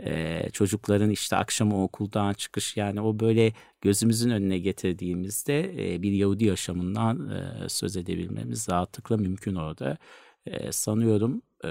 e, 0.00 0.50
çocukların 0.52 1.10
işte 1.10 1.36
akşamı 1.36 1.82
okuldan 1.82 2.32
çıkış 2.34 2.76
yani 2.76 3.00
o 3.00 3.20
böyle 3.20 3.52
gözümüzün 3.80 4.30
önüne 4.30 4.58
getirdiğimizde 4.58 5.94
e, 5.94 6.02
bir 6.02 6.12
Yahudi 6.12 6.44
yaşamından 6.44 7.30
e, 7.30 7.68
söz 7.68 7.96
edebilmemiz 7.96 8.68
rahatlıkla 8.70 9.16
mümkün 9.16 9.54
orada. 9.54 9.98
E, 10.46 10.72
sanıyorum 10.72 11.42
e, 11.64 11.70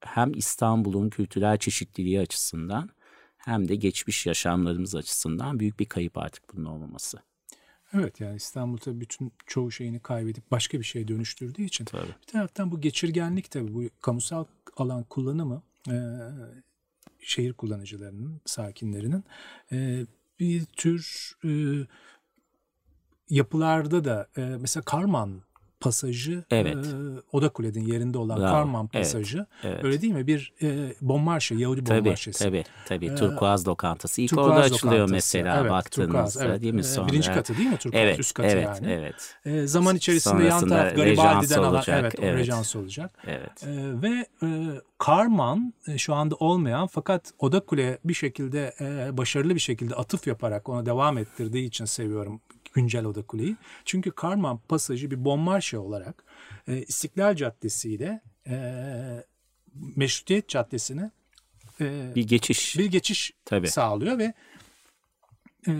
hem 0.00 0.32
İstanbul'un 0.34 1.10
kültürel 1.10 1.58
çeşitliliği 1.58 2.20
açısından 2.20 2.90
hem 3.38 3.68
de 3.68 3.76
geçmiş 3.76 4.26
yaşamlarımız 4.26 4.94
açısından 4.94 5.60
büyük 5.60 5.80
bir 5.80 5.86
kayıp 5.86 6.18
artık 6.18 6.54
bunun 6.54 6.64
olmaması. 6.64 7.27
Evet 7.94 8.20
yani 8.20 8.36
İstanbul'da 8.36 9.00
bütün 9.00 9.32
çoğu 9.46 9.72
şeyini 9.72 10.00
kaybedip 10.00 10.50
başka 10.50 10.78
bir 10.78 10.84
şeye 10.84 11.08
dönüştürdüğü 11.08 11.62
için 11.62 11.84
tabii. 11.84 12.14
bir 12.22 12.32
taraftan 12.32 12.70
bu 12.70 12.80
geçirgenlik 12.80 13.50
tabii 13.50 13.74
bu 13.74 13.82
kamusal 14.00 14.44
alan 14.76 15.04
kullanımı 15.04 15.62
e, 15.88 15.96
şehir 17.20 17.52
kullanıcılarının, 17.52 18.40
sakinlerinin 18.44 19.24
e, 19.72 20.06
bir 20.40 20.64
tür 20.64 21.32
e, 21.44 21.50
yapılarda 23.30 24.04
da 24.04 24.28
e, 24.36 24.40
mesela 24.40 24.84
Karman 24.84 25.42
pasajı 25.80 26.44
evet. 26.50 26.76
e, 26.76 26.88
Oda 27.32 27.48
Kule'nin 27.48 27.86
yerinde 27.86 28.18
olan 28.18 28.40
Bravo. 28.40 28.50
Karman 28.50 28.86
pasajı. 28.86 29.38
Evet. 29.38 29.74
Evet. 29.74 29.84
Öyle 29.84 30.00
değil 30.00 30.12
mi? 30.12 30.26
Bir 30.26 30.52
e, 30.62 30.94
Bonmarşe, 31.00 31.54
Yahudi 31.54 31.84
tabii. 31.84 32.14
Tabii 32.38 32.64
tabii. 32.86 33.06
Ee, 33.06 33.14
Turkuaz 33.14 33.68
lokantası. 33.68 34.22
İlk 34.22 34.30
Turkuaz 34.30 34.48
orada 34.48 34.60
açılıyor 34.60 34.92
lokantası. 34.92 35.14
mesela 35.14 35.60
evet, 35.60 35.70
baktığınızda 35.70 36.12
Turkuaz, 36.12 36.36
evet. 36.42 36.62
değil 36.62 36.74
mi? 36.74 36.84
Sonra, 36.84 37.08
Birinci 37.08 37.32
katı 37.32 37.56
değil 37.56 37.68
mi 37.68 37.76
Turkuaz? 37.76 38.02
Evet, 38.02 38.18
Üst 38.18 38.34
katı 38.34 38.48
evet, 38.48 38.64
yani. 38.64 38.92
Evet. 38.92 39.36
E, 39.44 39.66
zaman 39.66 39.96
içerisinde 39.96 40.44
yan 40.44 40.68
taraf 40.68 40.96
Garibaldi'den 40.96 41.62
alan 41.62 41.84
evet, 41.88 42.14
evet. 42.18 42.38
rejans 42.38 42.76
olacak. 42.76 43.10
Evet. 43.26 43.64
E, 43.66 44.02
ve 44.02 44.26
e, 44.42 44.48
Karman 44.98 45.74
e, 45.88 45.98
şu 45.98 46.14
anda 46.14 46.34
olmayan 46.34 46.86
fakat 46.86 47.32
Oda 47.38 47.60
Kule 47.60 47.98
bir 48.04 48.14
şekilde 48.14 48.74
e, 48.80 49.16
başarılı 49.16 49.54
bir 49.54 49.60
şekilde 49.60 49.94
atıf 49.94 50.26
yaparak 50.26 50.68
ona 50.68 50.86
devam 50.86 51.18
ettirdiği 51.18 51.66
için 51.66 51.84
seviyorum 51.84 52.40
güncel 52.78 53.04
Oda 53.04 53.22
Kule'yi. 53.22 53.56
Çünkü 53.84 54.10
Karman 54.10 54.58
pasajı 54.58 55.10
bir 55.10 55.24
bombarşe 55.24 55.78
olarak 55.78 56.24
e, 56.68 56.82
İstiklal 56.82 57.36
Caddesi 57.36 57.90
ile 57.92 58.20
e, 58.46 58.56
Meşrutiyet 59.96 60.48
Caddesi'ne 60.48 61.10
e, 61.80 62.12
bir 62.14 62.28
geçiş 62.28 62.78
bir 62.78 62.86
geçiş 62.86 63.32
Tabii. 63.44 63.68
sağlıyor 63.68 64.18
ve 64.18 64.34
e, 65.68 65.72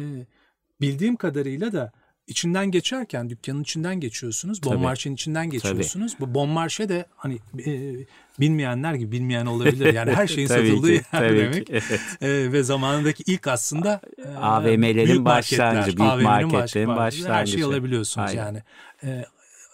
bildiğim 0.81 1.17
kadarıyla 1.17 1.73
da 1.73 1.93
içinden 2.29 2.71
geçerken 2.71 3.31
dükkanın 3.31 3.63
içinden 3.63 4.01
geçiyorsunuz. 4.01 4.63
Bon 4.63 4.81
Marche'nin 4.81 5.15
içinden 5.15 5.51
geçiyorsunuz. 5.51 6.13
Tabii. 6.13 6.31
Bu 6.31 6.35
Bon 6.35 6.49
Marche 6.49 6.89
de 6.89 7.07
hani 7.17 7.39
e, 7.67 7.95
bilmeyenler 8.41 8.95
gibi 8.95 9.13
bilmeyen 9.13 9.47
olabilir. 9.47 9.95
Yani 9.95 10.13
her 10.13 10.27
şeyin 10.27 10.47
satıldığı 10.47 10.93
yer 10.93 11.03
demek. 11.13 11.67
Ki, 11.67 11.73
evet. 11.73 12.01
e, 12.21 12.53
ve 12.53 12.63
zamanındaki 12.63 13.23
ilk 13.27 13.47
aslında 13.47 14.01
e, 14.25 14.29
AVM'lerin 14.29 15.25
başlangıcı, 15.25 15.97
büyük 15.97 16.11
AVM'lerin 16.11 16.25
marketlerin 16.25 16.89
başlangıcı. 16.89 17.33
Her 17.33 17.47
şeyi 17.47 17.65
alabiliyorsunuz 17.65 18.31
Aynen. 18.31 18.45
yani. 18.45 18.63
E, 19.05 19.25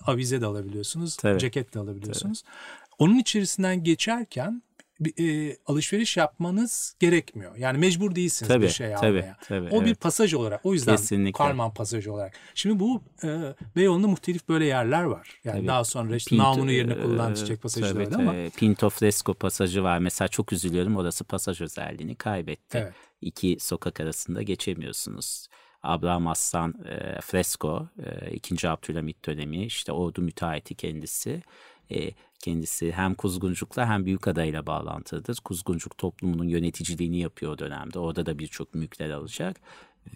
avize 0.06 0.40
de 0.40 0.46
alabiliyorsunuz, 0.46 1.16
Tabii. 1.16 1.38
ceket 1.38 1.74
de 1.74 1.78
alabiliyorsunuz. 1.78 2.42
Tabii. 2.42 2.52
Onun 2.98 3.18
içerisinden 3.18 3.84
geçerken 3.84 4.62
e, 5.10 5.56
alışveriş 5.66 6.16
yapmanız 6.16 6.96
gerekmiyor. 7.00 7.56
Yani 7.56 7.78
mecbur 7.78 8.14
değilsiniz 8.14 8.48
tabii, 8.48 8.64
bir 8.64 8.68
şey 8.68 8.94
tabii, 8.94 9.18
almaya. 9.18 9.36
Tabii, 9.48 9.68
o 9.70 9.76
evet. 9.76 9.86
bir 9.86 9.94
pasaj 9.94 10.34
olarak. 10.34 10.60
O 10.66 10.72
yüzden 10.72 10.96
Kesinlikle. 10.96 11.32
Karman 11.32 11.74
pasajı 11.74 12.12
olarak. 12.12 12.34
Şimdi 12.54 12.80
bu 12.80 13.02
e, 13.24 13.54
Beyoğlu'nda 13.76 14.08
muhtelif 14.08 14.48
böyle 14.48 14.64
yerler 14.64 15.02
var. 15.02 15.40
Yani 15.44 15.56
tabii. 15.56 15.66
daha 15.66 15.84
sonra 15.84 16.16
işte 16.16 16.28
Pinto, 16.28 16.44
namını 16.44 16.72
yerine 16.72 16.94
kullanılan 16.94 17.32
e, 17.32 17.36
çiçek 17.36 17.62
pasajı 17.62 17.94
tabii, 17.94 18.10
da 18.10 18.16
ama. 18.16 18.34
Pinto 18.56 18.90
Fresco 18.90 19.34
pasajı 19.34 19.82
var. 19.82 19.98
Mesela 19.98 20.28
çok 20.28 20.52
üzülüyorum 20.52 20.96
orası 20.96 21.24
pasaj 21.24 21.60
özelliğini 21.60 22.14
kaybetti. 22.14 22.78
Evet. 22.78 22.92
İki 23.20 23.56
sokak 23.60 24.00
arasında 24.00 24.42
geçemiyorsunuz. 24.42 25.48
Abraham 25.84 26.26
Aslan 26.26 26.74
e, 26.88 27.20
Fresco, 27.20 27.88
e, 28.26 28.30
2. 28.30 28.68
Abdülhamit 28.68 29.26
dönemi, 29.26 29.64
işte 29.64 29.92
ordu 29.92 30.22
müteahhiti 30.22 30.74
kendisi. 30.74 31.42
E, 31.90 32.10
kendisi 32.38 32.92
hem 32.92 33.14
Kuzguncuk'la 33.14 33.88
hem 33.88 34.06
Büyükada'yla 34.06 34.66
bağlantılıdır. 34.66 35.36
Kuzguncuk 35.44 35.98
toplumunun 35.98 36.48
yöneticiliğini 36.48 37.18
yapıyor 37.18 37.52
o 37.52 37.58
dönemde. 37.58 37.98
Orada 37.98 38.26
da 38.26 38.38
birçok 38.38 38.74
mülkler 38.74 39.10
alacak. 39.10 39.56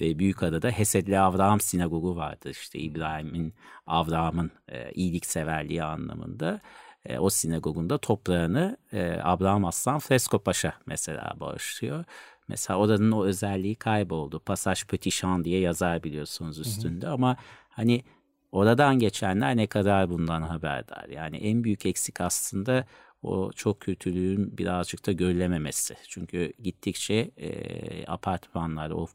Ve 0.01 0.19
Büyükada'da 0.19 0.71
Hesedli 0.71 1.19
Avraham 1.19 1.61
Sinagogu 1.61 2.17
vardır. 2.17 2.51
İşte 2.51 2.79
İbrahim'in, 2.79 3.55
Avraham'ın 3.87 4.51
e, 4.69 4.93
iyilikseverliği 4.93 5.83
anlamında. 5.83 6.61
E, 7.05 7.19
o 7.19 7.31
sinagogunda 7.31 7.99
toprağını 7.99 8.77
e, 8.93 9.21
Abraham 9.23 9.65
Aslan 9.65 9.99
Fresko 9.99 10.39
Paşa 10.39 10.75
mesela 10.87 11.33
bağışlıyor. 11.41 12.05
Mesela 12.49 12.79
oranın 12.79 13.13
o 13.13 13.25
özelliği 13.25 13.75
kayboldu. 13.75 14.41
Pasaj 14.41 14.85
Petişan 14.85 15.45
diye 15.45 15.61
yazar 15.61 16.03
biliyorsunuz 16.03 16.59
üstünde 16.59 17.07
hı 17.07 17.11
hı. 17.11 17.15
ama 17.15 17.37
hani 17.69 18.05
oradan 18.53 18.99
geçenler 18.99 19.57
ne 19.57 19.67
kadar 19.67 20.11
bundan 20.11 20.43
haberdar. 20.43 21.09
Yani 21.09 21.37
en 21.37 21.65
büyük 21.65 21.87
eksik 21.87 22.21
aslında 22.21 22.85
o 23.23 23.53
çok 23.53 23.81
kötülüğün 23.81 24.59
birazcık 24.59 25.07
da 25.07 25.13
görülememesi. 25.13 25.97
Çünkü 26.09 26.53
gittikçe 26.63 27.31
e, 27.37 28.07
apartmanlar, 28.07 28.91
o 28.91 29.07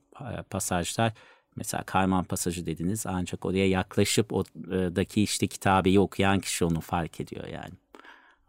pasajlar 0.49 1.13
mesela 1.55 1.83
Karman 1.83 2.23
pasajı 2.23 2.65
dediniz 2.65 3.05
ancak 3.07 3.45
oraya 3.45 3.69
yaklaşıp 3.69 4.33
oradaki 4.33 5.23
işte 5.23 5.47
kitabeyi 5.47 5.99
okuyan 5.99 6.39
kişi 6.39 6.65
onu 6.65 6.81
fark 6.81 7.19
ediyor 7.19 7.47
yani. 7.47 7.73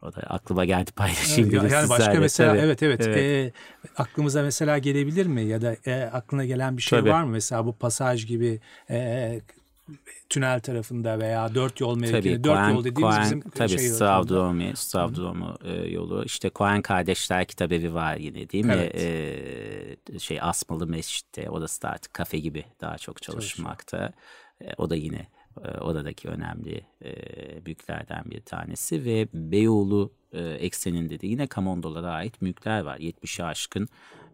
O 0.03 0.13
da 0.15 0.21
aklıma 0.21 0.65
geldi 0.65 0.93
paylaşayım. 0.93 1.51
Yani, 1.51 1.73
yani 1.73 1.89
başka 1.89 1.97
sizlerle. 1.97 2.19
mesela 2.19 2.53
Tabii. 2.53 2.63
evet 2.63 2.83
evet, 2.83 3.01
Evet. 3.07 3.17
E, 3.17 3.53
aklımıza 3.97 4.43
mesela 4.43 4.79
gelebilir 4.79 5.27
mi 5.27 5.43
ya 5.43 5.63
da 5.63 5.77
e, 5.87 6.03
aklına 6.13 6.45
gelen 6.45 6.77
bir 6.77 6.83
şey 6.83 6.99
Tabii. 6.99 7.11
var 7.11 7.23
mı? 7.23 7.31
Mesela 7.31 7.67
bu 7.67 7.73
pasaj 7.73 8.27
gibi 8.27 8.61
e, 8.91 9.41
tünel 10.29 10.61
tarafında 10.61 11.19
veya 11.19 11.55
dört 11.55 11.81
yol 11.81 11.97
mevkini. 11.97 12.21
Tabii 12.21 12.45
Dört 12.45 12.57
Coen, 12.57 12.71
yol 12.71 12.85
dediğimiz 12.85 13.15
Coen, 13.15 13.25
bizim 13.25 13.41
tabii 13.41 13.69
şey 13.69 13.79
Stravdromi, 13.79 14.73
Stravdromu 14.77 15.57
e, 15.65 15.73
yolu. 15.73 16.25
İşte 16.25 16.51
Coen 16.55 16.83
kardeşler 16.83 17.45
kitabevi 17.45 17.95
var 17.95 18.17
yine 18.17 18.51
değil 18.51 18.65
mi? 18.65 18.73
Evet. 18.73 18.95
E, 20.15 20.19
şey 20.19 20.39
Asmalı 20.41 20.87
Mescid'de. 20.87 21.51
Orası 21.51 21.83
da 21.83 21.89
artık 21.91 22.15
kafe 22.15 22.39
gibi 22.39 22.65
daha 22.81 22.99
çok 22.99 23.23
çalışmakta. 23.23 24.13
E, 24.61 24.75
o 24.79 24.91
da 24.91 24.97
yine 24.97 25.29
e, 25.65 25.69
oradaki 25.79 26.29
önemli 26.29 26.87
e, 27.05 27.15
büyüklerden 27.67 28.25
bir 28.25 28.41
tanesi 28.41 29.05
ve 29.05 29.29
Beyoğlu 29.33 30.13
e, 30.33 30.43
ekseninde 30.43 31.21
de 31.21 31.27
yine 31.27 31.47
Kamondolara 31.47 32.11
ait 32.11 32.43
mülkler 32.43 32.81
var. 32.81 32.99
70'i 32.99 33.45
aşkın 33.45 33.89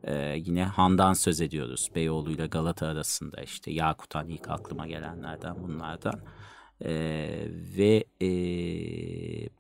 e, 0.05 0.37
yine 0.37 0.65
Han'dan 0.65 1.13
söz 1.13 1.41
ediyoruz. 1.41 1.91
Beyoğlu 1.95 2.31
ile 2.31 2.47
Galata 2.47 2.87
arasında 2.87 3.43
işte 3.43 3.71
Yakutan 3.71 4.29
ilk 4.29 4.51
aklıma 4.51 4.87
gelenlerden 4.87 5.63
bunlardan. 5.63 6.21
E, 6.85 6.91
ve 7.79 8.05
e, 8.23 8.29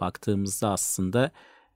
baktığımızda 0.00 0.70
aslında 0.70 1.30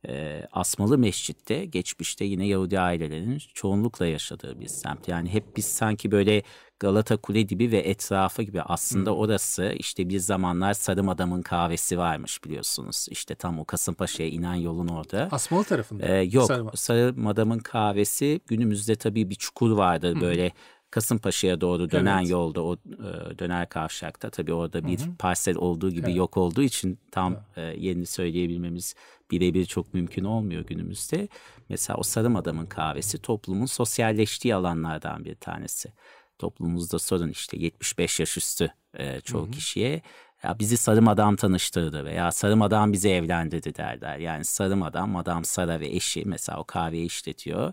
e, 0.09 0.47
Asmalı 0.53 0.99
Mescid'de 0.99 1.65
geçmişte 1.65 2.25
yine 2.25 2.47
Yahudi 2.47 2.81
ailelerinin 2.81 3.43
çoğunlukla 3.55 4.07
yaşadığı 4.07 4.61
bir 4.61 4.69
semt. 4.69 5.09
Yani 5.09 5.29
hep 5.33 5.57
biz 5.57 5.65
sanki 5.65 6.11
böyle 6.11 6.43
Galata 6.81 7.17
Kule 7.17 7.49
dibi 7.49 7.73
ve 7.73 7.79
etrafı 7.79 8.43
gibi 8.43 8.63
aslında 8.63 9.15
orası 9.15 9.75
işte 9.79 10.09
bir 10.09 10.19
zamanlar 10.19 10.75
Sarım 10.75 11.09
Adam'ın 11.09 11.43
kahvesi 11.43 11.99
varmış 11.99 12.45
biliyorsunuz. 12.45 13.07
İşte 13.11 13.35
tam 13.35 13.59
o 13.59 13.65
Kasımpaşa'ya 13.65 14.29
inen 14.29 14.55
yolun 14.55 14.89
orada. 14.89 15.29
Asmalı 15.33 15.65
tarafında. 15.65 16.07
Ee, 16.07 16.23
yok 16.33 16.47
Sarı- 16.47 16.77
Sarı 16.77 17.15
Adam'ın 17.29 17.59
kahvesi 17.59 18.41
günümüzde 18.47 18.97
tabii 18.97 19.31
bir 19.31 19.35
çukur 19.35 19.71
vardır 19.71 20.21
böyle 20.21 20.53
Kasımpaşa'ya 20.95 21.61
doğru 21.61 21.91
dönen 21.91 22.19
Evet. 22.19 22.31
yolda 22.31 22.63
o 22.65 22.75
e, 22.75 23.39
döner 23.39 23.69
kavşakta 23.69 24.31
tabii 24.31 24.53
orada 24.53 24.87
bir 24.87 24.99
parsel 25.19 25.57
olduğu 25.57 25.91
gibi 25.91 26.17
yok 26.17 26.37
olduğu 26.37 26.63
için 26.63 26.99
tam 27.11 27.37
e, 27.57 27.63
yerini 27.63 28.07
söyleyebilmemiz 28.07 28.95
birebir 29.31 29.65
çok 29.65 29.95
mümkün 29.95 30.25
olmuyor 30.25 30.65
günümüzde. 30.65 31.29
Mesela 31.69 31.97
o 31.97 32.03
Sarım 32.03 32.37
Adam'ın 32.37 32.67
kahvesi 32.67 33.19
toplumun 33.19 33.67
sosyalleştiği 33.67 34.55
alanlardan 34.55 35.25
bir 35.25 35.35
tanesi. 35.35 35.93
Toplumumuzda 36.39 36.99
sorun 36.99 37.29
işte 37.29 37.57
75 37.57 38.21
yaş 38.21 38.37
üstü 38.37 38.71
e, 38.99 39.21
çoğu 39.21 39.51
kişiye 39.51 40.03
ya 40.45 40.59
bizi 40.59 40.77
Sarım 40.77 41.09
Adam 41.09 41.37
tanıştırdı 41.37 42.05
veya 42.05 42.33
Sarım 42.33 42.63
Adam 42.63 42.93
bizi 42.93 43.09
evlendirdi 43.09 43.75
derler. 43.75 44.19
Yani 44.19 44.45
Sarım 44.45 44.83
Adam, 44.83 45.11
Madam 45.11 45.45
Sara 45.45 45.81
ve 45.81 45.87
eşi 45.87 46.23
mesela 46.27 46.59
o 46.59 46.65
kahveyi 46.65 47.07
işletiyor 47.07 47.73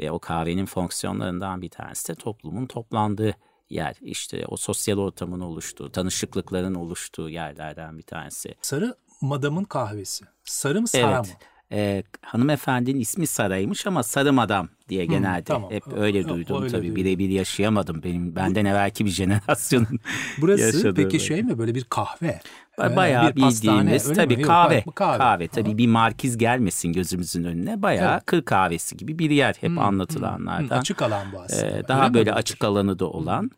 ve 0.00 0.10
o 0.10 0.18
kahvenin 0.18 0.66
fonksiyonlarından 0.66 1.62
bir 1.62 1.68
tanesi 1.68 2.08
de 2.08 2.14
toplumun 2.14 2.66
toplandığı 2.66 3.34
yer. 3.70 3.96
İşte 4.00 4.44
o 4.48 4.56
sosyal 4.56 4.98
ortamın 4.98 5.40
oluştuğu, 5.40 5.92
tanışıklıkların 5.92 6.74
oluştuğu 6.74 7.28
yerlerden 7.28 7.98
bir 7.98 8.02
tanesi. 8.02 8.54
Sarı 8.62 8.94
madamın 9.20 9.64
kahvesi. 9.64 10.24
Sarı 10.44 10.80
mı 10.80 10.88
Sara 10.88 11.16
Evet. 11.16 11.26
mı? 11.26 11.32
Ee, 11.72 12.02
hanımefendinin 12.22 13.00
ismi 13.00 13.26
Saray'mış 13.26 13.86
ama 13.86 14.02
Sarı 14.02 14.32
Madam 14.32 14.68
diye 14.88 15.06
genelde 15.06 15.44
tamam. 15.44 15.70
hep 15.70 15.82
öyle 15.96 16.18
Yok, 16.18 16.28
duydum 16.28 16.62
öyle 16.62 16.72
tabii. 16.72 16.96
Birebir 16.96 17.28
yaşayamadım 17.28 18.02
benim 18.02 18.36
benden 18.36 18.64
evvelki 18.64 19.04
bir 19.04 19.10
jenerasyonun 19.10 19.98
Burası 20.38 20.62
yaşadığı 20.62 20.94
peki 20.94 21.06
böyle. 21.12 21.18
şey 21.18 21.42
mi 21.42 21.58
böyle 21.58 21.74
bir 21.74 21.84
kahve? 21.84 22.40
Ee, 22.82 22.96
Bayağı 22.96 23.30
bir 23.30 23.36
bildiğimiz 23.36 24.08
öyle 24.08 24.20
tabii 24.20 24.36
mi? 24.36 24.42
Yok, 24.42 24.48
kahve, 24.50 24.84
bak- 24.86 24.96
kahve. 24.96 25.48
tabii 25.48 25.78
bir 25.78 25.86
markiz 25.86 26.38
gelmesin 26.38 26.92
gözümüzün 26.92 27.44
önüne. 27.44 27.82
Bayağı 27.82 28.12
Evet. 28.14 28.26
kır 28.26 28.42
kahvesi 28.44 28.96
gibi 28.96 29.18
bir 29.18 29.30
yer 29.30 29.54
hep 29.60 29.78
anlatılanlardan. 29.78 30.76
Hı, 30.76 30.80
açık 30.80 31.02
alan 31.02 31.32
bu 31.32 31.40
aslında. 31.40 31.66
Ee, 31.66 31.72
Öyle 31.74 31.88
daha 31.88 32.08
mi 32.08 32.14
böyle 32.14 32.32
açık 32.32 32.64
alanı 32.64 32.98
da 32.98 33.06
olan 33.10 33.50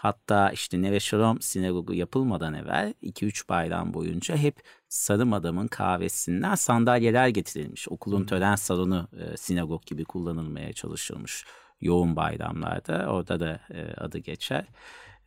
hatta 0.00 0.50
işte 0.50 0.82
Neve 0.82 1.00
Shalom 1.00 1.40
sinagogu 1.40 1.94
yapılmadan 1.94 2.54
evvel 2.54 2.94
2-3 3.02 3.48
bayram 3.48 3.94
boyunca 3.94 4.36
hep 4.36 4.62
Sarım 4.88 5.32
Adam'ın 5.32 5.66
kahvesinden 5.66 6.54
sandalyeler 6.54 7.28
getirilmiş. 7.28 7.88
Okulun 7.88 8.24
tören 8.24 8.54
salonu 8.54 9.08
e, 9.18 9.36
sinagog 9.36 9.86
gibi 9.86 10.04
kullanılmaya 10.04 10.72
çalışılmış 10.72 11.44
yoğun 11.80 12.16
bayramlarda. 12.16 13.06
Orada 13.12 13.40
da 13.40 13.60
e, 13.74 13.94
adı 13.96 14.18
geçer. 14.18 14.64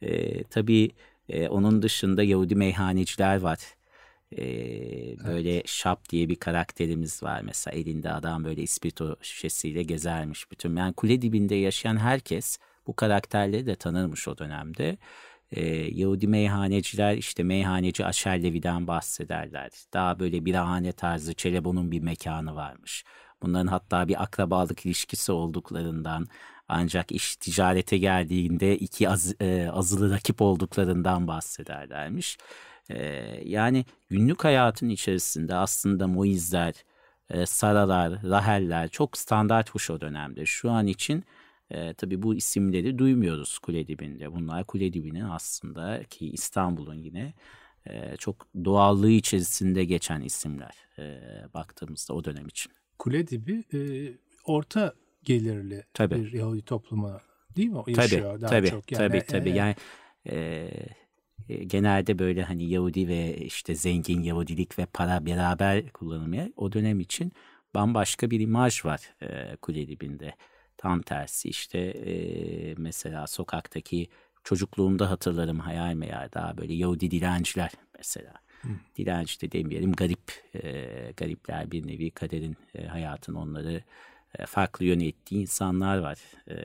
E, 0.02 0.44
tabii 0.44 0.92
e, 1.30 1.48
onun 1.48 1.82
dışında 1.82 2.24
Yahudi 2.24 2.56
meyhaneciler 2.56 3.42
var. 3.42 3.60
E, 4.38 4.46
böyle 5.28 5.64
Şap 5.66 6.10
diye 6.10 6.30
bir 6.30 6.36
karakterimiz 6.36 7.24
var 7.24 7.42
mesela 7.42 7.78
elinde 7.78 8.12
adam 8.12 8.44
böyle 8.44 8.62
ispirto 8.62 9.16
şişesiyle 9.22 9.84
gezermiş 9.84 10.52
bütün. 10.52 10.76
Yani 10.76 10.94
kule 10.94 11.22
dibinde 11.22 11.56
yaşayan 11.56 11.98
herkes 11.98 12.60
bu 12.88 12.96
karakterleri 12.96 13.66
de 13.66 13.76
tanırmış 13.76 14.28
o 14.28 14.38
dönemde. 14.38 14.98
Ee, 15.52 15.66
Yahudi 15.72 16.28
meyhaneciler 16.28 17.18
işte 17.18 17.44
meyhaneci 17.44 18.06
Aşerlevi'den 18.06 18.88
bahsederler. 18.88 19.72
Daha 19.94 20.20
böyle 20.20 20.46
birahane 20.46 20.92
tarzı 20.92 21.34
Çelebon'un 21.34 21.92
bir 21.92 22.00
mekanı 22.00 22.56
varmış. 22.56 23.04
Bunların 23.42 23.68
hatta 23.68 24.08
bir 24.08 24.24
akrabalık 24.24 24.86
ilişkisi 24.86 25.32
olduklarından 25.32 26.28
ancak 26.68 27.12
iş 27.12 27.36
ticarete 27.36 27.98
geldiğinde 27.98 28.78
iki 28.78 29.10
az, 29.10 29.36
e, 29.42 29.70
azılı 29.72 30.12
rakip 30.12 30.42
olduklarından 30.42 31.28
bahsederlermiş. 31.28 32.38
Ee, 32.90 33.42
yani 33.46 33.86
günlük 34.10 34.44
hayatın 34.44 34.90
içerisinde 34.90 35.56
aslında 35.56 36.08
Moizler, 36.08 36.74
e, 37.30 37.46
Saralar, 37.46 38.24
Raheller 38.24 38.90
çok 38.90 39.18
standartmış 39.18 39.90
o 39.90 40.02
dönemde. 40.02 40.46
Şu 40.46 40.72
an 40.72 40.88
için 40.88 41.24
e, 41.74 41.94
tabii 41.94 42.22
bu 42.22 42.36
isimleri 42.36 42.98
duymuyoruz 42.98 43.60
kule 43.60 43.88
dibinde. 43.88 44.32
Bunlar 44.32 44.64
kule 44.64 44.94
dibinin 44.94 45.22
aslında 45.24 46.04
ki 46.04 46.30
İstanbul'un 46.30 46.96
yine 46.96 47.34
e, 47.86 48.18
çok 48.18 48.48
doğallığı 48.66 49.10
içerisinde 49.12 49.86
geçen 49.86 50.22
isimler 50.22 50.74
e, 51.00 51.20
baktığımızda 51.54 52.14
o 52.14 52.24
dönem 52.24 52.48
için. 52.48 52.72
Kule 53.00 53.28
dibi 53.28 53.64
e, 53.74 53.80
orta 54.46 54.94
gelirli 55.24 55.84
Tabii. 55.94 56.16
bir 56.16 56.34
Yahudi 56.34 56.62
topluma 56.62 57.22
değil 57.56 57.70
mi? 57.70 57.78
O 57.78 57.84
Tabii, 57.84 57.98
yaşıyor 57.98 58.42
daha 58.42 58.50
tabii, 58.50 58.70
çok. 58.70 58.92
Yani, 58.92 59.08
tabii, 59.08 59.26
tabii. 59.26 59.50
e, 59.50 59.54
Yani 59.54 59.76
e, 60.26 60.70
e, 61.50 61.64
genelde 61.64 62.20
böyle 62.20 62.44
hani 62.44 62.70
Yahudi 62.70 63.08
ve 63.08 63.38
işte 63.38 63.76
zengin 63.76 64.22
Yahudilik 64.22 64.80
ve 64.80 64.86
para 64.86 65.26
beraber 65.26 65.90
kullanılmaya 65.90 66.50
o 66.56 66.72
dönem 66.72 67.00
için 67.00 67.32
bambaşka 67.76 68.32
bir 68.32 68.40
imaj 68.40 68.86
var 68.86 69.02
e, 69.22 69.56
kule 69.56 69.88
dibinde. 69.88 70.34
Tam 70.78 71.02
tersi 71.02 71.50
işte 71.50 71.80
e, 71.80 72.76
mesela 72.78 73.28
sokaktaki 73.28 74.08
çocukluğumda 74.44 75.10
hatırlarım 75.12 75.60
hayal 75.60 75.94
meyal 75.94 76.30
daha 76.34 76.58
böyle 76.58 76.74
Yahudi 76.74 77.12
dilenciler 77.12 77.72
mesela. 77.98 78.34
Dilenci 78.98 79.42
de 79.42 79.52
demeyelim 79.52 79.94
garip, 79.94 80.32
e, 80.56 81.12
garipler 81.18 81.72
bir 81.72 81.88
nevi 81.88 82.12
kaderin 82.12 82.58
e, 82.76 82.86
hayatın 82.86 83.34
onları 83.34 83.84
e, 84.40 84.46
farklı 84.46 84.86
yöne 84.86 85.08
ettiği 85.08 85.42
insanlar 85.42 85.98
var. 85.98 86.20
E, 86.50 86.58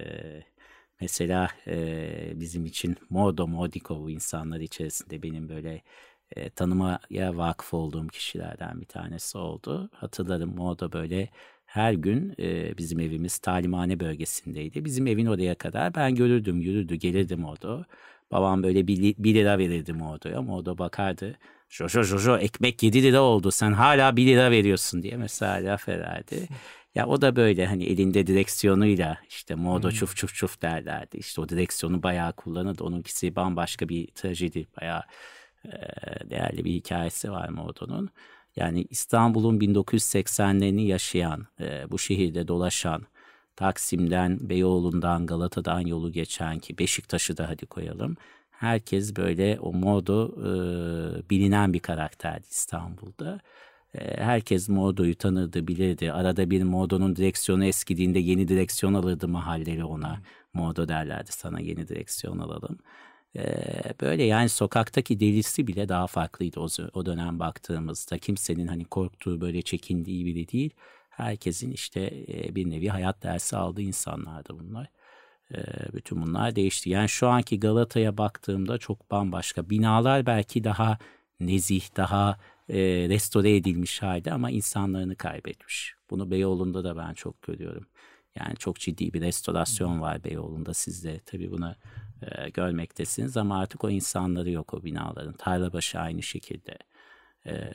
mesela 1.01 1.49
e, 1.66 2.33
bizim 2.35 2.66
için 2.66 2.97
Modo 3.11 3.49
Modiko 3.49 4.01
bu 4.01 4.11
insanlar 4.11 4.61
içerisinde 4.61 5.23
benim 5.23 5.49
böyle 5.49 5.83
e, 6.37 6.51
tanımaya 6.51 7.37
vakıf 7.37 7.75
olduğum 7.75 8.07
kişilerden 8.09 8.81
bir 8.81 8.87
tanesi 8.87 9.38
oldu. 9.38 9.90
Hatırlarım 9.92 10.55
Modo 10.57 10.92
böyle 10.92 11.29
her 11.68 11.92
gün 11.92 12.35
e, 12.38 12.78
bizim 12.78 13.00
evimiz 13.00 13.38
talimhane 13.38 14.00
bölgesindeydi. 14.00 14.85
Bizim 14.85 15.07
evin 15.07 15.26
oraya 15.26 15.54
kadar 15.54 15.94
ben 15.94 16.14
görürdüm, 16.14 16.61
yürürdü, 16.61 16.94
gelirdim 16.94 17.40
Modo. 17.40 17.83
Babam 18.33 18.62
böyle 18.62 18.87
bir, 18.87 19.14
bir 19.18 19.35
lira 19.35 19.59
verirdi 19.59 19.92
Modo'ya. 19.92 20.42
Modo 20.42 20.78
bakardı. 20.78 21.38
Jojo 21.68 22.02
Jojo 22.02 22.38
ekmek 22.38 22.83
7 22.83 23.02
lira 23.02 23.20
oldu 23.20 23.50
sen 23.50 23.72
hala 23.72 24.16
1 24.16 24.26
lira 24.26 24.50
veriyorsun 24.50 25.02
diye 25.02 25.16
mesela 25.16 25.72
laf 25.72 25.88
ederdi. 25.88 26.48
Ya 26.94 27.07
o 27.07 27.20
da 27.20 27.37
böyle 27.37 27.66
hani 27.66 27.85
elinde 27.85 28.26
direksiyonuyla 28.26 29.18
işte 29.28 29.54
modo 29.54 29.90
çuf 29.90 30.16
çuf 30.16 30.35
çuf 30.35 30.62
derlerdi. 30.62 31.16
İşte 31.16 31.40
o 31.40 31.48
direksiyonu 31.48 32.02
bayağı 32.02 32.33
kullanırdı. 32.33 32.85
Onunkisi 32.85 33.37
bambaşka 33.37 33.88
bir 33.88 34.07
trajedi. 34.07 34.66
Bayağı 34.81 35.02
e, 35.64 35.70
değerli 36.31 36.64
bir 36.64 36.72
hikayesi 36.72 37.33
var 37.33 37.48
Modo'nun. 37.48 38.11
Yani 38.59 38.87
İstanbul'un 38.90 39.61
1980'lerini 39.61 40.81
yaşayan, 40.81 41.47
e, 41.61 41.90
bu 41.90 41.99
şehirde 41.99 42.49
dolaşan, 42.49 43.03
Taksim'den, 43.57 44.38
Beyoğlu'ndan, 44.49 45.27
Galata'dan 45.27 45.81
yolu 45.81 46.12
geçen 46.12 46.59
ki 46.59 46.79
Beşiktaş'ı 46.79 47.37
da 47.37 47.49
hadi 47.49 47.66
koyalım. 47.66 48.16
Herkes 48.51 49.16
böyle 49.16 49.59
o 49.61 49.73
modo 49.73 50.33
e, 50.38 50.51
bilinen 51.31 51.73
bir 51.73 51.81
karakterdi 51.81 52.47
İstanbul'da. 52.51 53.40
E, 53.94 54.25
herkes 54.25 54.68
modoyu 54.68 55.14
tanırdı, 55.14 55.68
bilirdi. 55.68 56.12
Arada 56.12 56.51
bir 56.51 56.62
modonun 56.62 57.16
direksiyonu 57.16 57.64
eskidiğinde 57.64 58.18
yeni 58.18 58.49
direksiyon 58.49 58.94
alırdı 58.94 59.29
mahalleri 59.29 59.85
ona. 59.85 60.21
Modo 60.55 60.88
derlerdi 60.88 61.33
sana 61.33 61.61
yeni 61.61 61.88
direksiyon 61.88 62.38
alalım. 62.38 62.79
Böyle 64.01 64.23
yani 64.23 64.49
sokaktaki 64.49 65.21
delisi 65.21 65.67
bile 65.67 65.88
daha 65.88 66.07
farklıydı 66.07 66.61
o, 66.61 66.69
o 66.93 67.07
dönem 67.07 67.38
baktığımızda. 67.38 68.19
Kimsenin 68.19 68.67
hani 68.67 68.85
korktuğu 68.85 69.41
böyle 69.41 69.62
çekindiği 69.62 70.27
biri 70.27 70.49
değil. 70.49 70.71
Herkesin 71.09 71.71
işte 71.71 72.27
bir 72.55 72.71
nevi 72.71 72.88
hayat 72.88 73.23
dersi 73.23 73.57
aldığı 73.57 73.83
insanlardı 73.83 74.59
bunlar. 74.59 74.91
Bütün 75.93 76.23
bunlar 76.23 76.57
değişti. 76.57 76.91
Yani 76.91 77.09
şu 77.09 77.29
anki 77.29 77.61
Galata'ya 77.61 78.19
baktığımda 78.19 78.79
çok 78.79 79.11
bambaşka. 79.11 79.71
Binalar 79.71 80.27
belki 80.27 80.64
daha 80.64 80.99
nezih, 81.41 81.97
daha 81.97 82.38
restore 83.09 83.57
edilmiş 83.57 84.03
halde 84.03 84.33
ama 84.33 84.51
insanlarını 84.51 85.17
kaybetmiş. 85.17 85.95
Bunu 86.11 86.31
Beyoğlu'nda 86.31 86.85
da 86.85 86.97
ben 86.97 87.14
çok 87.14 87.43
görüyorum. 87.43 87.87
Yani 88.40 88.57
çok 88.57 88.81
ciddi 88.81 89.12
bir 89.12 89.20
restorasyon 89.20 90.01
var 90.01 90.24
Beyoğlu'nda 90.24 90.74
siz 90.74 91.05
de 91.05 91.20
tabii 91.27 91.51
bunu 91.51 91.74
e, 92.22 92.51
görmektesiniz 92.51 93.37
ama 93.37 93.61
artık 93.61 93.85
o 93.85 93.90
insanları 93.90 94.51
yok 94.51 94.74
o 94.74 94.85
binaların. 94.85 95.35
Tarlabaşı 95.35 95.98
aynı 95.98 96.22
şekilde. 96.22 96.79
E, 97.46 97.72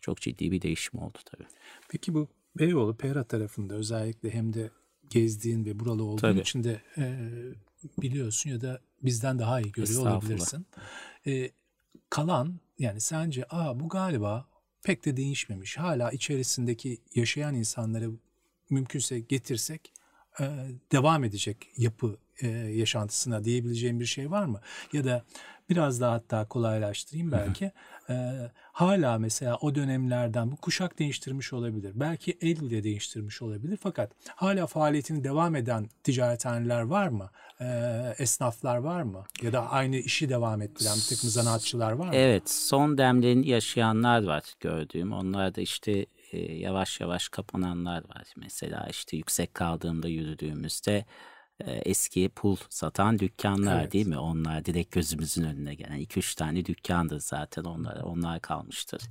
çok 0.00 0.20
ciddi 0.20 0.52
bir 0.52 0.62
değişim 0.62 1.00
oldu 1.00 1.18
tabii. 1.24 1.46
Peki 1.88 2.14
bu 2.14 2.28
Beyoğlu 2.58 2.96
Pera 2.96 3.24
tarafında 3.24 3.74
özellikle 3.74 4.30
hem 4.30 4.52
de 4.52 4.70
gezdiğin 5.10 5.64
ve 5.64 5.80
buralı 5.80 6.04
olduğun 6.04 6.16
tabii. 6.16 6.40
için 6.40 6.64
de 6.64 6.82
e, 6.98 7.04
biliyorsun 7.98 8.50
ya 8.50 8.60
da 8.60 8.80
bizden 9.02 9.38
daha 9.38 9.60
iyi 9.60 9.72
görüyor 9.72 10.00
olabilirsin. 10.00 10.66
E, 11.26 11.50
kalan 12.10 12.60
yani 12.78 13.00
sence 13.00 13.44
aa 13.50 13.80
bu 13.80 13.88
galiba 13.88 14.48
pek 14.82 15.04
de 15.04 15.16
değişmemiş. 15.16 15.78
Hala 15.78 16.10
içerisindeki 16.10 16.98
yaşayan 17.14 17.54
insanları 17.54 18.10
mümkünse 18.70 19.20
getirsek 19.20 19.92
e, 20.40 20.44
devam 20.92 21.24
edecek 21.24 21.68
yapı 21.76 22.16
e, 22.42 22.48
yaşantısına 22.48 23.44
diyebileceğim 23.44 24.00
bir 24.00 24.06
şey 24.06 24.30
var 24.30 24.44
mı? 24.44 24.60
Ya 24.92 25.04
da 25.04 25.24
biraz 25.70 26.00
daha 26.00 26.12
hatta 26.12 26.48
kolaylaştırayım 26.48 27.32
belki. 27.32 27.72
e, 28.10 28.14
hala 28.72 29.18
mesela 29.18 29.56
o 29.56 29.74
dönemlerden 29.74 30.52
bu 30.52 30.56
kuşak 30.56 30.98
değiştirmiş 30.98 31.52
olabilir. 31.52 31.92
Belki 31.94 32.38
el 32.40 32.56
ile 32.56 32.82
değiştirmiş 32.84 33.42
olabilir. 33.42 33.78
Fakat 33.82 34.12
hala 34.34 34.66
faaliyetini 34.66 35.24
devam 35.24 35.56
eden 35.56 35.88
ticarethaneler 36.04 36.80
var 36.80 37.08
mı? 37.08 37.30
E, 37.60 37.66
esnaflar 38.18 38.76
var 38.76 39.02
mı? 39.02 39.24
Ya 39.42 39.52
da 39.52 39.70
aynı 39.70 39.96
işi 39.96 40.28
devam 40.28 40.62
ettiren 40.62 40.96
bir 40.96 41.16
takım 41.16 41.30
zanaatçılar 41.30 41.92
var 41.92 42.06
mı? 42.08 42.14
Evet 42.14 42.50
son 42.50 42.98
demlerini 42.98 43.48
yaşayanlar 43.48 44.24
var 44.24 44.44
gördüğüm. 44.60 45.12
Onlar 45.12 45.54
da 45.54 45.60
işte 45.60 46.06
e, 46.32 46.38
yavaş 46.54 47.00
yavaş 47.00 47.28
kapananlar 47.28 48.08
var. 48.08 48.32
Mesela 48.36 48.86
işte 48.90 49.16
yüksek 49.16 49.54
kaldığımda 49.54 50.08
yürüdüğümüzde 50.08 51.04
e, 51.60 51.72
eski 51.72 52.28
pul 52.28 52.56
satan 52.70 53.18
dükkanlar 53.18 53.80
evet. 53.80 53.92
değil 53.92 54.06
mi? 54.06 54.18
Onlar 54.18 54.64
direkt 54.64 54.92
gözümüzün 54.92 55.44
önüne 55.44 55.74
gelen 55.74 56.00
2-3 56.00 56.36
tane 56.36 56.64
dükkandır 56.64 57.20
zaten 57.20 57.64
onlar. 57.64 58.00
Onlar 58.02 58.40
kalmıştır. 58.40 59.02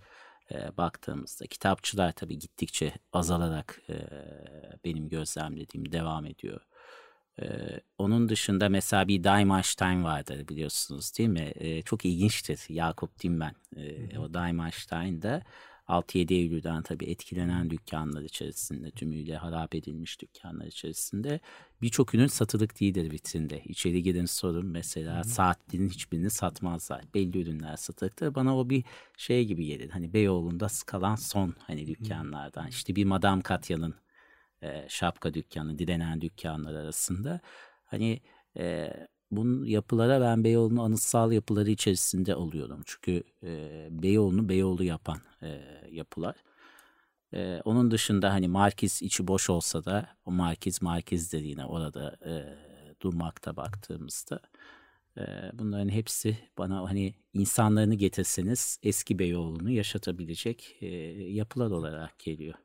E, 0.51 0.77
baktığımızda 0.77 1.47
kitapçılar 1.47 2.11
tabii 2.11 2.39
gittikçe 2.39 2.93
azalarak 3.13 3.81
e, 3.89 3.95
benim 4.85 5.09
gözlemlediğim 5.09 5.91
devam 5.91 6.25
ediyor. 6.25 6.61
Ee, 7.41 7.79
onun 7.97 8.29
dışında 8.29 8.69
mesela 8.69 9.07
bir 9.07 9.23
Daimastein 9.23 10.03
vardır 10.03 10.47
biliyorsunuz 10.47 11.17
değil 11.17 11.29
mi? 11.29 11.51
Ee, 11.55 11.81
çok 11.81 12.05
ilginçtir 12.05 12.65
Yakup 12.69 13.23
Dimmen. 13.23 13.55
Ee, 13.77 14.17
o 14.19 14.33
Daimastein 14.33 15.21
6-7 15.91 16.33
Eylül'den 16.33 16.81
tabii 16.81 17.05
etkilenen 17.05 17.69
dükkanlar 17.69 18.21
içerisinde, 18.21 18.91
tümüyle 18.91 19.37
harap 19.37 19.75
edilmiş 19.75 20.21
dükkanlar 20.21 20.65
içerisinde 20.65 21.39
birçok 21.81 22.15
ürün 22.15 22.27
satılık 22.27 22.79
değildir 22.79 23.11
vitrinde. 23.11 23.63
İçeri 23.63 24.03
girin 24.03 24.25
sorun 24.25 24.65
mesela 24.65 25.15
Hı-hı. 25.15 25.23
saatlerin 25.23 25.89
hiçbirini 25.89 26.29
satmazlar. 26.29 27.01
Belli 27.13 27.41
ürünler 27.41 27.75
satılıktır. 27.75 28.35
Bana 28.35 28.57
o 28.57 28.69
bir 28.69 28.83
şey 29.17 29.45
gibi 29.45 29.65
gelir. 29.65 29.89
Hani 29.89 30.13
Beyoğlu'nda 30.13 30.67
kalan 30.85 31.15
son 31.15 31.55
hani 31.59 31.87
dükkanlardan. 31.87 32.61
Hı-hı. 32.61 32.69
İşte 32.69 32.95
bir 32.95 33.05
Madame 33.05 33.41
Katya'nın 33.41 33.95
e, 34.61 34.85
şapka 34.87 35.33
dükkanı, 35.33 35.79
direnen 35.79 36.21
dükkanlar 36.21 36.73
arasında. 36.73 37.39
Hani 37.85 38.21
e, 38.57 38.93
bunun 39.31 39.65
yapılara 39.65 40.21
ben 40.21 40.43
Beyoğlu'nun 40.43 40.83
anıtsal 40.83 41.31
yapıları 41.31 41.69
içerisinde 41.69 42.35
oluyorum. 42.35 42.81
Çünkü 42.85 43.23
e, 43.43 43.87
Beyoğlu'nu 43.91 44.49
Beyoğlu 44.49 44.83
yapan 44.83 45.17
e, 45.41 45.61
yapılar. 45.91 46.35
E, 47.33 47.61
onun 47.65 47.91
dışında 47.91 48.33
hani 48.33 48.47
Markiz 48.47 49.01
içi 49.01 49.27
boş 49.27 49.49
olsa 49.49 49.85
da 49.85 50.09
o 50.25 50.31
Markiz 50.31 50.81
Markiz'dir 50.81 51.41
yine 51.41 51.65
orada 51.65 52.17
e, 52.25 52.33
durmakta 53.01 53.55
baktığımızda. 53.55 54.39
E, 55.17 55.23
bunların 55.53 55.89
hepsi 55.89 56.37
bana 56.57 56.89
hani 56.89 57.15
insanlarını 57.33 57.95
getirseniz 57.95 58.79
eski 58.83 59.19
Beyoğlu'nu 59.19 59.71
yaşatabilecek 59.71 60.77
e, 60.81 60.87
yapılar 61.31 61.71
olarak 61.71 62.19
geliyor. 62.19 62.55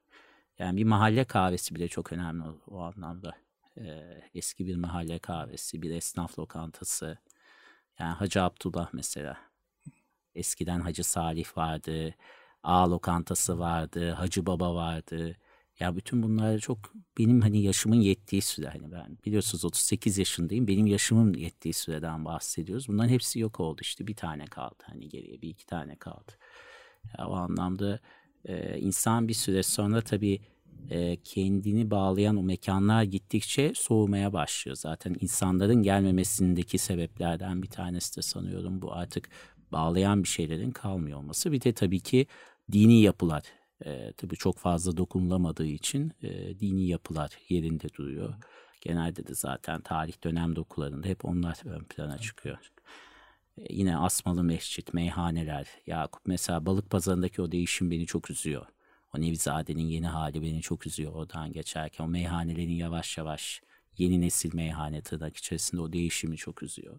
Yani 0.58 0.76
bir 0.76 0.84
mahalle 0.84 1.24
kahvesi 1.24 1.74
bile 1.74 1.88
çok 1.88 2.12
önemli 2.12 2.42
o, 2.42 2.58
o 2.66 2.80
anlamda 2.80 3.32
e, 3.76 4.20
eski 4.34 4.66
bir 4.66 4.76
mahalle 4.76 5.18
kahvesi, 5.18 5.82
bir 5.82 5.90
esnaf 5.90 6.38
lokantası. 6.38 7.18
Yani 7.98 8.14
Hacı 8.14 8.42
Abdullah 8.42 8.88
mesela. 8.92 9.38
Eskiden 10.34 10.80
Hacı 10.80 11.04
Salih 11.04 11.56
vardı, 11.56 12.14
A 12.62 12.90
lokantası 12.90 13.58
vardı, 13.58 14.10
Hacı 14.10 14.46
Baba 14.46 14.74
vardı. 14.74 15.36
Ya 15.80 15.96
bütün 15.96 16.22
bunlar 16.22 16.58
çok 16.58 16.78
benim 17.18 17.40
hani 17.40 17.62
yaşımın 17.62 18.00
yettiği 18.00 18.42
süre 18.42 18.68
hani 18.68 18.92
ben 18.92 19.18
biliyorsunuz 19.26 19.64
38 19.64 20.18
yaşındayım. 20.18 20.66
Benim 20.66 20.86
yaşımın 20.86 21.34
yettiği 21.34 21.74
süreden 21.74 22.24
bahsediyoruz. 22.24 22.88
Bunların 22.88 23.08
hepsi 23.08 23.40
yok 23.40 23.60
oldu 23.60 23.80
işte 23.82 24.06
bir 24.06 24.16
tane 24.16 24.44
kaldı 24.44 24.84
hani 24.86 25.08
geriye 25.08 25.42
bir 25.42 25.48
iki 25.48 25.66
tane 25.66 25.96
kaldı. 25.96 26.32
Ya 27.18 27.28
o 27.28 27.34
anlamda 27.34 28.00
e, 28.44 28.78
insan 28.78 29.28
bir 29.28 29.34
süre 29.34 29.62
sonra 29.62 30.00
tabii 30.00 30.40
e, 30.90 31.16
kendini 31.16 31.90
bağlayan 31.90 32.36
o 32.36 32.42
mekanlar 32.42 33.02
gittikçe 33.02 33.72
soğumaya 33.74 34.32
başlıyor. 34.32 34.76
Zaten 34.76 35.16
insanların 35.20 35.82
gelmemesindeki 35.82 36.78
sebeplerden 36.78 37.62
bir 37.62 37.68
tanesi 37.68 38.16
de 38.16 38.22
sanıyorum 38.22 38.82
bu 38.82 38.92
artık 38.92 39.28
bağlayan 39.72 40.22
bir 40.22 40.28
şeylerin 40.28 40.70
kalmıyor 40.70 41.18
olması. 41.18 41.52
Bir 41.52 41.60
de 41.60 41.72
tabii 41.72 42.00
ki 42.00 42.26
dini 42.72 43.00
yapılar 43.02 43.42
e, 43.84 44.12
tabii 44.12 44.36
çok 44.36 44.58
fazla 44.58 44.96
dokunulamadığı 44.96 45.66
için 45.66 46.12
e, 46.22 46.60
dini 46.60 46.86
yapılar 46.86 47.38
yerinde 47.48 47.88
duruyor. 47.98 48.34
Genelde 48.80 49.26
de 49.26 49.34
zaten 49.34 49.80
tarih 49.80 50.24
dönem 50.24 50.56
dokularında 50.56 51.08
hep 51.08 51.24
onlar 51.24 51.58
ön 51.64 51.84
plana 51.84 52.18
çıkıyor. 52.18 52.58
E, 53.58 53.74
yine 53.74 53.96
Asmalı 53.96 54.44
Mescit, 54.44 54.94
meyhaneler, 54.94 55.66
Yakup 55.86 56.22
mesela 56.26 56.66
balık 56.66 56.90
pazarındaki 56.90 57.42
o 57.42 57.52
değişim 57.52 57.90
beni 57.90 58.06
çok 58.06 58.30
üzüyor. 58.30 58.66
O 59.16 59.20
Nevizade'nin 59.20 59.86
yeni 59.86 60.06
hali 60.06 60.42
beni 60.42 60.60
çok 60.60 60.86
üzüyor 60.86 61.12
oradan 61.12 61.52
geçerken. 61.52 62.04
O 62.04 62.08
meyhanelerin 62.08 62.74
yavaş 62.74 63.18
yavaş 63.18 63.62
yeni 63.98 64.20
nesil 64.20 64.54
meyhane 64.54 65.02
tırnak 65.02 65.36
içerisinde 65.36 65.80
o 65.80 65.92
değişimi 65.92 66.36
çok 66.36 66.62
üzüyor. 66.62 66.98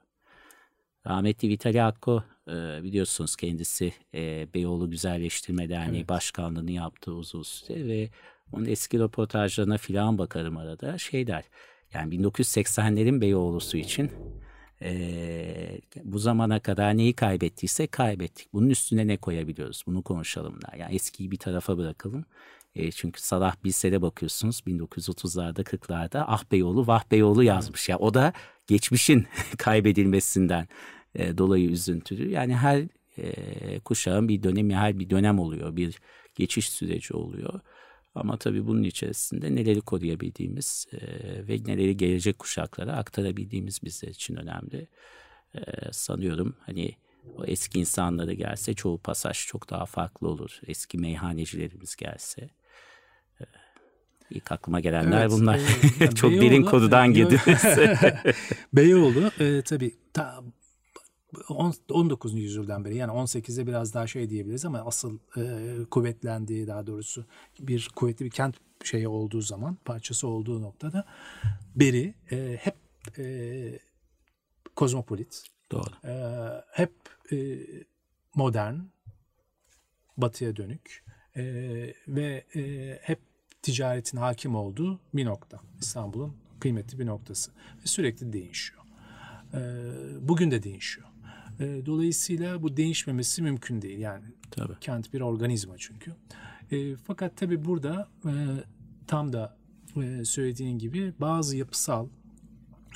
Rahmetli 1.08 1.50
Vitali 1.50 1.84
Akko 1.84 2.24
e, 2.48 2.84
biliyorsunuz 2.84 3.36
kendisi 3.36 3.94
e, 4.14 4.48
Beyoğlu 4.54 4.90
Güzelleştirme 4.90 5.70
Derneği 5.70 6.00
evet. 6.00 6.10
Başkanlığını 6.10 6.72
yaptı 6.72 7.12
uzun 7.12 7.44
süre 7.44 7.88
ve 7.88 8.10
onun 8.52 8.66
eski 8.66 9.00
röportajlarına 9.00 9.78
filan 9.78 10.18
bakarım 10.18 10.58
arada 10.58 10.98
şey 10.98 11.28
der. 11.28 11.44
Yani 11.94 12.16
1980'lerin 12.16 13.22
Beyoğlu'su 13.22 13.78
için 13.78 14.12
e, 14.82 15.80
bu 16.04 16.20
zamana 16.20 16.60
kadar 16.60 16.98
neyi 16.98 17.14
kaybettiysek 17.14 17.92
kaybettik. 17.92 18.54
Bunun 18.54 18.70
üstüne 18.70 19.08
ne 19.08 19.18
koyabiliyoruz? 19.18 19.84
Bunu 19.88 20.02
konuşalım 20.02 20.62
da. 20.62 20.78
Yani 20.78 20.96
eskiyi 20.96 21.32
bir 21.32 21.38
tarafa 21.38 21.78
bırakalım. 21.78 22.26
E, 22.76 22.92
çünkü 22.92 23.22
Salah 23.22 23.56
Bilsel'e 23.64 24.02
bakıyorsunuz 24.02 24.60
1930'larda 24.68 25.64
40'larda 25.64 26.24
Ah 26.28 26.44
Beyoğlu 26.52 26.88
Vah 26.88 27.04
Beyoğlu 27.12 27.44
yazmış. 27.44 27.90
Ya 27.90 27.94
yani 27.94 28.02
o 28.02 28.14
da 28.14 28.34
geçmişin 28.68 29.28
kaybedilmesinden 29.58 30.68
e, 31.16 31.38
dolayı 31.38 31.70
üzüntülü. 31.70 32.30
Yani 32.30 32.56
her 32.56 32.84
e, 33.18 33.80
kuşağın 33.80 34.30
bir 34.30 34.44
dönemi, 34.44 34.76
her 34.76 35.00
bir 35.00 35.10
dönem 35.10 35.40
oluyor. 35.40 35.76
Bir 35.76 36.00
geçiş 36.36 36.70
süreci 36.70 37.14
oluyor. 37.14 37.60
Ama 38.20 38.38
tabii 38.38 38.68
bunun 38.68 38.84
içerisinde 38.84 39.56
neleri 39.56 39.82
koruyabildiğimiz 39.82 40.88
e, 40.94 40.98
ve 41.48 41.58
neleri 41.66 41.98
gelecek 41.98 42.40
kuşaklara 42.40 42.94
aktarabildiğimiz 42.94 43.84
bizler 43.84 44.10
için 44.10 44.36
önemli. 44.36 44.88
E, 45.56 45.62
sanıyorum 45.92 46.56
hani 46.66 46.92
o 47.38 47.46
eski 47.46 47.80
insanları 47.80 48.34
gelse 48.34 48.74
çoğu 48.74 48.98
pasaj 48.98 49.48
çok 49.48 49.70
daha 49.70 49.86
farklı 49.86 50.28
olur. 50.28 50.60
Eski 50.68 50.98
meyhanecilerimiz 50.98 51.96
gelse. 51.96 52.50
E, 53.42 53.44
ilk 54.30 54.52
aklıma 54.52 54.80
gelenler 54.80 55.22
evet, 55.22 55.32
bunlar. 55.32 55.60
E, 56.00 56.12
çok 56.16 56.32
Beyoğlu, 56.32 56.46
derin 56.46 56.64
konudan 56.64 57.14
girdiniz. 57.14 57.64
Beyoğlu 58.74 59.32
e, 59.40 59.62
tabii 59.62 59.96
ta 60.14 60.44
19. 61.50 62.34
yüzyıldan 62.34 62.86
beri 62.86 62.96
yani 62.96 63.12
18'de 63.12 63.68
biraz 63.68 63.94
daha 63.94 64.08
şey 64.08 64.30
diyebiliriz 64.30 64.66
ama 64.66 64.80
asıl 64.80 65.18
e, 65.38 65.76
kuvvetlendiği 65.92 66.68
daha 66.68 66.88
doğrusu 66.88 67.26
bir 67.60 67.90
kuvvetli 67.96 68.26
bir 68.26 68.32
kent 68.32 68.56
şeyi 68.84 69.08
olduğu 69.08 69.42
zaman 69.42 69.78
parçası 69.86 70.28
olduğu 70.28 70.62
noktada 70.62 71.06
beri 71.76 72.14
e, 72.32 72.58
hep 72.62 72.76
e, 73.18 73.80
kozmopolit 74.76 75.44
Doğru. 75.72 76.08
E, 76.08 76.14
hep 76.72 76.94
e, 77.32 77.60
modern, 78.36 78.76
batıya 80.18 80.56
dönük 80.56 81.04
e, 81.36 81.44
ve 82.08 82.46
e, 82.56 82.94
hep 83.02 83.20
ticaretin 83.62 84.18
hakim 84.18 84.56
olduğu 84.56 85.00
bir 85.14 85.26
nokta. 85.26 85.60
İstanbul'un 85.82 86.38
kıymetli 86.60 87.00
bir 87.00 87.06
noktası. 87.06 87.52
Ve 87.52 87.86
sürekli 87.86 88.34
değişiyor. 88.34 88.82
E, 89.54 89.60
bugün 90.22 90.52
de 90.52 90.64
değişiyor. 90.64 91.08
E, 91.60 91.86
dolayısıyla 91.86 92.64
bu 92.64 92.78
değişmemesi 92.78 93.42
mümkün 93.42 93.82
değil. 93.82 94.00
Yani 94.00 94.26
Tabii. 94.52 94.74
kent 94.82 95.14
bir 95.14 95.22
organizma 95.22 95.76
çünkü. 95.78 96.12
E, 96.72 96.96
fakat 96.96 97.38
tabii 97.38 97.66
burada 97.66 98.08
e, 98.26 98.34
tam 99.08 99.34
da 99.34 99.58
e, 100.02 100.26
söylediğin 100.26 100.80
gibi 100.80 101.14
bazı 101.20 101.58
yapısal 101.58 102.08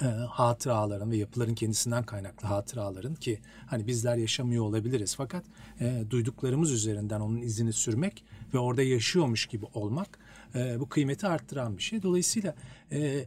e, 0.02 0.06
hatıraların 0.06 1.12
ve 1.12 1.18
yapıların 1.18 1.56
kendisinden 1.56 2.04
kaynaklı 2.04 2.48
hatıraların 2.48 3.16
ki 3.16 3.40
hani 3.66 3.88
bizler 3.88 4.18
yaşamıyor 4.18 4.64
olabiliriz 4.64 5.16
fakat 5.16 5.46
e, 5.80 6.04
duyduklarımız 6.10 6.72
üzerinden 6.72 7.20
onun 7.20 7.42
izini 7.42 7.74
sürmek 7.74 8.24
ve 8.54 8.60
orada 8.60 8.84
yaşıyormuş 8.84 9.46
gibi 9.46 9.66
olmak 9.74 10.20
e, 10.56 10.80
bu 10.80 10.90
kıymeti 10.90 11.28
arttıran 11.28 11.78
bir 11.78 11.84
şey. 11.84 12.02
Dolayısıyla 12.02 12.56
e, 12.92 13.26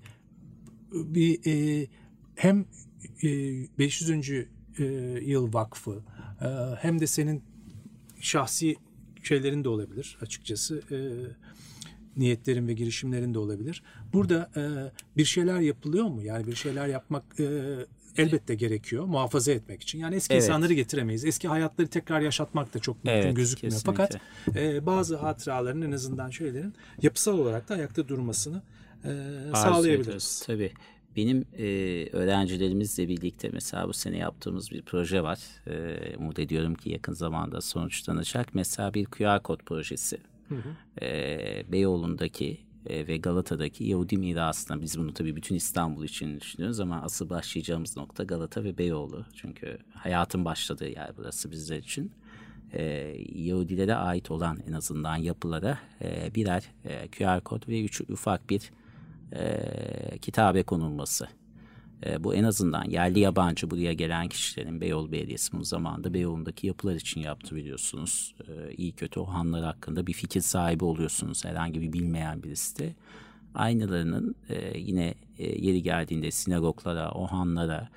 bir 0.92 1.40
e, 1.46 1.86
hem 2.34 2.66
e, 3.22 3.28
500. 3.78 4.46
E, 4.78 4.84
yıl 5.24 5.52
vakfı 5.52 6.02
e, 6.40 6.46
hem 6.80 7.00
de 7.00 7.06
senin 7.06 7.42
şahsi 8.20 8.76
şeylerin 9.22 9.64
de 9.64 9.68
olabilir 9.68 10.18
açıkçası. 10.20 10.82
E, 10.90 10.96
niyetlerin 12.16 12.68
ve 12.68 12.72
girişimlerin 12.72 13.34
de 13.34 13.38
olabilir. 13.38 13.82
Burada 14.12 14.50
e, 14.56 14.62
bir 15.16 15.24
şeyler 15.24 15.60
yapılıyor 15.60 16.04
mu? 16.04 16.22
Yani 16.22 16.46
bir 16.46 16.54
şeyler 16.54 16.86
yapmak 16.88 17.40
e, 17.40 17.44
elbette 18.16 18.54
gerekiyor 18.54 19.04
muhafaza 19.04 19.52
etmek 19.52 19.82
için. 19.82 19.98
Yani 19.98 20.14
eski 20.14 20.34
Evet. 20.34 20.42
insanları 20.42 20.72
getiremeyiz. 20.74 21.24
Eski 21.24 21.48
hayatları 21.48 21.88
tekrar 21.88 22.20
yaşatmak 22.20 22.74
da 22.74 22.78
çok 22.78 23.04
mümkün 23.04 23.20
Evet, 23.20 23.36
gözükmüyor. 23.36 23.72
kesinlikle. 23.72 24.02
Fakat 24.02 24.20
e, 24.56 24.86
bazı 24.86 25.16
hatıraların 25.16 25.82
en 25.82 25.92
azından 25.92 26.30
şeylerin 26.30 26.74
yapısal 27.02 27.38
olarak 27.38 27.68
da 27.68 27.74
ayakta 27.74 28.08
durmasını 28.08 28.62
e, 29.04 29.08
Arzu 29.08 29.52
sağlayabiliriz. 29.52 30.06
ediyoruz. 30.06 30.42
Tabii. 30.46 30.72
Benim 31.16 31.44
e, 31.58 31.64
öğrencilerimizle 32.12 33.08
birlikte 33.08 33.50
mesela 33.52 33.88
bu 33.88 33.92
sene 33.92 34.18
yaptığımız 34.18 34.70
bir 34.70 34.82
proje 34.82 35.22
var. 35.22 35.38
E, 35.66 36.16
umut 36.16 36.38
ediyorum 36.38 36.74
ki 36.74 36.90
yakın 36.90 37.12
zamanda 37.12 37.60
sonuçlanacak. 37.60 38.54
Mesela 38.54 38.94
bir 38.94 39.04
QR 39.06 39.42
kod 39.42 39.60
projesi. 39.60 40.18
E, 41.02 41.72
Beyoğlu'ndaki 41.72 42.58
e, 42.86 43.06
ve 43.06 43.16
Galata'daki 43.16 43.84
Yahudi 43.84 44.16
mirasına 44.16 44.80
biz 44.80 44.98
bunu 44.98 45.14
tabii 45.14 45.36
bütün 45.36 45.54
İstanbul 45.54 46.04
için 46.04 46.40
düşünüyoruz 46.40 46.80
ama 46.80 47.02
asıl 47.02 47.30
başlayacağımız 47.30 47.96
nokta 47.96 48.24
Galata 48.24 48.64
ve 48.64 48.78
Beyoğlu. 48.78 49.26
Çünkü 49.34 49.78
hayatın 49.94 50.44
başladığı 50.44 50.88
yer 50.88 51.10
burası 51.16 51.50
bizler 51.50 51.78
için. 51.78 52.12
E, 52.72 52.82
Yahudilere 53.34 53.94
ait 53.94 54.30
olan 54.30 54.58
en 54.68 54.72
azından 54.72 55.16
yapılara 55.16 55.78
e, 56.02 56.34
birer 56.34 56.64
e, 56.84 57.08
QR 57.08 57.40
kod 57.40 57.68
ve 57.68 57.84
üç, 57.84 58.00
ufak 58.00 58.50
bir 58.50 58.70
e, 59.32 60.18
kitabe 60.18 60.62
konulması. 60.62 61.28
E, 62.06 62.24
bu 62.24 62.34
en 62.34 62.44
azından 62.44 62.84
yerli 62.84 63.20
yabancı 63.20 63.70
buraya 63.70 63.92
gelen 63.92 64.28
kişilerin 64.28 64.80
Beyoğlu 64.80 65.12
Belediyesi 65.12 65.52
bu 65.52 65.64
zamanında 65.64 66.14
Beyoğlu'ndaki 66.14 66.66
yapılar 66.66 66.94
için 66.94 67.20
yaptı 67.20 67.56
biliyorsunuz. 67.56 68.34
E, 68.48 68.74
iyi 68.74 68.92
kötü 68.92 69.20
o 69.20 69.24
hanlar 69.24 69.64
hakkında 69.64 70.06
bir 70.06 70.12
fikir 70.12 70.40
sahibi 70.40 70.84
oluyorsunuz 70.84 71.44
herhangi 71.44 71.80
bir 71.80 71.92
bilmeyen 71.92 72.42
birisi 72.42 72.78
de. 72.78 72.94
Aynılarının 73.54 74.34
e, 74.48 74.78
yine 74.78 75.14
e, 75.38 75.66
yeri 75.66 75.82
geldiğinde 75.82 76.30
sinagoglara, 76.30 77.10
o 77.10 77.26
hanlara 77.26 77.88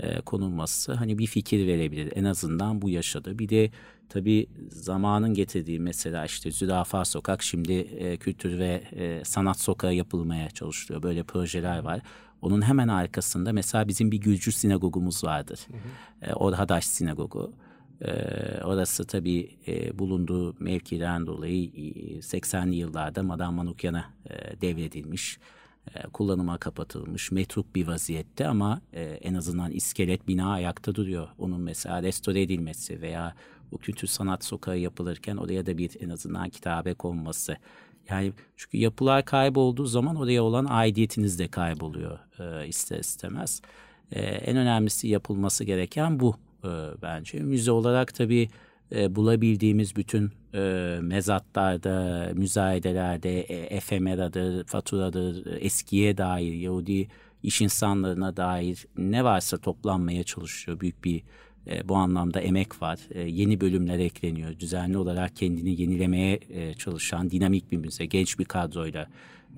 e, 0.00 0.20
konulması 0.20 0.92
hani 0.92 1.18
bir 1.18 1.26
fikir 1.26 1.66
verebilir. 1.66 2.12
En 2.16 2.24
azından 2.24 2.82
bu 2.82 2.90
yaşadı. 2.90 3.38
Bir 3.38 3.48
de 3.48 3.70
tabii 4.08 4.46
zamanın 4.70 5.34
getirdiği 5.34 5.80
mesela 5.80 6.24
işte 6.24 6.50
Zürafa 6.50 7.04
Sokak 7.04 7.42
şimdi 7.42 7.72
e, 7.72 8.16
kültür 8.16 8.58
ve 8.58 8.82
e, 8.92 9.24
sanat 9.24 9.60
sokağı 9.60 9.94
yapılmaya 9.94 10.50
çalışılıyor. 10.50 11.02
Böyle 11.02 11.22
projeler 11.22 11.78
var. 11.78 12.00
Onun 12.42 12.62
hemen 12.62 12.88
arkasında 12.88 13.52
mesela 13.52 13.88
bizim 13.88 14.10
bir 14.10 14.18
Gülcü 14.18 14.52
sinagogumuz 14.52 15.24
vardır. 15.24 15.60
E, 16.22 16.32
Orhadaş 16.32 16.84
Sinagogu. 16.84 17.52
E, 18.00 18.10
orası 18.64 19.06
tabii 19.06 19.50
e, 19.68 19.98
bulunduğu 19.98 20.56
mevkiden 20.58 21.26
dolayı 21.26 21.64
e, 21.64 22.18
80'li 22.18 22.74
yıllarda 22.76 23.22
Madame 23.22 23.56
Manukyan'a 23.56 24.04
e, 24.30 24.60
devredilmiş 24.60 25.38
e, 25.38 25.40
kullanıma 26.12 26.58
kapatılmış, 26.58 27.32
metruk 27.32 27.74
bir 27.74 27.86
vaziyette 27.86 28.46
ama 28.46 28.80
e, 28.92 29.02
en 29.02 29.34
azından 29.34 29.72
iskelet 29.72 30.28
bina 30.28 30.52
ayakta 30.52 30.94
duruyor. 30.94 31.28
Onun 31.38 31.60
mesela 31.60 32.02
restore 32.02 32.42
edilmesi 32.42 33.00
veya 33.02 33.34
o 33.72 33.78
kültür 33.78 34.08
sanat 34.08 34.44
sokağı 34.44 34.78
yapılırken 34.78 35.36
oraya 35.36 35.66
da 35.66 35.78
bir 35.78 35.90
en 36.00 36.08
azından 36.08 36.48
kitabe 36.48 36.94
konması. 36.94 37.56
Yani 38.10 38.32
çünkü 38.56 38.78
yapılar 38.78 39.24
kaybolduğu 39.24 39.86
zaman 39.86 40.16
oraya 40.16 40.42
olan 40.42 40.66
aidiyetiniz 40.68 41.38
de 41.38 41.48
kayboluyor 41.48 42.18
e, 42.38 42.68
ister 42.68 42.98
istemez. 42.98 43.62
E, 44.12 44.20
en 44.20 44.56
önemlisi 44.56 45.08
yapılması 45.08 45.64
gereken 45.64 46.20
bu 46.20 46.36
e, 46.64 46.68
bence. 47.02 47.38
Müze 47.38 47.72
olarak 47.72 48.14
tabii 48.14 48.48
e, 48.94 49.14
bulabildiğimiz 49.14 49.96
bütün 49.96 50.30
e, 50.54 50.98
mezatlarda, 51.02 52.30
müzayedelerde, 52.34 53.40
e, 53.40 53.76
efemeradır, 53.76 54.64
faturadır, 54.64 55.46
e, 55.46 55.56
eskiye 55.56 56.18
dair, 56.18 56.52
Yahudi 56.52 57.08
iş 57.42 57.60
insanlarına 57.60 58.36
dair 58.36 58.86
ne 58.98 59.24
varsa 59.24 59.58
toplanmaya 59.58 60.24
çalışıyor. 60.24 60.80
Büyük 60.80 61.04
bir 61.04 61.22
e, 61.66 61.88
bu 61.88 61.96
anlamda 61.96 62.40
emek 62.40 62.82
var. 62.82 62.98
E, 63.10 63.20
yeni 63.20 63.60
bölümler 63.60 63.98
ekleniyor. 63.98 64.58
Düzenli 64.60 64.98
olarak 64.98 65.36
kendini 65.36 65.80
yenilemeye 65.80 66.40
e, 66.50 66.74
çalışan 66.74 67.30
dinamik 67.30 67.72
bir 67.72 67.76
müze, 67.76 68.06
genç 68.06 68.38
bir 68.38 68.44
kadroyla 68.44 69.08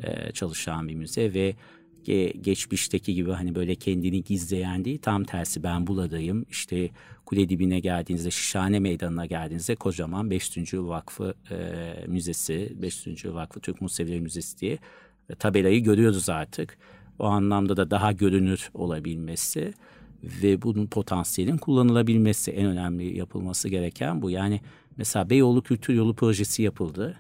e, 0.03 0.33
çalışan 0.33 0.89
bir 0.89 0.95
müze 0.95 1.35
ve 1.35 1.57
ge- 2.05 2.41
geçmişteki 2.41 3.15
gibi 3.15 3.31
hani 3.31 3.55
böyle 3.55 3.75
kendini 3.75 4.23
gizleyen 4.23 4.85
değil 4.85 4.99
tam 5.03 5.25
tersi 5.25 5.63
ben 5.63 5.87
buradayım 5.87 6.47
işte 6.51 6.91
kule 7.29 7.49
dibine 7.49 7.81
geldiğinizde 7.81 8.31
Şişhane 8.31 8.81
Meydanı'na 8.81 9.27
geldiğinizde 9.27 9.75
kocaman 9.75 10.31
5. 10.31 10.75
Vakfı 10.75 11.35
e, 11.51 11.57
Müzesi 12.07 12.73
5. 12.83 13.07
Vakfı 13.25 13.61
Türk 13.61 13.81
Musevileri 13.81 14.21
Müzesi 14.21 14.59
diye 14.59 14.79
e, 15.31 15.35
tabelayı 15.35 15.83
görüyoruz 15.83 16.29
artık. 16.29 16.79
O 17.19 17.25
anlamda 17.25 17.77
da 17.77 17.91
daha 17.91 18.13
görünür 18.13 18.71
olabilmesi 18.75 19.73
ve 20.23 20.63
bunun 20.63 20.87
potansiyelin 20.87 21.57
kullanılabilmesi 21.57 22.51
en 22.51 22.67
önemli 22.67 23.19
yapılması 23.19 23.69
gereken 23.69 24.23
bu. 24.23 24.31
Yani 24.31 24.61
mesela 24.97 25.31
Beyoğlu 25.31 25.63
Kültür 25.63 25.95
Yolu 25.95 26.15
projesi 26.15 26.63
yapıldı. 26.63 27.17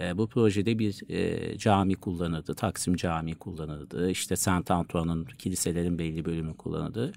E, 0.00 0.18
bu 0.18 0.26
projede 0.26 0.78
bir 0.78 1.10
e, 1.10 1.58
cami 1.58 1.94
kullanıldı, 1.94 2.54
Taksim 2.54 2.96
Camii 2.96 3.34
kullanıldı, 3.34 4.10
işte 4.10 4.36
Saint 4.36 4.70
Antoine'ın 4.70 5.24
kiliselerin 5.24 5.98
belli 5.98 6.24
bölümü 6.24 6.54
kullanıldı. 6.54 7.12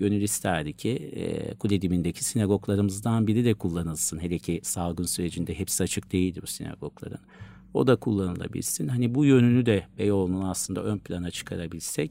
Gönül 0.00 0.22
isterdi 0.22 0.72
ki 0.72 0.90
e, 0.90 1.54
kule 1.54 1.82
dibindeki 1.82 2.24
sinagoglarımızdan 2.24 3.26
biri 3.26 3.44
de 3.44 3.54
kullanılsın. 3.54 4.18
Hele 4.20 4.38
ki 4.38 4.60
salgın 4.62 5.04
sürecinde 5.04 5.58
hepsi 5.58 5.82
açık 5.82 6.12
değildi 6.12 6.40
bu 6.42 6.46
sinagogların. 6.46 7.20
O 7.74 7.86
da 7.86 7.96
kullanılabilsin. 7.96 8.88
Hani 8.88 9.14
bu 9.14 9.24
yönünü 9.24 9.66
de 9.66 9.86
Beyoğlu'nun 9.98 10.42
aslında 10.48 10.84
ön 10.84 10.98
plana 10.98 11.30
çıkarabilsek 11.30 12.10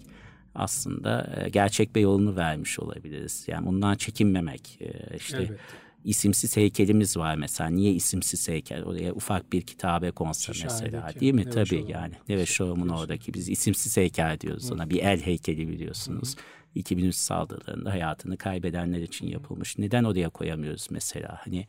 aslında 0.56 1.42
e, 1.46 1.50
gerçek 1.50 1.96
Beyoğlu'nu 1.96 2.36
vermiş 2.36 2.80
olabiliriz. 2.80 3.46
Yani 3.48 3.66
bundan 3.66 3.96
çekinmemek. 3.96 4.82
E, 4.82 5.18
işte 5.18 5.38
Elbette. 5.38 5.58
isimsiz 6.06 6.58
heykelimiz 6.58 7.18
var 7.18 7.36
mesela. 7.36 7.70
Niye 7.70 7.94
isimsiz 7.94 8.48
heykel? 8.50 8.84
Oraya 8.84 9.14
ufak 9.14 9.54
bir 9.54 9.62
kitabe 9.62 10.12
konsa 10.12 10.54
Şişhane'deki 10.54 10.92
mesela 10.96 11.20
değil 11.20 11.34
mi? 11.34 11.42
Neve 11.42 11.50
Tabii 11.50 11.66
Şov'un. 11.68 11.88
yani. 11.88 12.14
Neve 12.30 12.46
Şov'un 12.46 12.90
oradaki 12.90 13.34
biz 13.34 13.50
isimsiz 13.50 13.98
heykel 13.98 14.40
diyoruz 14.40 14.72
ona. 14.72 14.90
Bir 14.90 15.00
el 15.00 15.22
heykeli 15.22 15.68
biliyorsunuz. 15.68 16.36
2003 16.76 17.16
saldırılarında 17.16 17.92
hayatını 17.92 18.38
kaybedenler 18.38 19.00
için 19.02 19.28
yapılmış. 19.28 19.78
Neden 19.78 20.04
oraya 20.04 20.30
koyamıyoruz 20.30 20.88
mesela? 20.92 21.40
Hani 21.44 21.68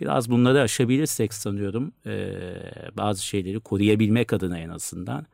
biraz 0.00 0.30
bunları 0.30 0.60
aşabilirsek 0.60 1.34
sanıyorum 1.34 1.92
eee, 2.06 2.72
bazı 2.96 3.26
şeyleri 3.26 3.60
koruyabilmek 3.60 4.32
adına 4.32 4.58
en 4.58 4.68
azından. 4.68 5.26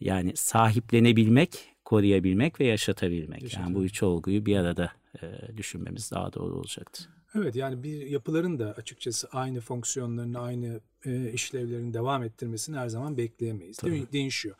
Yani 0.00 0.32
sahiplenebilmek, 0.36 1.74
koruyabilmek 1.84 2.60
ve 2.60 2.64
yaşatabilmek. 2.66 3.54
Yani 3.56 3.74
bu 3.74 3.84
üç 3.84 4.02
olguyu 4.02 4.46
bir 4.46 4.56
arada 4.56 4.92
eee, 5.22 5.56
düşünmemiz 5.56 6.10
daha 6.10 6.32
doğru 6.32 6.54
olacaktır. 6.54 7.08
Evet 7.34 7.56
yani 7.56 7.82
bir 7.82 8.06
yapıların 8.06 8.58
da 8.58 8.74
açıkçası 8.78 9.28
aynı 9.32 9.60
fonksiyonlarını, 9.60 10.40
aynı 10.40 10.80
e, 11.04 11.32
işlevlerini 11.32 11.94
devam 11.94 12.22
ettirmesini 12.22 12.76
her 12.76 12.88
zaman 12.88 13.16
bekleyemeyiz. 13.16 13.82
Mi? 13.84 14.12
Değişiyor. 14.12 14.56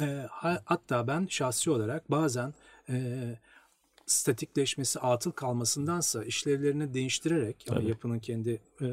E, 0.00 0.04
ha- 0.30 0.62
hatta 0.64 1.06
ben 1.06 1.26
şahsi 1.30 1.70
olarak 1.70 2.10
bazen 2.10 2.54
e, 2.88 3.34
statikleşmesi, 4.06 5.00
atıl 5.00 5.30
kalmasındansa 5.30 6.24
işlevlerini 6.24 6.94
değiştirerek 6.94 7.64
Tabii. 7.66 7.88
yapının 7.88 8.18
kendi 8.18 8.60
e, 8.80 8.86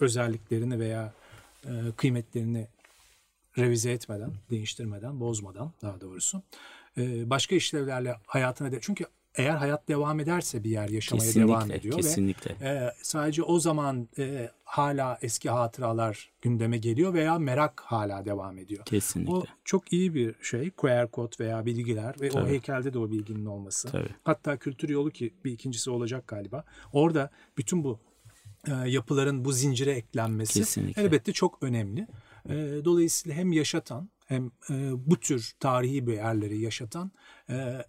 özelliklerini 0.00 0.78
veya 0.78 1.14
e, 1.64 1.70
kıymetlerini 1.96 2.68
revize 3.58 3.92
etmeden, 3.92 4.32
değiştirmeden, 4.50 5.20
bozmadan 5.20 5.72
daha 5.82 6.00
doğrusu 6.00 6.42
e, 6.98 7.30
başka 7.30 7.54
işlevlerle 7.54 8.16
hayatına 8.26 8.72
de 8.72 8.78
çünkü 8.80 9.06
eğer 9.34 9.56
hayat 9.56 9.88
devam 9.88 10.20
ederse 10.20 10.64
bir 10.64 10.70
yer 10.70 10.88
yaşamaya 10.88 11.26
kesinlikle, 11.26 11.52
devam 11.52 11.70
ediyor 11.70 11.96
kesinlikle. 11.96 12.56
ve 12.60 12.68
e, 12.68 12.92
sadece 13.02 13.42
o 13.42 13.60
zaman 13.60 14.08
e, 14.18 14.50
hala 14.64 15.18
eski 15.22 15.50
hatıralar 15.50 16.32
gündeme 16.42 16.78
geliyor 16.78 17.14
veya 17.14 17.38
merak 17.38 17.80
hala 17.80 18.24
devam 18.24 18.58
ediyor. 18.58 18.84
Kesinlikle. 18.84 19.32
O 19.32 19.44
çok 19.64 19.92
iyi 19.92 20.14
bir 20.14 20.34
şey 20.42 20.70
QR 20.70 21.10
kod 21.10 21.40
veya 21.40 21.66
bilgiler 21.66 22.14
ve 22.20 22.28
Tabii. 22.28 22.42
o 22.42 22.48
heykelde 22.48 22.92
de 22.92 22.98
o 22.98 23.10
bilginin 23.10 23.46
olması. 23.46 23.88
Tabii. 23.88 24.08
Hatta 24.24 24.56
kültür 24.56 24.88
yolu 24.88 25.10
ki 25.10 25.34
bir 25.44 25.52
ikincisi 25.52 25.90
olacak 25.90 26.28
galiba. 26.28 26.64
Orada 26.92 27.30
bütün 27.58 27.84
bu 27.84 28.00
e, 28.66 28.72
yapıların 28.90 29.44
bu 29.44 29.52
zincire 29.52 29.90
eklenmesi 29.92 30.58
Kesinlikle. 30.60 31.02
elbette 31.02 31.32
çok 31.32 31.62
önemli. 31.62 32.06
E, 32.48 32.54
dolayısıyla 32.84 33.38
hem 33.38 33.52
yaşatan 33.52 34.10
hem 34.26 34.50
e, 34.70 34.92
bu 35.06 35.20
tür 35.20 35.52
tarihi 35.60 36.06
bir 36.06 36.12
yerleri 36.12 36.58
yaşatan 36.58 37.12
e, 37.50 37.84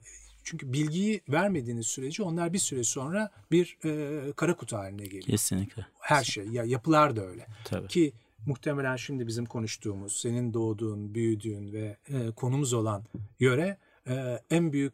çünkü 0.45 0.73
bilgiyi 0.73 1.21
vermediğiniz 1.29 1.87
sürece 1.87 2.23
onlar 2.23 2.53
bir 2.53 2.59
süre 2.59 2.83
sonra 2.83 3.31
bir 3.51 3.77
e, 3.85 4.31
kara 4.35 4.55
kutu 4.55 4.77
haline 4.77 5.03
geliyor. 5.03 5.23
Kesinlikle. 5.23 5.85
Her 5.99 6.23
şey 6.23 6.47
ya 6.47 6.63
yapılar 6.63 7.15
da 7.15 7.25
öyle. 7.25 7.47
Tabii. 7.63 7.87
Ki 7.87 8.13
muhtemelen 8.45 8.95
şimdi 8.95 9.27
bizim 9.27 9.45
konuştuğumuz, 9.45 10.17
senin 10.17 10.53
doğduğun, 10.53 11.15
büyüdüğün 11.15 11.73
ve 11.73 11.97
e, 12.09 12.31
konumuz 12.31 12.73
olan 12.73 13.03
yöre 13.39 13.77
e, 14.07 14.39
en 14.49 14.73
büyük 14.73 14.93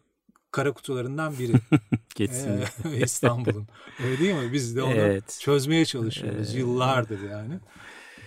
kara 0.52 0.72
kutularından 0.74 1.40
biri 1.40 1.54
Kesinlikle. 2.16 2.98
e, 2.98 3.04
İstanbul'un. 3.04 3.68
Öyle 4.04 4.20
değil 4.20 4.34
mi? 4.36 4.54
Biz 4.54 4.76
de 4.76 4.84
onu 4.84 4.94
Evet. 4.94 5.38
çözmeye 5.42 5.86
çalışıyoruz 5.86 6.56
yıllardır 6.56 7.30
yani. 7.30 7.60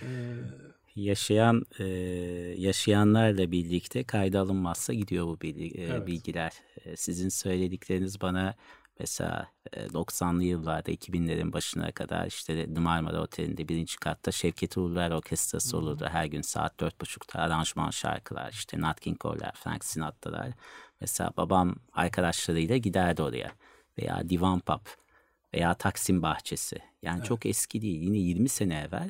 E, 0.01 0.07
yaşayan 0.95 1.63
e, 1.79 1.83
yaşayanlarla 2.57 3.51
birlikte 3.51 4.03
kayda 4.03 4.39
alınmazsa 4.39 4.93
gidiyor 4.93 5.25
bu 5.27 5.35
bilgi- 5.41 5.77
e, 5.77 5.83
Evet. 5.83 6.07
bilgiler. 6.07 6.51
E, 6.85 6.95
sizin 6.95 7.29
söyledikleriniz 7.29 8.21
bana 8.21 8.55
mesela 8.99 9.51
e, 9.73 9.85
90'lı 9.93 10.43
yıllarda 10.43 10.91
2000'lerin 10.91 11.53
başına 11.53 11.91
kadar 11.91 12.27
işte 12.27 12.65
Marmara 12.65 13.21
Oteli'nde 13.21 13.67
birinci 13.67 13.95
katta 13.97 14.31
Şevket 14.31 14.77
Uğurlar 14.77 15.11
Orkestrası 15.11 15.77
olurdu. 15.77 16.07
Her 16.11 16.25
gün 16.25 16.41
saat 16.41 16.79
dört 16.79 17.01
buçukta 17.01 17.39
aranjman 17.39 17.89
şarkılar 17.89 18.51
işte 18.51 18.81
Nat 18.81 18.99
King 18.99 19.19
Cole'lar, 19.21 19.51
Frank 19.55 19.85
Sinatra'lar. 19.85 20.47
Mesela 21.01 21.31
babam 21.37 21.75
arkadaşlarıyla 21.93 22.77
giderdi 22.77 23.21
oraya. 23.21 23.51
Veya 23.99 24.29
Divan 24.29 24.59
Pub 24.59 24.85
veya 25.53 25.73
Taksim 25.73 26.21
Bahçesi. 26.21 26.77
Yani 27.01 27.23
çok 27.23 27.45
eski 27.45 27.81
değil. 27.81 28.01
Yine 28.01 28.17
20 28.17 28.49
sene 28.49 28.79
evvel 28.87 29.09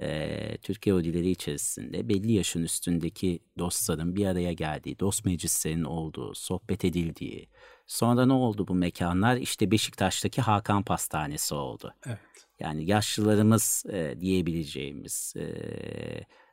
e, 0.00 0.58
Türkiye 0.62 0.94
Odileri 0.94 1.30
içerisinde 1.30 2.08
belli 2.08 2.32
yaşın 2.32 2.62
üstündeki 2.62 3.40
dostların 3.58 4.16
bir 4.16 4.26
araya 4.26 4.52
geldiği, 4.52 4.98
dost 4.98 5.24
meclislerinin 5.24 5.84
olduğu, 5.84 6.34
sohbet 6.34 6.84
edildiği. 6.84 7.48
Sonra 7.86 8.26
ne 8.26 8.32
oldu 8.32 8.68
bu 8.68 8.74
mekanlar? 8.74 9.36
İşte 9.36 9.70
Beşiktaş'taki 9.70 10.42
Hakan 10.42 10.82
Pastanesi 10.82 11.54
oldu. 11.54 11.94
evet. 12.06 12.18
Yani 12.60 12.90
yaşlılarımız 12.90 13.84
e, 13.92 14.20
diyebileceğimiz, 14.20 15.34
e, 15.36 15.46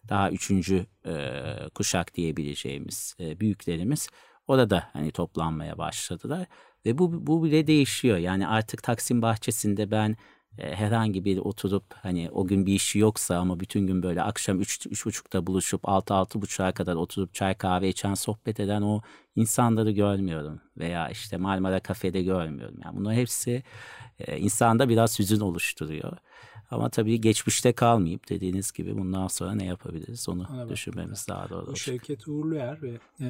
daha 0.10 0.32
üçüncü 0.32 0.86
e, 1.06 1.14
kuşak 1.76 2.16
diyebileceğimiz 2.16 3.16
e, 3.20 3.40
büyüklerimiz 3.40 4.08
orada 4.48 4.90
hani 4.94 5.12
toplanmaya 5.12 5.78
başladılar. 5.78 6.48
Ve 6.86 6.98
bu, 6.98 7.28
bu 7.28 7.44
bile 7.44 7.68
değişiyor. 7.68 8.18
Yani 8.18 8.48
artık 8.48 8.84
Taksim 8.84 9.22
Bahçesi'nde 9.22 9.92
ben 9.92 10.18
e, 10.58 10.76
herhangi 10.76 11.26
bir 11.26 11.38
oturup 11.38 11.84
hani 11.94 12.30
o 12.32 12.48
gün 12.48 12.66
bir 12.66 12.74
işi 12.74 13.00
yoksa 13.00 13.38
ama 13.38 13.60
bütün 13.60 13.88
gün 13.88 14.04
böyle 14.04 14.22
akşam 14.22 14.62
3 14.62 14.86
üç, 14.86 15.06
buçukta 15.06 15.48
buluşup 15.48 15.90
6 15.90 16.14
altı 16.14 16.42
buçuğa 16.42 16.72
kadar 16.72 16.96
oturup 16.96 17.34
çay 17.34 17.54
kahve 17.54 17.90
içen 17.90 18.14
sohbet 18.14 18.60
eden 18.60 18.82
o 18.82 19.02
insanları 19.36 19.92
görmüyorum 19.92 20.62
veya 20.78 21.10
işte 21.10 21.38
Marmara 21.38 21.80
Kafe'de 21.80 22.24
görmüyorum. 22.24 22.76
Yani 22.84 22.98
bunların 22.98 23.18
hepsi 23.18 23.64
e, 24.20 24.38
insanda 24.38 24.90
biraz 24.90 25.20
hüzün 25.20 25.40
oluşturuyor. 25.40 26.18
Ama 26.72 26.90
tabii 26.90 27.22
geçmişte 27.22 27.74
kalmayıp 27.74 28.30
dediğiniz 28.30 28.72
gibi 28.72 28.98
bundan 28.98 29.28
sonra 29.28 29.56
ne 29.56 29.66
yapabiliriz 29.66 30.30
onu 30.30 30.48
Ona 30.54 30.70
düşünmemiz 30.70 31.28
daha 31.30 31.50
doğru 31.50 31.68
Bu. 31.68 31.76
Şevket 31.76 32.28
Uğurluer 32.28 32.82
ve 32.82 33.00
e, 33.20 33.28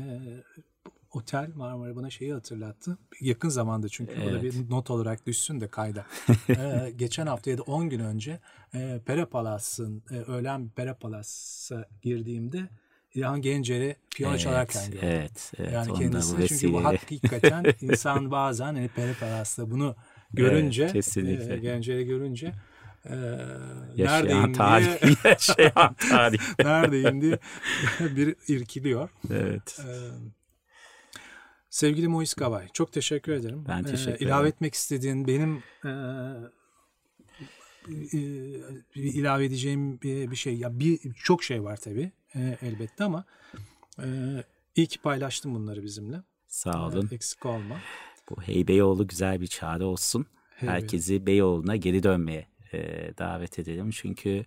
Otel 1.14 1.50
Marmara 1.56 1.96
bana 1.96 2.10
şeyi 2.10 2.34
hatırlattı. 2.34 2.98
Yakın 3.22 3.50
zamanda 3.50 3.90
çünkü 3.90 4.14
o 4.14 4.26
da 4.26 4.30
Evet. 4.40 4.44
bir 4.44 4.70
not 4.70 4.90
olarak 4.90 5.28
düşsün 5.28 5.62
de 5.62 5.68
kayda. 5.68 6.06
e, 6.50 6.92
geçen 6.96 7.28
hafta 7.28 7.52
ya 7.52 7.58
da 7.58 7.62
10 7.62 7.90
gün 7.90 8.00
önce 8.00 8.40
e, 8.74 9.02
Pere 9.06 9.26
Palas'ın 9.26 10.04
e, 10.12 10.16
öğlen 10.16 10.70
Pere 10.70 10.94
Palas'a 10.94 11.86
girdiğimde 12.02 12.70
İlhan 13.14 13.42
Gencer'i 13.42 13.96
piyano 14.16 14.38
çalarken 14.38 14.86
gördüm. 14.92 15.00
Evet, 15.10 15.52
evet. 15.58 15.74
yani 15.74 15.94
kendisi 15.94 16.38
bu 16.38 16.48
çünkü 16.48 16.74
bu 16.74 16.84
hakikaten 16.84 17.66
insan 17.82 18.32
bazen 18.32 18.66
hani 18.66 18.88
Pere 18.88 19.14
Palas'ta 19.20 19.72
bunu 19.72 19.96
görünce, 20.34 20.84
Evet, 20.84 20.94
kesinlikle. 20.94 21.54
e, 21.54 21.58
Gencer'i 21.58 22.06
görünce 22.06 22.54
e, 23.06 23.16
neredeyim 23.98 24.44
diye 24.44 24.54
tarih. 24.54 25.26
Yaşayan 25.26 25.94
tarih. 26.10 26.40
neredeyim 26.60 27.22
diye 27.22 27.40
bir 28.00 28.36
irkiliyor. 28.48 29.10
Evet. 29.32 29.80
Ee, 29.80 30.43
sevgili 31.74 32.08
Mois 32.08 32.34
Gabay, 32.34 32.68
çok 32.74 32.92
teşekkür 32.92 33.32
ederim. 33.32 33.66
Ben 33.68 33.84
Ee, 33.84 33.86
teşekkür 33.86 34.26
ilave 34.26 34.42
ederim. 34.42 34.54
etmek 34.56 34.74
istediğin, 34.74 35.28
benim 35.28 35.64
e, 35.86 35.90
e, 37.90 38.20
bir 38.96 39.04
ilave 39.14 39.46
edeceğim 39.46 40.02
bir, 40.02 40.32
bir 40.32 40.36
şey. 40.36 40.58
Ya 40.58 40.80
bir 40.80 41.14
çok 41.14 41.44
şey 41.44 41.64
var 41.64 41.78
tabii 41.78 42.12
e, 42.36 42.58
elbette 42.62 43.04
ama 43.04 43.26
e, 44.00 44.08
iyi 44.76 44.88
ki 44.88 45.02
paylaştın 45.02 45.56
bunları 45.56 45.84
bizimle. 45.84 46.18
Sağ 46.48 46.88
olun. 46.88 47.10
E, 47.12 47.16
eksik 47.16 47.46
olma. 47.46 47.80
Bu 48.30 48.42
Heybeyoğlu 48.42 49.08
güzel 49.08 49.42
bir 49.42 49.48
çağrı 49.48 49.86
olsun. 49.86 50.26
Heybeyoğlu. 50.56 50.82
Herkesi 50.82 51.26
Beyoğlu'na 51.26 51.76
geri 51.76 52.04
dönmeye 52.04 52.48
e, 52.74 52.78
davet 53.18 53.60
edelim. 53.60 53.90
Çünkü 53.92 54.46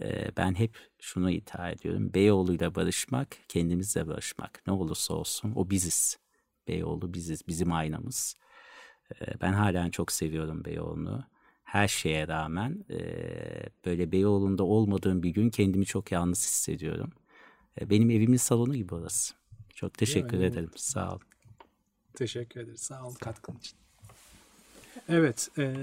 e, 0.00 0.30
ben 0.36 0.54
hep 0.54 0.78
şunu 1.00 1.30
iddia 1.30 1.70
ediyorum. 1.70 2.14
Beyoğlu'yla 2.14 2.74
barışmak, 2.74 3.28
kendimizle 3.48 4.06
barışmak. 4.06 4.62
Ne 4.66 4.72
olursa 4.72 5.14
olsun 5.14 5.52
o 5.56 5.70
biziz. 5.70 6.25
Beyoğlu 6.68 7.14
biziz, 7.14 7.48
bizim 7.48 7.72
aynamız. 7.72 8.36
E, 9.20 9.40
ben 9.40 9.52
halen 9.52 9.90
çok 9.90 10.12
seviyorum 10.12 10.64
Beyoğlu'nu. 10.64 11.24
Her 11.64 11.88
şeye 11.88 12.28
rağmen 12.28 12.84
e, 12.90 12.98
böyle 13.84 14.12
Beyoğlu'nda 14.12 14.64
olmadığım 14.64 15.22
bir 15.22 15.30
gün 15.30 15.50
kendimi 15.50 15.86
çok 15.86 16.12
yalnız 16.12 16.38
hissediyorum. 16.38 17.12
E, 17.80 17.90
benim 17.90 18.10
evimin 18.10 18.36
salonu 18.36 18.74
gibi 18.74 18.94
orası. 18.94 19.34
Çok 19.74 19.94
teşekkür 19.94 20.36
öyle. 20.36 20.46
ederim. 20.46 20.70
Sağ 20.76 21.10
olun. 21.10 21.22
Teşekkür 22.14 22.60
ederiz. 22.60 22.80
Sağ 22.80 23.06
ol 23.06 23.14
katkın 23.14 23.56
için. 23.56 23.78
Evet, 25.08 25.48
e, 25.58 25.74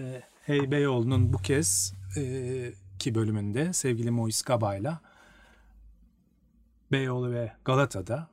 Hey 0.46 0.72
Beyoğlu'nun 0.72 1.34
bu 1.34 1.38
kez 1.38 1.94
e, 2.18 2.74
ki 3.00 3.16
bölümünde 3.16 3.74
sevgili 3.74 4.12
Mois 4.12 4.42
Gabay'la 4.42 5.02
Beyoğlu 6.92 7.32
ve 7.32 7.52
Galata'da 7.66 8.30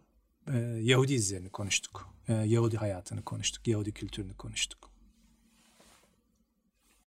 e, 0.52 0.58
Yahudi 0.82 1.14
izlerini 1.14 1.48
konuştuk. 1.48 2.09
E, 2.28 2.32
Yahudi 2.32 2.76
hayatını 2.76 3.22
konuştuk, 3.22 3.68
Yahudi 3.68 3.92
kültürünü 3.92 4.34
konuştuk. 4.34 4.89